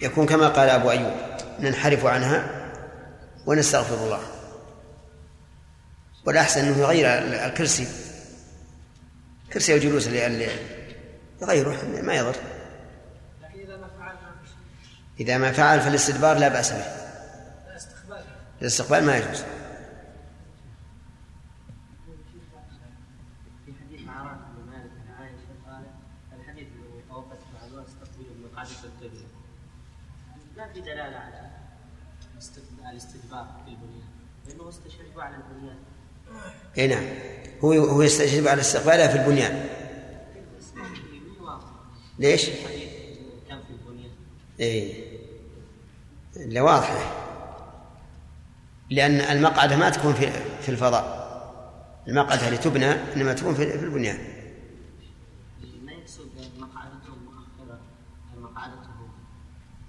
يكون 0.02 0.26
كما 0.26 0.48
قال 0.48 0.68
أبو 0.68 0.90
أيوب 0.90 1.12
ننحرف 1.60 2.06
عنها 2.06 2.70
ونستغفر 3.46 4.04
الله. 4.04 4.22
والأحسن 6.26 6.64
أنه 6.64 6.78
يغير 6.78 7.06
الكرسي. 7.46 8.13
كرسي 9.54 9.74
أو 9.74 9.78
جلوس 9.78 10.06
اللي 10.06 10.48
يغيره 11.42 12.02
ما 12.02 12.14
يضر. 12.14 12.36
إذا 15.20 15.38
ما 15.38 15.52
فعل 15.52 15.80
فالاستدبار 15.80 16.38
لا 16.38 16.48
بأس 16.48 16.72
به. 16.72 16.78
لا 16.78 17.76
استقبال 17.76 18.24
الاستقبال 18.62 19.04
ما 19.04 19.16
يجوز. 19.16 19.44
ما 30.56 30.72
في 30.72 30.80
دلالة 30.80 31.16
على 31.16 31.50
الاستدبار 32.90 33.62
في 33.64 33.70
البنيان 33.70 34.08
لأنه 34.48 34.68
استشهد 34.68 35.18
على 35.18 35.36
البنيان. 35.36 35.78
اي 36.78 36.86
نعم. 36.86 37.04
هو 37.64 37.72
هو 37.72 38.02
يستجيب 38.02 38.48
على 38.48 38.60
استقبالها 38.60 39.08
في 39.08 39.18
البنيان. 39.18 39.68
ليش؟ 42.18 42.50
اي 44.60 45.04
لا 46.36 46.62
واضحة. 46.62 46.98
لأن 48.90 49.20
المقعدة 49.20 49.76
ما 49.76 49.90
تكون 49.90 50.14
في 50.14 50.30
في 50.62 50.68
الفضاء. 50.68 51.24
المقعدة 52.08 52.46
اللي 52.46 52.58
تبنى 52.58 52.90
إنما 53.16 53.32
تكون 53.32 53.54
في 53.54 53.78
في 53.78 53.84
البنيان. 53.84 54.18
ما 55.82 55.92
يقصد 55.92 56.28
مقعدته 56.58 57.14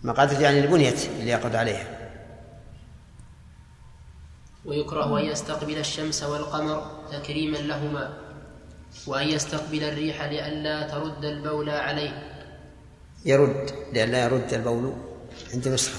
مقعدته 0.04 0.42
يعني 0.42 0.60
البنية 0.60 0.94
اللي 1.20 1.32
يقعد 1.32 1.56
عليها. 1.56 1.95
ويكره 4.66 5.20
أن 5.20 5.26
يستقبل 5.26 5.78
الشمس 5.78 6.24
والقمر 6.24 6.92
تكريما 7.12 7.58
لهما 7.58 8.14
وأن 9.08 9.28
يستقبل 9.28 9.84
الريح 9.84 10.22
لئلا 10.24 10.88
ترد 10.88 11.26
البول 11.26 11.70
عليه. 11.70 12.42
يرد 13.26 13.72
لئلا 13.94 14.24
يرد 14.24 14.54
البول 14.54 14.94
عند 15.54 15.68
نسخة. 15.68 15.98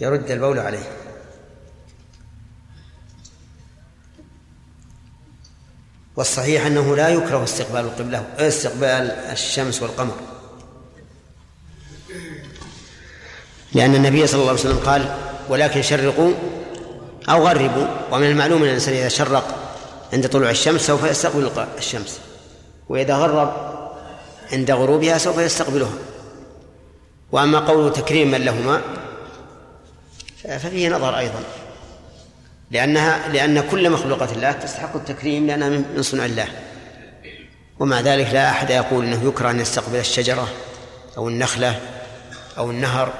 يرد 0.00 0.30
البول 0.30 0.58
عليه. 0.58 0.88
والصحيح 6.16 6.66
أنه 6.66 6.96
لا 6.96 7.08
يكره 7.08 7.44
استقبال 7.44 7.80
القبلة 7.80 8.18
استقبال 8.38 9.10
الشمس 9.10 9.82
والقمر. 9.82 10.16
لأن 13.72 13.94
النبي 13.94 14.26
صلى 14.26 14.40
الله 14.40 14.50
عليه 14.50 14.60
وسلم 14.60 14.78
قال 14.78 15.18
ولكن 15.48 15.82
شرقوا 15.82 16.32
أو 17.28 17.48
غربوا 17.48 17.86
ومن 18.10 18.26
المعلوم 18.26 18.62
أن 18.62 18.68
الإنسان 18.68 18.94
إذا 18.94 19.08
شرق 19.08 19.44
عند 20.12 20.28
طلوع 20.28 20.50
الشمس 20.50 20.80
سوف 20.80 21.04
يستقبل 21.04 21.50
الشمس 21.78 22.20
وإذا 22.88 23.16
غرب 23.16 23.52
عند 24.52 24.70
غروبها 24.70 25.18
سوف 25.18 25.38
يستقبلها. 25.38 25.94
وأما 27.32 27.58
قوله 27.58 27.90
تكريما 27.90 28.36
لهما 28.36 28.80
ففيه 30.44 30.88
نظر 30.88 31.18
أيضا 31.18 31.40
لأنها 32.70 33.28
لأن 33.28 33.60
كل 33.70 33.90
مخلوقات 33.90 34.32
الله 34.32 34.52
تستحق 34.52 34.96
التكريم 34.96 35.46
لأنها 35.46 35.68
من 35.68 36.02
صنع 36.02 36.24
الله. 36.24 36.48
ومع 37.78 38.00
ذلك 38.00 38.28
لا 38.32 38.50
أحد 38.50 38.70
يقول 38.70 39.04
أنه 39.04 39.28
يكره 39.28 39.50
أن 39.50 39.60
يستقبل 39.60 39.96
الشجرة 39.98 40.48
أو 41.16 41.28
النخلة 41.28 41.80
أو 42.58 42.70
النهر 42.70 43.12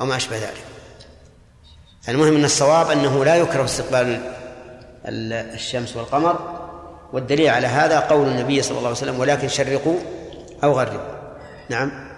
أو 0.00 0.06
ما 0.06 0.16
أشبه 0.16 0.36
ذلك. 0.36 0.69
المهم 2.10 2.36
أن 2.36 2.44
الصواب 2.44 2.90
أنه 2.90 3.24
لا 3.24 3.36
يكره 3.36 3.64
استقبال 3.64 4.32
الشمس 5.04 5.96
والقمر 5.96 6.60
والدليل 7.12 7.48
على 7.48 7.66
هذا 7.66 8.00
قول 8.00 8.28
النبي 8.28 8.62
صلى 8.62 8.78
الله 8.78 8.88
عليه 8.88 8.98
وسلم 8.98 9.20
ولكن 9.20 9.48
شرقوا 9.48 9.98
أو 10.64 10.72
غربوا. 10.72 11.00
نعم. 11.70 12.10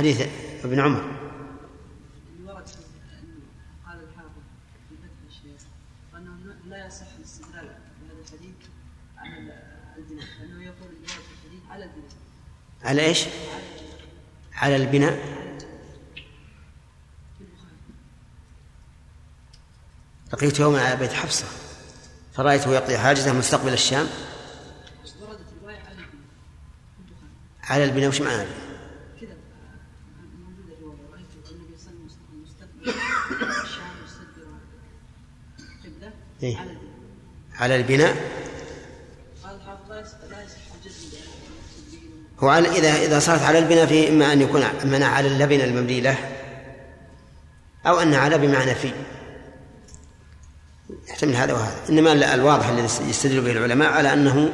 حديث 0.00 0.20
ابن 0.64 0.80
عمر 0.80 1.02
ورد 2.44 2.68
قال 3.86 3.98
الحافظ 4.02 4.42
في 4.88 4.96
فتح 4.96 5.20
الشيخ 5.28 5.62
انه 6.16 6.54
لا 6.66 6.86
يصح 6.86 7.06
الاستدلال 7.18 7.76
بهذا 8.00 8.20
الحديث 8.20 8.56
على 9.16 9.36
البناء 9.96 10.26
لأنه 10.40 10.62
يقول 10.64 10.88
الورد 10.90 11.08
في 11.08 11.32
الحديث 11.44 11.70
على 11.70 11.84
البناء 11.84 12.10
على 12.84 13.06
إيش؟ 13.06 13.24
على 14.52 14.76
البناء 14.76 15.40
لقيت 20.32 20.60
يوما 20.60 20.82
على 20.82 20.96
بيت 20.96 21.12
حفصة 21.12 21.44
فرأيته 22.32 22.74
يقضي 22.74 22.98
حاجته 22.98 23.32
مستقبل 23.32 23.72
الشام 23.72 24.06
على 24.06 25.44
البناء 25.64 25.80
على 27.62 27.84
البناء 27.84 28.08
وش 28.08 28.20
معنى 28.20 28.42
البناء؟ 28.42 28.56
كذا 29.20 29.36
رايت 31.12 31.26
النبي 31.50 31.78
صلى 31.78 31.92
الله 31.92 32.02
عليه 32.02 32.06
وسلم 32.06 32.42
مستقبل 32.42 32.88
الشام 33.62 33.90
إيه؟ 36.42 36.56
على 36.56 36.66
البناء 36.70 36.90
على 37.54 37.76
البناء 37.76 38.16
هو 42.40 42.48
على 42.48 42.68
إذا 42.68 42.88
إذا 42.94 43.18
صارت 43.18 43.42
على 43.42 43.58
البناء 43.58 43.86
في 43.86 44.08
إما 44.08 44.32
أن 44.32 44.42
يكون 44.42 44.62
منع 44.84 45.06
على 45.06 45.28
اللبن 45.28 45.60
المملي 45.60 46.00
له 46.00 46.18
أو 47.86 48.00
أن 48.00 48.14
على 48.14 48.38
بمعنى 48.38 48.74
في. 48.74 48.92
يحتمل 51.08 51.34
هذا 51.36 51.52
وهذا. 51.52 51.76
إنما 51.88 52.12
ال- 52.12 52.24
الواضح 52.24 52.68
الذي 52.68 52.84
يستدل 53.08 53.40
به 53.40 53.50
العلماء 53.50 53.92
على 53.92 54.12
أنه 54.12 54.50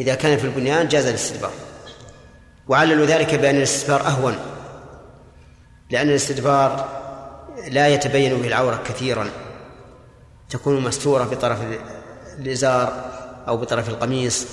إذا 0.00 0.14
كان 0.14 0.38
في 0.38 0.44
البنيان 0.44 0.88
جاز 0.88 1.06
الاستدبار. 1.06 1.50
وعللوا 2.68 3.06
ذلك 3.06 3.34
بأن 3.34 3.56
الاستدبار 3.56 4.06
أهون 4.06 4.36
لأن 5.90 6.08
الاستدبار 6.08 6.98
لا 7.68 7.88
يتبين 7.88 8.40
به 8.40 8.48
العورة 8.48 8.82
كثيرا. 8.88 9.30
تكون 10.50 10.80
مستورة 10.80 11.24
بطرف 11.24 11.60
ال- 11.62 11.78
الإزار 12.38 13.10
أو 13.48 13.56
بطرف 13.56 13.88
القميص. 13.88 14.46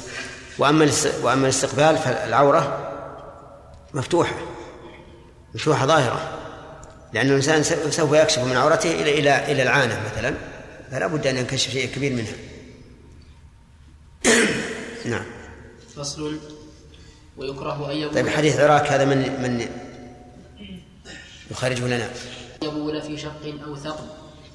وأما 0.57 0.91
وأما 1.23 1.43
الاستقبال 1.43 1.97
فالعورة 1.97 2.91
مفتوحة 3.93 4.35
مفتوحة 5.55 5.85
ظاهرة 5.85 6.39
لأن 7.13 7.27
الإنسان 7.27 7.63
سوف 7.91 8.13
يكشف 8.13 8.43
من 8.43 8.57
عورته 8.57 8.91
إلى 8.91 9.19
إلى 9.19 9.51
إلى 9.51 9.63
العانة 9.63 10.01
مثلا 10.05 10.35
فلا 10.91 11.07
بد 11.07 11.27
أن 11.27 11.37
ينكشف 11.37 11.71
شيء 11.71 11.95
كبير 11.95 12.13
منها. 12.13 12.33
نعم. 15.11 15.25
فصل. 15.95 16.39
ويكره 17.37 17.91
أن 17.91 17.97
يكون 17.97 18.13
طيب 18.13 18.27
حديث 18.27 18.59
عراك 18.59 18.91
هذا 18.91 19.05
من 19.05 19.17
من 19.17 19.67
يخرجه 21.51 21.87
لنا؟ 21.87 22.09
يبول 22.63 23.01
في 23.01 23.17
شق 23.17 23.63
أو 23.67 23.75
ثقب 23.75 24.07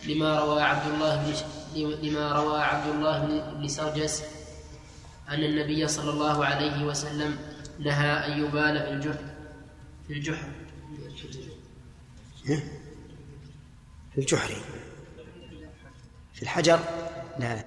لما 0.06 0.40
روى 0.40 0.62
عبد 0.62 0.92
الله 0.94 1.16
بن 1.16 1.34
لما 2.02 2.32
روى 2.32 2.60
عبد 2.60 2.94
الله 2.94 3.42
بن 3.54 3.68
سرجس 3.68 4.22
أن 5.30 5.44
النبي 5.44 5.88
صلى 5.88 6.10
الله 6.10 6.44
عليه 6.44 6.84
وسلم 6.84 7.38
نهى 7.78 8.12
أن 8.26 8.44
يبال 8.44 8.78
في 8.78 8.92
الجحر 8.92 9.24
في 10.08 10.14
الجحر. 10.16 10.50
في 14.14 14.18
الجحر. 14.18 14.56
في 16.32 16.42
الحجر؟ 16.42 16.80
لا 17.38 17.54
لا. 17.54 17.64